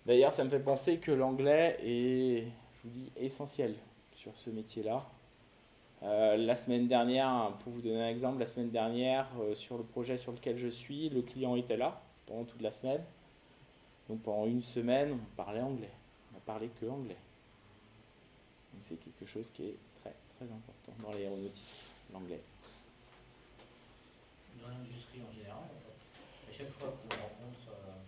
D'ailleurs, 0.05 0.31
ça 0.31 0.43
me 0.43 0.49
fait 0.49 0.59
penser 0.59 0.97
que 0.97 1.11
l'anglais 1.11 1.77
est, 1.83 2.43
je 2.43 2.87
vous 2.87 2.89
dis, 2.89 3.11
essentiel 3.17 3.75
sur 4.13 4.35
ce 4.35 4.49
métier-là. 4.49 5.03
La 6.01 6.55
semaine 6.55 6.87
dernière, 6.87 7.53
pour 7.63 7.73
vous 7.73 7.81
donner 7.81 8.03
un 8.03 8.09
exemple, 8.09 8.39
la 8.39 8.45
semaine 8.45 8.69
dernière, 8.69 9.27
sur 9.53 9.77
le 9.77 9.83
projet 9.83 10.17
sur 10.17 10.31
lequel 10.31 10.57
je 10.57 10.67
suis, 10.67 11.09
le 11.09 11.21
client 11.21 11.55
était 11.55 11.77
là 11.77 12.01
pendant 12.25 12.43
toute 12.43 12.61
la 12.61 12.71
semaine. 12.71 13.01
Donc 14.07 14.21
pendant 14.21 14.45
une 14.45 14.61
semaine, 14.61 15.13
on 15.13 15.35
parlait 15.35 15.61
anglais. 15.61 15.91
On 16.33 16.37
a 16.37 16.41
parlé 16.41 16.69
que 16.79 16.85
anglais. 16.85 17.17
Donc 18.73 18.83
c'est 18.87 18.97
quelque 18.97 19.25
chose 19.25 19.49
qui 19.51 19.63
est 19.63 19.77
très 20.35 20.45
important 20.45 20.93
dans 21.01 21.11
l'aéronautique, 21.11 21.63
l'anglais. 22.11 22.41
Dans 24.61 24.67
l'industrie 24.69 25.21
en 25.23 25.33
général, 25.33 25.63
à 25.63 26.51
chaque 26.51 26.71
fois 26.71 26.91
qu'on 26.91 27.15
rencontre 27.15 27.71
euh, 27.71 28.03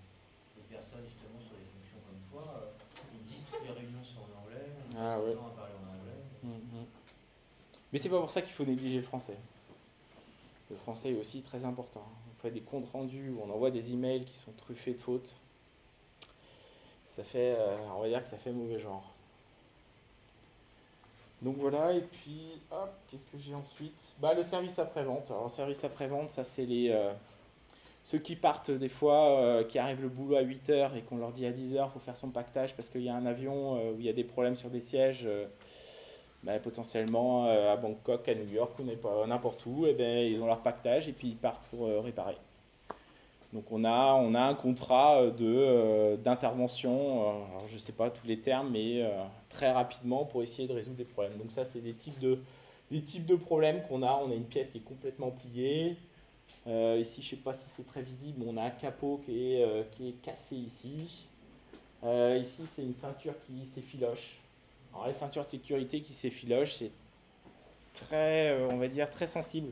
des 0.58 0.76
personnes 0.76 1.06
justement 1.08 1.40
sur 1.40 1.56
des 1.56 1.68
fonctions 1.72 2.02
comme 2.04 2.24
toi, 2.32 2.68
euh, 2.68 3.16
ils 3.16 3.24
disent 3.32 3.46
toutes 3.48 3.64
les 3.64 3.72
réunions 3.72 4.04
sont 4.04 4.28
en 4.28 4.44
anglais, 4.44 4.76
ah, 4.96 5.20
ouais. 5.20 5.36
temps 5.36 5.48
à 5.48 5.56
parler 5.56 5.76
en 5.80 5.88
anglais. 5.96 6.20
Mm, 6.44 6.84
mm. 6.84 6.88
Mais 7.98 8.04
c'est 8.04 8.10
pas 8.10 8.20
pour 8.20 8.30
ça 8.30 8.44
qu'il 8.44 8.54
faut 8.54 8.64
négliger 8.64 8.98
le 8.98 9.02
français. 9.02 9.34
Le 10.70 10.76
français 10.76 11.14
est 11.14 11.20
aussi 11.20 11.42
très 11.42 11.66
important. 11.66 12.04
On 12.30 12.40
fait 12.44 12.52
des 12.52 12.62
comptes 12.62 12.88
rendus 12.92 13.34
on 13.44 13.50
envoie 13.50 13.72
des 13.72 13.92
emails 13.92 14.24
qui 14.24 14.38
sont 14.38 14.52
truffés 14.52 14.94
de 14.94 15.02
fautes. 15.02 15.34
Ça 17.08 17.24
fait, 17.24 17.56
euh, 17.58 17.76
on 17.96 18.02
va 18.02 18.08
dire 18.08 18.22
que 18.22 18.28
ça 18.28 18.38
fait 18.38 18.52
mauvais 18.52 18.78
genre. 18.78 19.16
Donc 21.42 21.58
voilà, 21.58 21.92
et 21.92 22.02
puis, 22.02 22.62
hop, 22.70 22.94
qu'est-ce 23.08 23.26
que 23.26 23.40
j'ai 23.40 23.56
ensuite? 23.56 24.14
Bah, 24.20 24.36
Le 24.36 24.44
service 24.44 24.78
après-vente. 24.78 25.32
Alors, 25.32 25.46
le 25.46 25.50
service 25.50 25.84
après-vente, 25.84 26.30
ça, 26.30 26.44
c'est 26.44 26.68
les 26.68 26.92
euh, 26.92 27.12
ceux 28.04 28.20
qui 28.20 28.36
partent 28.36 28.70
des 28.70 28.90
fois, 28.90 29.42
euh, 29.42 29.64
qui 29.64 29.80
arrivent 29.80 30.04
le 30.04 30.10
boulot 30.10 30.36
à 30.36 30.44
8h 30.44 30.96
et 30.96 31.02
qu'on 31.02 31.18
leur 31.18 31.32
dit 31.32 31.48
à 31.48 31.52
10h, 31.52 31.88
il 31.88 31.92
faut 31.92 32.00
faire 32.00 32.16
son 32.16 32.30
pactage 32.30 32.76
parce 32.76 32.90
qu'il 32.90 33.02
y 33.02 33.10
a 33.10 33.16
un 33.16 33.26
avion 33.26 33.76
euh, 33.76 33.94
où 33.94 34.00
il 34.00 34.06
y 34.06 34.10
a 34.10 34.14
des 34.14 34.24
problèmes 34.24 34.56
sur 34.56 34.70
des 34.70 34.82
sièges, 34.82 35.28
bah, 36.44 36.60
potentiellement 36.60 37.46
à 37.46 37.76
Bangkok, 37.76 38.28
à 38.30 38.36
New 38.36 38.52
York 38.52 38.74
ou 38.80 39.28
n'importe 39.28 39.66
où, 39.66 39.86
et 39.86 39.94
bien, 39.94 40.22
ils 40.22 40.42
ont 40.42 40.48
leur 40.48 40.62
pactage 40.62 41.10
et 41.10 41.14
puis 41.14 41.30
ils 41.30 41.36
partent 41.38 41.66
pour 41.68 41.88
réparer. 42.04 42.38
Donc 43.54 43.72
on 43.72 43.86
a, 43.86 44.14
on 44.14 44.36
a 44.36 44.42
un 44.42 44.54
contrat 44.54 45.22
euh, 45.22 46.18
d'intervention, 46.18 47.22
euh, 47.22 47.34
je 47.70 47.76
ne 47.76 47.80
sais 47.80 47.94
pas 47.94 48.10
tous 48.10 48.28
les 48.28 48.40
termes, 48.40 48.72
mais 48.72 49.04
euh, 49.04 49.24
très 49.50 49.72
rapidement 49.72 50.26
pour 50.26 50.44
essayer 50.44 50.68
de 50.68 50.74
résoudre 50.74 50.98
des 50.98 51.06
problèmes. 51.06 51.38
Donc 51.38 51.52
ça, 51.52 51.64
c'est 51.64 51.80
des 51.80 51.94
types 51.94 52.20
de, 52.20 52.40
des 52.92 53.02
types 53.02 53.26
de 53.26 53.36
problèmes 53.36 53.84
qu'on 53.88 54.04
a. 54.04 54.22
On 54.24 54.32
a 54.32 54.36
une 54.36 54.46
pièce 54.46 54.72
qui 54.72 54.80
est 54.80 54.82
complètement 54.82 55.32
pliée. 55.32 55.96
ici, 56.68 57.22
je 57.22 57.26
ne 57.26 57.30
sais 57.30 57.36
pas 57.38 57.54
si 57.54 57.64
c'est 57.76 57.88
très 57.88 58.02
visible, 58.02 58.44
on 58.46 58.58
a 58.58 58.64
un 58.64 58.70
capot 58.70 59.22
qui 59.26 59.54
est, 59.54 59.92
qui 59.92 60.10
est 60.10 60.22
cassé 60.22 60.56
ici. 60.56 61.26
ici, 62.04 62.64
c'est 62.76 62.84
une 62.84 62.96
ceinture 62.96 63.34
qui 63.46 63.66
s'effiloche. 63.66 64.40
Alors 64.94 65.08
la 65.08 65.14
ceinture 65.14 65.44
de 65.44 65.50
sécurité 65.50 66.02
qui 66.02 66.14
s'effiloche, 66.14 66.76
c'est 66.76 66.92
très, 67.94 68.62
on 68.70 68.78
va 68.78 68.88
dire, 68.88 69.10
très 69.10 69.28
sensible 69.28 69.72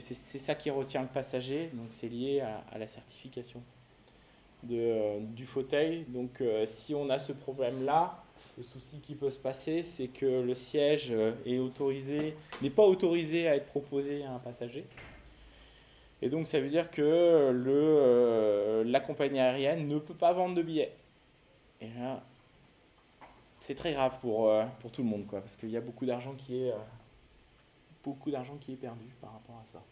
c'est 0.00 0.38
ça 0.38 0.54
qui 0.54 0.70
retient 0.70 1.02
le 1.02 1.08
passager, 1.08 1.70
donc 1.72 1.88
c'est 1.90 2.08
lié 2.08 2.40
à, 2.40 2.78
la 2.78 2.86
certification 2.86 3.62
de, 4.62 4.76
euh, 4.76 5.20
du 5.20 5.46
fauteuil. 5.46 6.04
Donc 6.08 6.40
euh, 6.40 6.66
si 6.66 6.94
on 6.94 7.10
a 7.10 7.18
ce 7.18 7.32
problème-là, 7.32 8.22
le 8.56 8.62
souci 8.62 9.00
qui 9.00 9.14
peut 9.14 9.30
se 9.30 9.38
passer, 9.38 9.82
c'est 9.82 10.08
que 10.08 10.26
le 10.26 10.54
siège 10.54 11.08
euh, 11.10 11.32
est 11.46 11.58
autorisé, 11.58 12.34
n'est 12.62 12.70
pas 12.70 12.84
autorisé 12.84 13.48
à 13.48 13.56
être 13.56 13.66
proposé 13.66 14.24
à 14.24 14.32
un 14.32 14.38
passager. 14.38 14.84
Et 16.20 16.28
donc 16.28 16.48
ça 16.48 16.60
veut 16.60 16.68
dire 16.68 16.90
que 16.90 17.50
le, 17.52 18.82
la 18.84 19.00
compagnie 19.00 19.38
aérienne 19.38 19.86
ne 19.86 19.98
peut 19.98 20.14
pas 20.14 20.32
vendre 20.32 20.56
de 20.56 20.62
billets. 20.62 20.92
Et 21.80 21.86
là, 21.96 22.24
c'est 23.68 23.76
très 23.76 23.92
grave 23.92 24.18
pour, 24.20 24.50
pour 24.80 24.90
tout 24.90 25.02
le 25.02 25.08
monde, 25.08 25.26
quoi, 25.26 25.40
parce 25.40 25.54
qu'il 25.54 25.70
y 25.70 25.76
a 25.76 25.80
beaucoup 25.80 26.06
d'argent 26.06 26.34
qui 26.34 26.56
est 26.56 26.74
beaucoup 28.02 28.30
d'argent 28.30 28.56
qui 28.60 28.72
est 28.72 28.76
perdu 28.76 29.04
par 29.20 29.32
rapport 29.32 29.56
à 29.56 29.66
ça. 29.70 29.82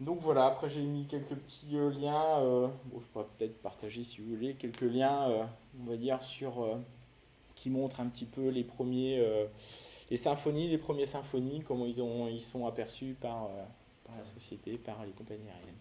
Donc 0.00 0.20
voilà, 0.20 0.46
après 0.46 0.68
j'ai 0.68 0.82
mis 0.82 1.06
quelques 1.06 1.34
petits 1.34 1.76
euh, 1.76 1.90
liens, 1.90 2.40
euh, 2.40 2.68
bon, 2.86 3.00
je 3.00 3.06
pourrais 3.06 3.26
peut-être 3.38 3.60
partager 3.62 4.02
si 4.02 4.20
vous 4.20 4.34
voulez, 4.34 4.54
quelques 4.54 4.80
liens, 4.80 5.30
euh, 5.30 5.44
on 5.80 5.90
va 5.90 5.96
dire, 5.96 6.22
sur, 6.22 6.66
qui 7.54 7.70
montrent 7.70 8.00
un 8.00 8.08
petit 8.08 8.24
peu 8.24 8.48
les 8.48 8.64
premiers, 8.64 9.24
les 10.10 10.16
symphonies, 10.16 10.68
les 10.68 10.78
premiers 10.78 11.06
symphonies, 11.06 11.62
comment 11.62 11.86
ils, 11.86 12.02
ont, 12.02 12.28
ils 12.28 12.42
sont 12.42 12.66
aperçus 12.66 13.16
par, 13.20 13.48
par 14.04 14.16
la 14.18 14.24
société, 14.24 14.76
par 14.76 15.04
les 15.04 15.12
compagnies 15.12 15.48
aériennes. 15.48 15.74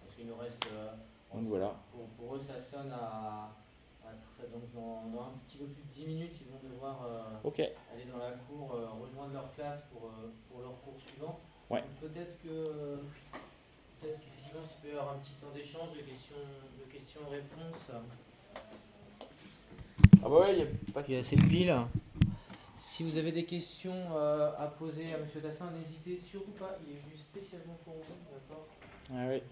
Parce 0.00 0.14
qu'il 0.14 0.26
nous 0.26 0.36
reste, 0.36 0.66
Donc, 1.32 1.44
voilà. 1.44 1.74
pour, 1.90 2.06
pour, 2.08 2.36
eux 2.36 2.40
ça 2.40 2.60
sonne 2.60 2.92
à, 2.92 3.48
donc 4.52 4.62
dans, 4.74 5.06
dans, 5.10 5.22
un 5.22 5.32
petit 5.46 5.58
peu 5.58 5.66
plus 5.66 5.82
de 5.82 5.92
10 5.92 6.06
minutes, 6.06 6.32
ils 6.40 6.46
vont 6.48 6.60
devoir 6.62 7.08
aller 7.44 8.04
dans 8.10 8.18
la 8.18 8.32
cour, 8.32 8.76
rejoindre 9.00 9.32
leur 9.32 9.52
classe 9.54 9.82
pour, 9.92 10.10
pour 10.48 10.60
leur 10.60 10.80
cours 10.82 10.98
suivant. 11.00 11.40
Ouais. 11.70 11.82
Peut-être 12.00 12.42
que 12.42 12.98
peut-être 14.00 14.20
qu'effectivement, 14.20 14.60
il 14.62 14.82
peut 14.82 14.94
y 14.94 14.98
avoir 14.98 15.14
un 15.14 15.18
petit 15.18 15.32
temps 15.40 15.50
d'échange, 15.54 15.96
de 15.96 16.92
questions-réponses. 16.92 17.90
ah 20.22 20.28
bah 20.28 20.28
ouais, 20.28 20.52
il 20.52 20.58
y 20.58 20.62
a 20.62 20.66
pas 20.92 21.02
de 21.02 21.08
Il 21.08 21.14
y 21.14 21.16
a 21.16 21.20
assez 21.20 21.36
de 21.36 21.46
pile. 21.46 21.74
Si 22.94 23.02
vous 23.02 23.16
avez 23.16 23.32
des 23.32 23.44
questions 23.44 24.14
euh, 24.14 24.52
à 24.56 24.68
poser 24.68 25.12
à 25.14 25.16
M. 25.16 25.26
Dassin, 25.42 25.70
n'hésitez 25.72 26.16
surtout 26.16 26.52
pas, 26.52 26.78
il 26.86 26.92
est 26.92 27.00
venu 27.00 27.16
spécialement 27.16 27.76
pour 27.84 27.94
vous, 27.94 28.14
d'accord? 28.30 28.68
Ah 29.10 29.26
oui. 29.28 29.42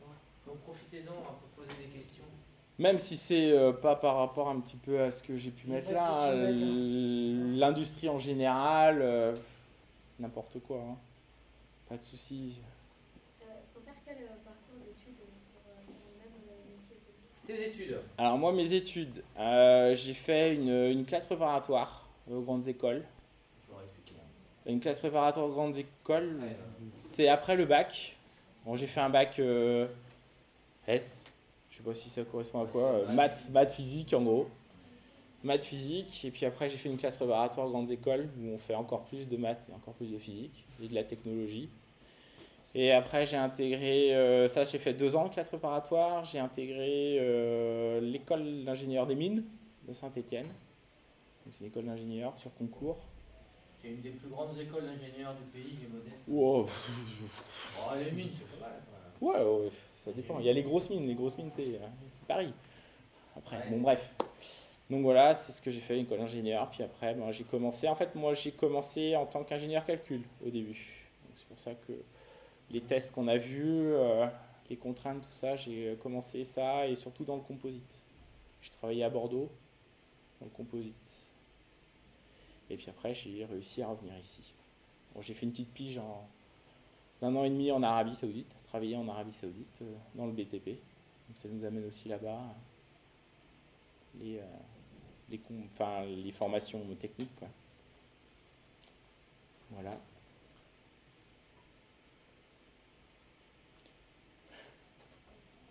Donc 0.46 0.58
profitez-en 0.58 1.12
pour 1.12 1.48
poser 1.56 1.74
des 1.82 1.98
questions. 1.98 2.22
Même 2.82 2.98
si 2.98 3.16
c'est 3.16 3.52
euh, 3.52 3.72
pas 3.72 3.94
par 3.94 4.16
rapport 4.16 4.48
un 4.48 4.58
petit 4.58 4.76
peu 4.76 5.00
à 5.00 5.12
ce 5.12 5.22
que 5.22 5.36
j'ai 5.36 5.52
pu 5.52 5.68
mettre 5.68 5.92
là, 5.92 6.32
hein. 6.32 6.50
l'industrie 7.54 8.08
en 8.08 8.18
général, 8.18 8.98
euh, 9.00 9.36
n'importe 10.18 10.58
quoi. 10.66 10.78
Hein. 10.78 10.96
Pas 11.88 11.96
de 11.96 12.02
souci. 12.02 12.56
Tes 17.46 17.68
études 17.68 17.98
Alors 18.18 18.36
moi, 18.36 18.52
mes 18.52 18.72
études, 18.72 19.22
euh, 19.38 19.94
j'ai 19.94 20.14
fait 20.14 20.56
une, 20.56 21.04
classe 21.04 21.26
préparatoire 21.26 22.08
aux 22.28 22.40
grandes 22.40 22.66
écoles. 22.66 23.04
Une 24.66 24.80
classe 24.80 24.98
préparatoire 24.98 25.46
aux 25.46 25.52
grandes 25.52 25.76
écoles, 25.76 26.40
c'est 26.98 27.28
après 27.28 27.54
le 27.54 27.64
bac. 27.64 28.16
Bon, 28.64 28.74
j'ai 28.74 28.88
fait 28.88 29.00
un 29.00 29.10
bac 29.10 29.38
euh, 29.38 29.86
S, 30.88 31.22
Je 31.72 31.78
sais 31.78 31.82
pas 31.82 31.94
si 31.94 32.10
ça 32.10 32.22
correspond 32.22 32.62
à 32.62 32.66
quoi. 32.66 33.02
maths, 33.12 33.48
maths, 33.50 33.72
physique 33.72 34.12
en 34.12 34.22
gros. 34.22 34.48
Maths, 35.42 35.64
physique. 35.64 36.24
Et 36.24 36.30
puis 36.30 36.44
après, 36.46 36.68
j'ai 36.68 36.76
fait 36.76 36.90
une 36.90 36.98
classe 36.98 37.16
préparatoire 37.16 37.68
grandes 37.68 37.90
écoles 37.90 38.28
où 38.38 38.50
on 38.50 38.58
fait 38.58 38.74
encore 38.74 39.04
plus 39.04 39.28
de 39.28 39.36
maths 39.36 39.66
et 39.70 39.74
encore 39.74 39.94
plus 39.94 40.12
de 40.12 40.18
physique 40.18 40.66
et 40.82 40.86
de 40.86 40.94
la 40.94 41.02
technologie. 41.02 41.70
Et 42.74 42.92
après, 42.92 43.26
j'ai 43.26 43.36
intégré, 43.36 44.14
euh, 44.14 44.48
ça 44.48 44.64
j'ai 44.64 44.78
fait 44.78 44.94
deux 44.94 45.16
ans 45.16 45.28
de 45.28 45.32
classe 45.32 45.48
préparatoire, 45.48 46.24
j'ai 46.24 46.38
intégré 46.38 47.18
euh, 47.20 48.00
l'école 48.00 48.64
d'ingénieur 48.64 49.06
des 49.06 49.14
mines 49.14 49.44
de 49.86 49.92
Saint-Étienne. 49.92 50.48
C'est 51.50 51.60
une 51.60 51.66
école 51.66 51.86
d'ingénieur 51.86 52.38
sur 52.38 52.54
concours. 52.54 52.98
C'est 53.82 53.88
une 53.88 54.00
des 54.00 54.10
plus 54.10 54.28
grandes 54.28 54.56
écoles 54.58 54.84
d'ingénieurs 54.84 55.34
du 55.34 55.42
pays, 55.52 55.76
les 55.82 55.88
modestes. 55.88 56.22
Wow. 56.28 56.66
oh, 57.78 57.94
les 57.98 58.12
mines, 58.12 58.30
c'est 58.38 58.58
pas 58.58 58.66
mal. 58.66 58.80
Ouais, 59.20 59.44
ouais, 59.44 59.70
ça 60.04 60.12
dépend. 60.12 60.38
Il 60.40 60.46
y 60.46 60.50
a 60.50 60.52
les 60.52 60.62
grosses 60.62 60.90
mines, 60.90 61.06
les 61.06 61.14
grosses 61.14 61.38
mines, 61.38 61.50
c'est 61.50 61.78
Paris. 62.26 62.52
Après, 63.36 63.58
bon, 63.70 63.80
bref. 63.80 64.08
Donc 64.90 65.02
voilà, 65.02 65.32
c'est 65.32 65.52
ce 65.52 65.62
que 65.62 65.70
j'ai 65.70 65.80
fait, 65.80 65.96
une 65.96 66.04
école 66.04 66.18
d'ingénieur. 66.18 66.68
Puis 66.70 66.82
après, 66.82 67.14
ben, 67.14 67.30
j'ai 67.30 67.44
commencé. 67.44 67.88
En 67.88 67.94
fait, 67.94 68.14
moi, 68.14 68.34
j'ai 68.34 68.52
commencé 68.52 69.16
en 69.16 69.26
tant 69.26 69.44
qu'ingénieur 69.44 69.84
calcul 69.84 70.22
au 70.44 70.50
début. 70.50 71.08
C'est 71.36 71.46
pour 71.46 71.58
ça 71.58 71.72
que 71.74 71.92
les 72.70 72.80
tests 72.80 73.12
qu'on 73.12 73.28
a 73.28 73.36
vus, 73.36 73.92
euh, 73.92 74.26
les 74.68 74.76
contraintes, 74.76 75.22
tout 75.22 75.32
ça, 75.32 75.56
j'ai 75.56 75.96
commencé 76.02 76.44
ça 76.44 76.86
et 76.86 76.94
surtout 76.94 77.24
dans 77.24 77.36
le 77.36 77.42
composite. 77.42 78.00
J'ai 78.60 78.70
travaillé 78.70 79.04
à 79.04 79.10
Bordeaux 79.10 79.48
dans 80.40 80.46
le 80.46 80.52
composite. 80.52 81.26
Et 82.70 82.76
puis 82.76 82.88
après, 82.90 83.14
j'ai 83.14 83.44
réussi 83.44 83.82
à 83.82 83.88
revenir 83.88 84.16
ici. 84.18 84.42
Bon, 85.14 85.22
j'ai 85.22 85.34
fait 85.34 85.46
une 85.46 85.52
petite 85.52 85.72
pige 85.72 85.98
en 85.98 86.26
un 87.22 87.36
an 87.36 87.44
et 87.44 87.50
demi 87.50 87.70
en 87.70 87.82
Arabie 87.82 88.16
Saoudite, 88.16 88.52
travailler 88.72 88.96
en 88.96 89.06
Arabie 89.06 89.34
Saoudite 89.34 89.82
euh, 89.82 89.94
dans 90.14 90.24
le 90.24 90.32
BTP. 90.32 90.66
Donc 90.66 91.36
ça 91.36 91.46
nous 91.46 91.62
amène 91.62 91.84
aussi 91.84 92.08
là-bas 92.08 92.40
les, 94.18 94.38
euh, 94.38 94.42
les, 95.28 95.38
enfin, 95.74 96.04
les 96.06 96.32
formations 96.32 96.80
techniques. 96.98 97.36
Quoi. 97.36 97.48
Voilà. 99.72 100.00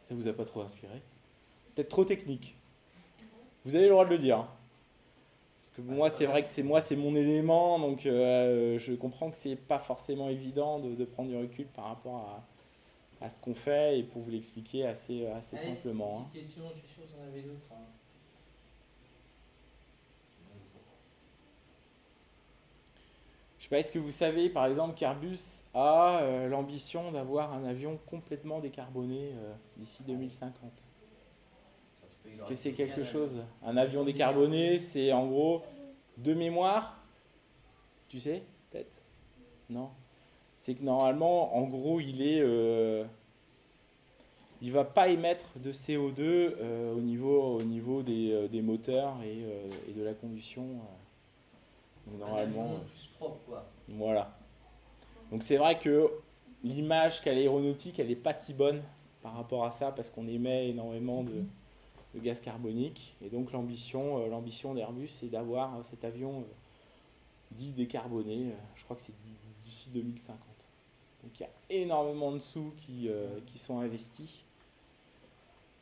Ça 0.03 0.13
vous 0.13 0.27
a 0.27 0.33
pas 0.33 0.45
trop 0.45 0.61
inspiré? 0.61 1.01
Peut-être 1.73 1.89
trop 1.89 2.05
technique. 2.05 2.55
Vous 3.65 3.75
avez 3.75 3.85
le 3.85 3.91
droit 3.91 4.05
de 4.05 4.11
le 4.11 4.19
dire. 4.19 4.45
Parce 5.63 5.75
que 5.75 5.81
moi, 5.81 6.11
c'est 6.11 6.27
vrai 6.27 6.43
que 6.43 6.49
c'est 6.49 6.63
moi, 6.63 6.81
c'est 6.81 6.95
mon 6.95 7.15
élément, 7.15 7.79
donc 7.79 8.05
euh, 8.05 8.77
je 8.77 8.93
comprends 8.93 9.31
que 9.31 9.37
c'est 9.37 9.55
pas 9.55 9.79
forcément 9.79 10.29
évident 10.29 10.79
de, 10.79 11.03
prendre 11.05 11.29
du 11.29 11.37
recul 11.37 11.65
par 11.65 11.85
rapport 11.85 12.17
à, 12.17 12.43
ce 13.29 13.39
qu'on 13.39 13.53
fait 13.53 13.99
et 13.99 14.03
pour 14.03 14.21
vous 14.21 14.31
l'expliquer 14.31 14.85
assez, 14.85 15.27
assez 15.27 15.57
simplement. 15.57 16.29
Question, 16.33 16.63
je 16.75 16.79
suis 16.79 16.87
sûr 16.87 17.03
que 17.03 17.09
vous 17.09 17.21
en 17.21 17.27
avez 17.27 17.41
d'autres. 17.41 17.67
Hein. 17.71 17.85
Est-ce 23.77 23.91
que 23.91 23.99
vous 23.99 24.11
savez, 24.11 24.49
par 24.49 24.65
exemple, 24.65 24.95
qu'Airbus 24.95 25.63
a 25.73 26.19
euh, 26.21 26.49
l'ambition 26.49 27.11
d'avoir 27.11 27.53
un 27.53 27.63
avion 27.63 27.97
complètement 28.05 28.59
décarboné 28.59 29.31
euh, 29.33 29.53
d'ici 29.77 30.03
2050 30.03 30.53
Est-ce 32.29 32.43
que 32.43 32.55
c'est 32.55 32.73
quelque 32.73 33.03
chose? 33.05 33.41
Un 33.63 33.77
avion 33.77 34.03
décarboné, 34.03 34.77
c'est 34.77 35.13
en 35.13 35.27
gros 35.27 35.63
de 36.17 36.33
mémoire 36.33 37.01
Tu 38.09 38.19
sais, 38.19 38.43
peut-être? 38.69 39.01
Non? 39.69 39.91
C'est 40.61 40.75
que 40.75 40.83
normalement, 40.83 41.55
en 41.57 41.63
gros, 41.63 41.99
il 41.99 42.21
est... 42.21 42.41
Euh, 42.41 43.03
il 44.63 44.71
va 44.71 44.83
pas 44.83 45.07
émettre 45.07 45.57
de 45.57 45.71
CO2 45.71 46.53
au 46.95 47.01
niveau, 47.01 47.57
au 47.57 47.63
niveau 47.63 48.03
des, 48.03 48.47
des 48.47 48.61
moteurs 48.61 49.15
et, 49.23 49.39
et, 49.89 49.93
de 49.93 50.03
la 50.03 50.13
combustion 50.13 50.63
normalement. 52.19 52.75
plus 52.93 53.07
propre, 53.17 53.39
quoi. 53.47 53.65
Voilà. 53.89 54.37
Donc 55.31 55.41
c'est 55.41 55.57
vrai 55.57 55.79
que 55.79 56.11
l'image 56.63 57.21
qu'a 57.21 57.33
l'aéronautique, 57.33 57.99
elle 57.99 58.09
n'est 58.09 58.15
pas 58.15 58.33
si 58.33 58.53
bonne 58.53 58.83
par 59.21 59.33
rapport 59.33 59.65
à 59.65 59.71
ça 59.71 59.91
parce 59.91 60.09
qu'on 60.09 60.27
émet 60.27 60.69
énormément 60.69 61.23
de, 61.23 61.43
gaz 62.19 62.41
carbonique. 62.41 63.15
Et 63.23 63.29
donc 63.29 63.51
l'ambition, 63.51 64.19
euh, 64.19 64.27
l'ambition 64.27 64.73
d'Airbus, 64.73 65.07
c'est 65.07 65.29
d'avoir 65.29 65.75
euh, 65.75 65.83
cet 65.83 66.03
avion 66.03 66.39
euh, 66.39 66.43
dit 67.51 67.71
décarboné. 67.71 68.53
je 68.75 68.83
crois 68.83 68.95
que 68.95 69.01
c'est 69.01 69.13
d'ici 69.63 69.89
2050. 69.89 70.37
Donc 71.23 71.39
il 71.39 71.43
y 71.43 71.45
a 71.45 71.49
énormément 71.69 72.31
de 72.31 72.39
sous 72.39 72.73
qui, 72.77 73.09
qui 73.45 73.59
sont 73.59 73.79
investis 73.79 74.43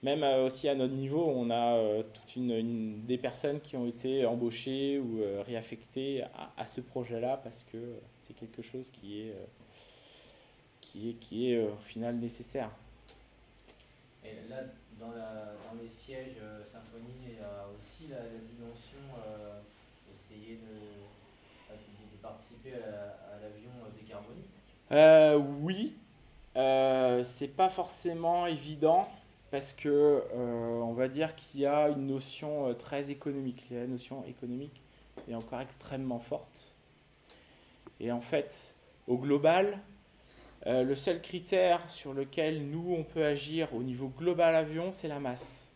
même 0.01 0.23
euh, 0.23 0.45
aussi 0.45 0.69
à 0.69 0.75
notre 0.75 0.93
niveau, 0.93 1.25
on 1.27 1.49
a 1.49 1.75
euh, 1.75 2.03
toute 2.03 2.35
une, 2.37 3.05
des 3.05 3.17
personnes 3.17 3.59
qui 3.59 3.75
ont 3.75 3.85
été 3.85 4.25
embauchées 4.25 4.97
ou 4.97 5.21
euh, 5.21 5.43
réaffectées 5.45 6.23
à, 6.57 6.65
ce 6.65 6.79
projet-là 6.79 7.37
parce 7.43 7.65
que 7.71 7.77
c'est 8.21 8.33
quelque 8.33 8.61
chose 8.61 8.89
qui 8.91 9.21
est, 9.21 9.35
qui 10.79 11.09
est, 11.09 11.13
qui 11.15 11.51
est 11.51 11.61
au 11.61 11.75
final 11.85 12.15
nécessaire. 12.15 12.71
Et 14.23 14.47
là, 14.49 14.63
dans, 14.99 15.11
la, 15.11 15.53
dans 15.67 15.81
les 15.81 15.89
sièges 15.89 16.37
Symphonie, 16.71 17.19
il 17.27 17.33
y 17.35 17.39
a 17.39 17.65
aussi 17.75 18.09
la, 18.09 18.23
dimension 18.23 18.99
essayer 20.13 20.55
de, 20.55 22.19
participer 22.21 22.73
à 22.73 23.39
l'avion 23.41 23.71
décarboné 23.97 24.43
Oui, 24.91 25.95
c'est 26.55 27.55
pas 27.55 27.69
forcément 27.69 28.47
évident 28.47 29.07
parce 29.51 29.73
que 29.73 30.23
euh, 30.33 30.81
on 30.81 30.93
va 30.93 31.07
dire 31.07 31.35
qu'il 31.35 31.61
y 31.61 31.65
a 31.65 31.89
une 31.89 32.07
notion 32.07 32.67
euh, 32.67 32.73
très 32.73 33.09
économique. 33.11 33.65
La 33.71 33.87
notion 33.87 34.23
économique 34.25 34.81
est 35.27 35.35
encore 35.35 35.61
extrêmement 35.61 36.19
forte. 36.19 36.73
Et 37.99 38.11
en 38.11 38.21
fait, 38.21 38.75
au 39.07 39.17
global, 39.17 39.79
euh, 40.67 40.83
le 40.83 40.95
seul 40.95 41.21
critère 41.21 41.89
sur 41.89 42.13
lequel 42.13 42.69
nous, 42.69 42.95
on 42.97 43.03
peut 43.03 43.25
agir 43.25 43.73
au 43.73 43.81
niveau 43.81 44.09
global 44.09 44.55
avion, 44.55 44.91
c'est 44.91 45.07
la 45.07 45.19
masse. 45.19 45.71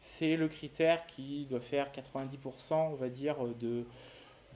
C'est 0.00 0.36
le 0.36 0.48
critère 0.48 1.06
qui 1.06 1.46
doit 1.46 1.60
faire 1.60 1.90
90%, 1.92 2.74
on 2.74 2.94
va 2.94 3.08
dire, 3.08 3.36
de, 3.60 3.84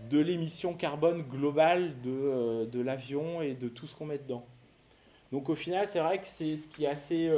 de 0.09 0.19
l'émission 0.19 0.75
carbone 0.75 1.23
globale 1.23 2.01
de, 2.03 2.65
de 2.65 2.81
l'avion 2.81 3.43
et 3.43 3.55
de 3.55 3.69
tout 3.69 3.87
ce 3.87 3.95
qu'on 3.95 4.07
met 4.07 4.19
dedans. 4.19 4.45
Donc 5.33 5.49
au 5.49 5.55
final, 5.55 5.87
c'est 5.87 6.01
vrai 6.01 6.21
que 6.21 6.27
c'est 6.27 6.57
ce 6.57 6.67
qui 6.67 6.85
est 6.85 6.89
assez 6.89 7.31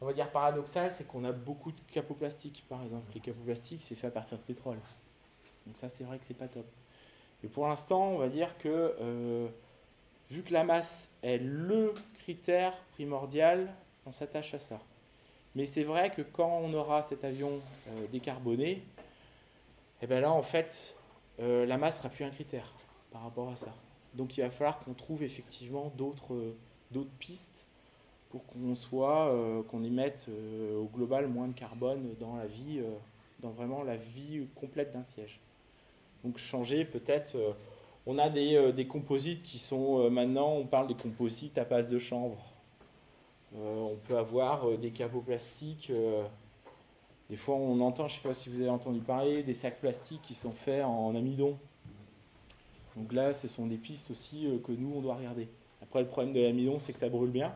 on 0.00 0.06
va 0.06 0.12
dire 0.12 0.30
paradoxal, 0.30 0.92
c'est 0.92 1.06
qu'on 1.06 1.24
a 1.24 1.32
beaucoup 1.32 1.72
de 1.72 1.80
capoplastiques, 1.90 2.64
par 2.68 2.82
exemple. 2.82 3.10
Les 3.14 3.20
capoplastiques, 3.20 3.82
c'est 3.82 3.94
fait 3.94 4.08
à 4.08 4.10
partir 4.10 4.36
de 4.36 4.42
pétrole. 4.42 4.78
Donc 5.66 5.76
ça, 5.76 5.88
c'est 5.88 6.04
vrai 6.04 6.18
que 6.18 6.24
c'est 6.24 6.34
pas 6.34 6.48
top. 6.48 6.66
Et 7.42 7.48
pour 7.48 7.66
l'instant, 7.66 8.10
on 8.10 8.18
va 8.18 8.28
dire 8.28 8.56
que 8.58 8.94
euh, 9.00 9.48
vu 10.30 10.42
que 10.42 10.52
la 10.52 10.64
masse 10.64 11.10
est 11.22 11.38
le 11.38 11.94
critère 12.18 12.74
primordial, 12.94 13.72
on 14.04 14.12
s'attache 14.12 14.54
à 14.54 14.58
ça. 14.58 14.80
Mais 15.54 15.64
c'est 15.64 15.84
vrai 15.84 16.10
que 16.10 16.22
quand 16.22 16.60
on 16.62 16.74
aura 16.74 17.02
cet 17.02 17.24
avion 17.24 17.60
euh, 17.88 18.06
décarboné, 18.12 18.70
et 18.70 18.82
eh 20.02 20.06
bien 20.06 20.20
là, 20.20 20.30
en 20.30 20.42
fait, 20.42 20.94
euh, 21.40 21.66
la 21.66 21.76
masse 21.76 21.98
sera 21.98 22.08
plus 22.08 22.24
un 22.24 22.30
critère 22.30 22.72
par 23.10 23.22
rapport 23.22 23.50
à 23.50 23.56
ça. 23.56 23.74
Donc 24.14 24.36
il 24.36 24.40
va 24.40 24.50
falloir 24.50 24.78
qu'on 24.78 24.94
trouve 24.94 25.22
effectivement 25.22 25.92
d'autres 25.96 26.34
pistes 27.18 27.66
pour 28.30 28.44
qu'on 28.46 28.74
soit, 28.74 29.28
euh, 29.28 29.62
qu'on 29.62 29.84
émette 29.84 30.26
euh, 30.28 30.78
au 30.78 30.86
global 30.86 31.28
moins 31.28 31.48
de 31.48 31.52
carbone 31.52 32.14
dans 32.18 32.36
la 32.36 32.46
vie, 32.46 32.80
euh, 32.80 32.90
dans 33.40 33.50
vraiment 33.50 33.82
la 33.82 33.96
vie 33.96 34.46
complète 34.54 34.92
d'un 34.92 35.02
siège. 35.02 35.40
Donc 36.24 36.38
changer 36.38 36.84
peut-être, 36.84 37.36
on 38.04 38.18
a 38.18 38.28
des, 38.28 38.72
des, 38.72 38.86
composites 38.86 39.42
qui 39.42 39.58
sont 39.58 40.10
maintenant, 40.10 40.54
on 40.54 40.66
parle 40.66 40.88
des 40.88 40.94
composites 40.94 41.56
à 41.58 41.64
base 41.64 41.88
de 41.88 41.98
chanvre. 41.98 42.52
on 43.54 43.96
peut 44.08 44.16
avoir 44.16 44.76
des 44.78 44.90
capots 44.90 45.20
plastiques. 45.20 45.92
Des 47.28 47.36
fois, 47.36 47.56
on 47.56 47.80
entend, 47.80 48.08
je 48.08 48.14
ne 48.16 48.22
sais 48.22 48.28
pas 48.28 48.34
si 48.34 48.48
vous 48.48 48.60
avez 48.60 48.70
entendu 48.70 49.00
parler, 49.00 49.42
des 49.42 49.54
sacs 49.54 49.80
plastiques 49.80 50.22
qui 50.22 50.34
sont 50.34 50.52
faits 50.52 50.84
en 50.84 51.14
amidon. 51.14 51.58
Donc 52.96 53.12
là, 53.12 53.34
ce 53.34 53.48
sont 53.48 53.66
des 53.66 53.76
pistes 53.76 54.10
aussi 54.10 54.48
que 54.64 54.72
nous, 54.72 54.92
on 54.94 55.00
doit 55.00 55.16
regarder. 55.16 55.48
Après, 55.82 56.00
le 56.00 56.06
problème 56.08 56.32
de 56.32 56.40
l'amidon, 56.40 56.78
c'est 56.80 56.92
que 56.92 56.98
ça 56.98 57.08
brûle 57.08 57.30
bien. 57.30 57.52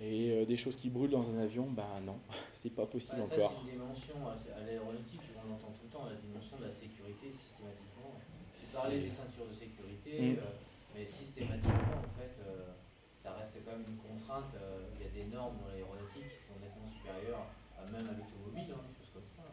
Et 0.00 0.30
euh, 0.30 0.44
des 0.44 0.56
choses 0.56 0.76
qui 0.76 0.90
brûlent 0.90 1.10
dans 1.10 1.24
un 1.30 1.38
avion, 1.38 1.64
bah 1.70 1.88
non, 2.04 2.18
c'est 2.52 2.74
pas 2.74 2.84
possible 2.84 3.16
ça, 3.16 3.24
encore. 3.24 3.52
C'est 3.56 3.72
une 3.72 3.80
dimension 3.80 4.16
à 4.28 4.60
l'aéronautique, 4.60 5.24
on 5.40 5.48
l'entend 5.48 5.72
tout 5.72 5.88
le 5.88 5.90
temps, 5.90 6.04
la 6.04 6.20
dimension 6.20 6.58
de 6.60 6.68
la 6.68 6.72
sécurité 6.72 7.32
systématiquement. 7.32 8.12
Vous 8.12 8.76
parlez 8.76 9.00
des 9.00 9.10
ceintures 9.10 9.48
de 9.48 9.56
sécurité, 9.56 10.20
mm. 10.20 10.36
euh, 10.36 10.52
mais 10.92 11.06
systématiquement 11.06 12.04
en 12.04 12.12
fait, 12.12 12.36
euh, 12.44 12.76
ça 13.24 13.40
reste 13.40 13.56
quand 13.64 13.72
même 13.72 13.88
une 13.88 14.00
contrainte. 14.04 14.52
Il 14.52 15.00
y 15.00 15.08
a 15.08 15.12
des 15.16 15.32
normes 15.32 15.56
dans 15.64 15.72
l'aéronautique 15.72 16.28
qui 16.28 16.44
sont 16.44 16.60
nettement 16.60 16.92
supérieures 16.92 17.48
même 17.92 18.08
à 18.08 18.12
l'automobile, 18.12 18.74
hein, 18.74 18.82
des 18.98 19.04
choses 19.04 19.30
comme 19.34 19.44
ça. 19.44 19.52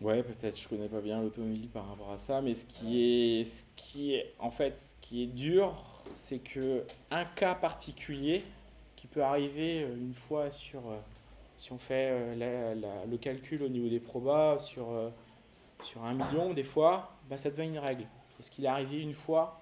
Ouais, 0.00 0.22
peut-être, 0.22 0.58
je 0.58 0.68
connais 0.68 0.88
pas 0.88 1.00
bien 1.00 1.22
l'automobile 1.22 1.68
par 1.68 1.88
rapport 1.88 2.10
à 2.10 2.16
ça, 2.16 2.40
mais 2.40 2.54
ce 2.54 2.64
qui 2.64 3.02
est, 3.02 3.44
ce 3.44 3.64
qui 3.76 4.14
est, 4.14 4.34
en 4.38 4.50
fait, 4.50 4.80
ce 4.80 4.94
qui 5.00 5.22
est 5.22 5.26
dur, 5.26 6.02
c'est 6.14 6.38
que 6.38 6.84
un 7.10 7.24
cas 7.24 7.54
particulier 7.54 8.44
qui 8.96 9.06
peut 9.06 9.22
arriver 9.22 9.80
une 9.80 10.14
fois 10.14 10.50
sur, 10.50 10.82
si 11.56 11.72
on 11.72 11.78
fait 11.78 12.34
le 12.36 13.16
calcul 13.16 13.62
au 13.62 13.68
niveau 13.68 13.88
des 13.88 14.00
probas 14.00 14.58
sur, 14.58 14.86
sur 15.82 16.04
un 16.04 16.14
million 16.14 16.52
des 16.52 16.64
fois, 16.64 17.12
bah, 17.28 17.36
ça 17.36 17.50
devient 17.50 17.68
une 17.68 17.78
règle. 17.78 18.06
Parce 18.36 18.50
qu'il 18.50 18.64
est 18.64 18.68
arrivé 18.68 19.00
une 19.00 19.14
fois, 19.14 19.60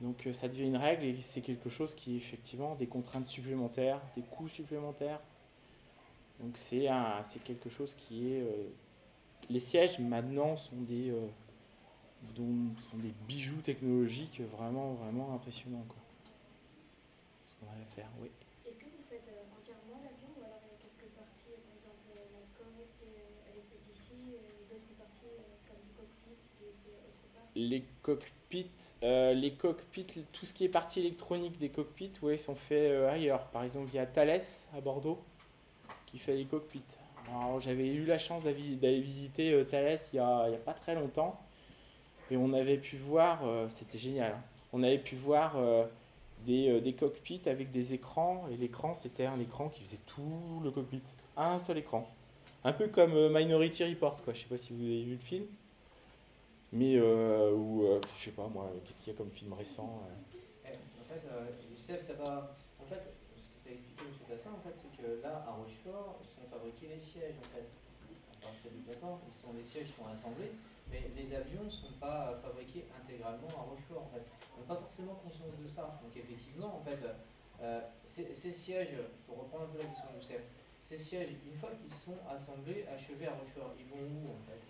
donc 0.00 0.26
ça 0.32 0.48
devient 0.48 0.64
une 0.64 0.76
règle 0.76 1.04
et 1.04 1.14
c'est 1.20 1.42
quelque 1.42 1.68
chose 1.68 1.94
qui 1.94 2.14
est 2.14 2.16
effectivement 2.16 2.74
des 2.76 2.86
contraintes 2.86 3.26
supplémentaires, 3.26 4.00
des 4.16 4.22
coûts 4.22 4.48
supplémentaires. 4.48 5.20
Donc 6.40 6.56
c'est 6.56 6.88
quelque 7.44 7.68
chose 7.68 7.94
qui 7.94 8.32
est 8.32 8.44
les 9.50 9.60
sièges 9.60 9.98
maintenant 9.98 10.56
sont 10.56 10.80
des, 10.82 11.10
euh, 11.10 11.26
sont 12.36 12.98
des 12.98 13.12
bijoux 13.26 13.60
technologiques 13.62 14.40
vraiment, 14.56 14.94
vraiment 14.94 15.34
impressionnants. 15.34 15.84
Quoi. 15.88 15.98
Ce 17.48 17.54
qu'on 17.56 17.66
a 17.66 17.74
à 17.74 17.84
faire, 17.96 18.08
oui. 18.22 18.30
Est-ce 18.66 18.78
que 18.78 18.84
vous 18.84 19.02
faites 19.08 19.26
euh, 19.28 19.58
entièrement 19.58 19.98
l'avion 20.04 20.30
ou 20.38 20.44
alors 20.44 20.60
il 20.62 20.70
y 20.70 20.76
a 20.76 20.78
quelques 20.78 21.10
parties, 21.18 21.50
par 21.66 21.74
exemple 21.74 22.14
la 22.14 22.22
coque, 22.56 22.86
elle 23.02 23.58
est 23.58 23.66
faite 23.66 23.86
ici, 23.92 24.38
et 24.38 24.72
d'autres 24.72 24.94
parties 24.96 25.34
comme 25.66 25.82
le 25.82 25.92
cockpit 25.98 26.38
qui 26.56 26.64
est 26.64 26.76
fait 26.84 26.94
autre 27.02 27.26
part? 27.34 27.50
Les 27.56 27.84
cockpits, 28.02 28.94
euh, 29.02 29.34
les 29.34 29.54
cockpits, 29.54 30.24
tout 30.32 30.46
ce 30.46 30.54
qui 30.54 30.64
est 30.64 30.68
partie 30.68 31.00
électronique 31.00 31.58
des 31.58 31.70
cockpits, 31.70 32.12
oui, 32.22 32.38
sont 32.38 32.54
faits 32.54 33.10
ailleurs. 33.10 33.48
Par 33.48 33.64
exemple, 33.64 33.90
il 33.92 33.96
y 33.96 33.98
a 33.98 34.06
Thales 34.06 34.40
à 34.72 34.80
Bordeaux 34.80 35.18
qui 36.10 36.18
fait 36.18 36.34
les 36.34 36.44
cockpits 36.44 36.82
j'avais 37.60 37.88
eu 37.88 38.04
la 38.04 38.18
chance 38.18 38.42
d'aller 38.44 39.00
visiter 39.00 39.52
euh, 39.52 39.64
Thales 39.64 39.98
il 40.12 40.16
n'y 40.16 40.20
a, 40.20 40.58
pas 40.64 40.74
très 40.74 40.94
longtemps. 40.94 41.38
Et 42.30 42.36
on 42.36 42.52
avait 42.52 42.78
pu 42.78 42.96
voir, 42.96 43.40
euh, 43.44 43.66
c'était 43.68 43.98
génial, 43.98 44.32
hein. 44.32 44.42
on 44.72 44.84
avait 44.84 44.98
pu 44.98 45.16
voir 45.16 45.54
euh, 45.56 45.84
des, 46.46 46.94
cockpits 46.98 47.42
avec 47.46 47.72
des 47.72 47.92
écrans. 47.92 48.46
Et 48.52 48.56
l'écran, 48.56 48.96
c'était 49.02 49.26
un 49.26 49.40
écran 49.40 49.68
qui 49.68 49.82
faisait 49.82 50.00
tout 50.06 50.60
le 50.62 50.70
cockpit. 50.70 51.02
Un 51.36 51.58
seul 51.58 51.78
écran. 51.78 52.08
Un 52.62 52.72
peu 52.72 52.88
comme 52.88 53.32
Minority 53.32 53.84
Report, 53.84 54.22
quoi. 54.22 54.34
Je 54.34 54.40
sais 54.40 54.46
pas 54.46 54.58
si 54.58 54.72
vous 54.72 54.84
avez 54.84 55.02
vu 55.02 55.12
le 55.12 55.18
film. 55.18 55.46
Mais, 56.72 57.00
ou, 57.00 57.84
je 58.16 58.24
sais 58.24 58.30
pas 58.30 58.46
moi, 58.46 58.70
qu'est-ce 58.84 59.02
qu'il 59.02 59.12
y 59.12 59.16
a 59.16 59.18
comme 59.18 59.30
film 59.30 59.52
récent 59.54 60.04
eh, 60.64 60.68
En 60.68 61.04
fait, 61.08 61.20
Youssef, 61.68 62.16
pas. 62.16 62.54
En 62.80 62.84
fait, 62.84 63.02
as 63.70 63.78
expliqué 63.78 64.34
à 64.34 64.38
ça, 64.38 64.50
en 64.50 64.60
fait, 64.60 64.74
c'est 64.74 64.90
que 65.00 65.22
là, 65.22 65.44
à 65.46 65.52
Rochefort, 65.52 66.20
fabriquer 66.50 66.88
les 66.88 67.00
sièges 67.00 67.38
en 67.38 67.48
fait. 67.54 67.70
À 68.42 68.50
partir 68.50 68.70
d'accord, 68.86 69.20
sont, 69.30 69.52
les 69.54 69.64
sièges 69.64 69.94
sont 69.94 70.06
assemblés, 70.10 70.52
mais 70.90 71.10
les 71.14 71.34
avions 71.34 71.64
ne 71.64 71.70
sont 71.70 71.92
pas 72.00 72.34
fabriqués 72.42 72.88
intégralement 72.98 73.48
à 73.48 73.62
Rochefort 73.70 74.10
en 74.10 74.10
fait. 74.10 74.26
On 74.56 74.60
n'a 74.60 74.66
pas 74.66 74.80
forcément 74.80 75.14
conscience 75.22 75.54
de 75.60 75.68
ça. 75.68 76.00
Donc 76.02 76.16
effectivement, 76.16 76.80
en 76.80 76.82
fait, 76.82 76.98
euh, 77.62 77.80
ces, 78.04 78.52
sièges, 78.52 78.96
pour 79.26 79.44
reprendre 79.44 79.64
un 79.64 79.68
peu 79.68 79.78
la 79.78 79.84
question 79.84 80.10
de 80.10 80.16
Youssef, 80.16 80.42
ces 80.84 80.98
sièges, 80.98 81.36
une 81.46 81.54
fois 81.54 81.70
qu'ils 81.70 81.94
sont 81.94 82.18
assemblés, 82.28 82.84
achevés 82.88 83.28
à 83.28 83.36
Rochefort, 83.38 83.72
ils 83.78 83.86
vont 83.86 84.02
où 84.02 84.34
en 84.34 84.42
fait? 84.50 84.60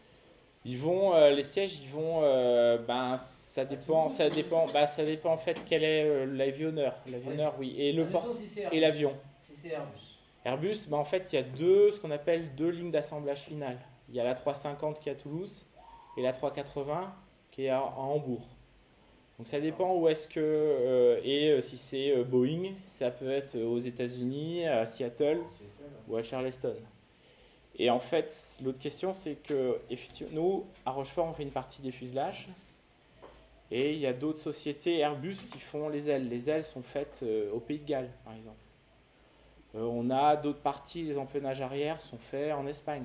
Ils 0.65 0.79
vont, 0.79 1.15
euh, 1.15 1.31
les 1.31 1.43
sièges, 1.43 1.81
ils 1.83 1.89
vont, 1.89 2.21
euh, 2.23 2.79
ben, 2.79 3.17
ça 3.17 3.65
dépend, 3.65 4.09
ça 4.09 4.29
dépend, 4.29 4.67
bah, 4.73 4.87
ça 4.87 5.05
dépend 5.05 5.33
en 5.33 5.39
fait 5.39 5.63
quel 5.67 5.83
est 5.83 6.27
l'avionneur, 6.27 6.95
l'avionneur, 7.07 7.55
oui, 7.59 7.75
et 7.79 7.93
le 7.93 8.07
port 8.07 8.29
et 8.71 8.81
l'avion. 8.81 9.15
Si 9.41 9.57
c'est 9.57 9.71
Airbus. 9.71 10.11
Airbus, 10.45 10.89
bah, 10.89 10.97
en 10.97 11.05
fait, 11.05 11.33
il 11.33 11.37
y 11.37 11.39
a 11.39 11.43
deux, 11.43 11.91
ce 11.91 12.01
qu'on 12.01 12.11
appelle 12.11 12.55
deux 12.55 12.71
lignes 12.71 12.91
d'assemblage 12.91 13.41
final. 13.41 13.79
Il 14.09 14.17
y 14.17 14.21
a 14.21 14.25
la 14.25 14.35
350 14.35 15.01
qui 15.01 15.09
est 15.09 15.13
à 15.13 15.15
Toulouse 15.15 15.65
et 16.17 16.23
la 16.23 16.33
380 16.33 17.15
qui 17.51 17.67
est 17.67 17.71
à, 17.71 17.83
Hambourg. 17.83 18.47
Donc 19.39 19.49
ça 19.49 19.61
dépend 19.61 19.95
où 19.95 20.09
est-ce 20.09 20.29
que 20.29 20.41
euh, 20.41 21.21
et 21.25 21.51
euh, 21.51 21.61
si 21.61 21.79
c'est 21.79 22.15
euh, 22.15 22.25
Boeing, 22.25 22.75
ça 22.81 23.11
peut 23.11 23.31
être 23.31 23.57
aux 23.59 23.79
États-Unis, 23.79 24.67
à 24.67 24.85
Seattle 24.85 25.41
ou 26.09 26.17
à 26.17 26.23
Charleston. 26.23 26.77
Et 27.83 27.89
en 27.89 27.99
fait, 27.99 28.59
l'autre 28.63 28.79
question, 28.79 29.15
c'est 29.15 29.37
que 29.37 29.81
nous, 30.33 30.67
à 30.85 30.91
Rochefort, 30.91 31.27
on 31.27 31.33
fait 31.33 31.45
une 31.45 31.51
partie 31.51 31.81
des 31.81 31.91
fuselages. 31.91 32.49
Et 33.71 33.95
il 33.95 33.99
y 34.01 34.07
a 34.07 34.13
d'autres 34.13 34.39
sociétés 34.39 34.99
Airbus 34.99 35.47
qui 35.51 35.61
font 35.61 35.89
les 35.89 36.11
ailes. 36.11 36.29
Les 36.29 36.51
ailes 36.51 36.65
sont 36.65 36.83
faites 36.83 37.25
au 37.55 37.59
Pays 37.59 37.79
de 37.79 37.87
Galles, 37.87 38.11
par 38.25 38.35
exemple. 38.35 38.59
Euh, 39.75 39.83
on 39.83 40.11
a 40.11 40.37
d'autres 40.37 40.61
parties, 40.61 41.03
les 41.03 41.19
empennages 41.19 41.61
arrière 41.61 42.01
sont 42.01 42.19
faits 42.19 42.53
en 42.53 42.67
Espagne. 42.67 43.05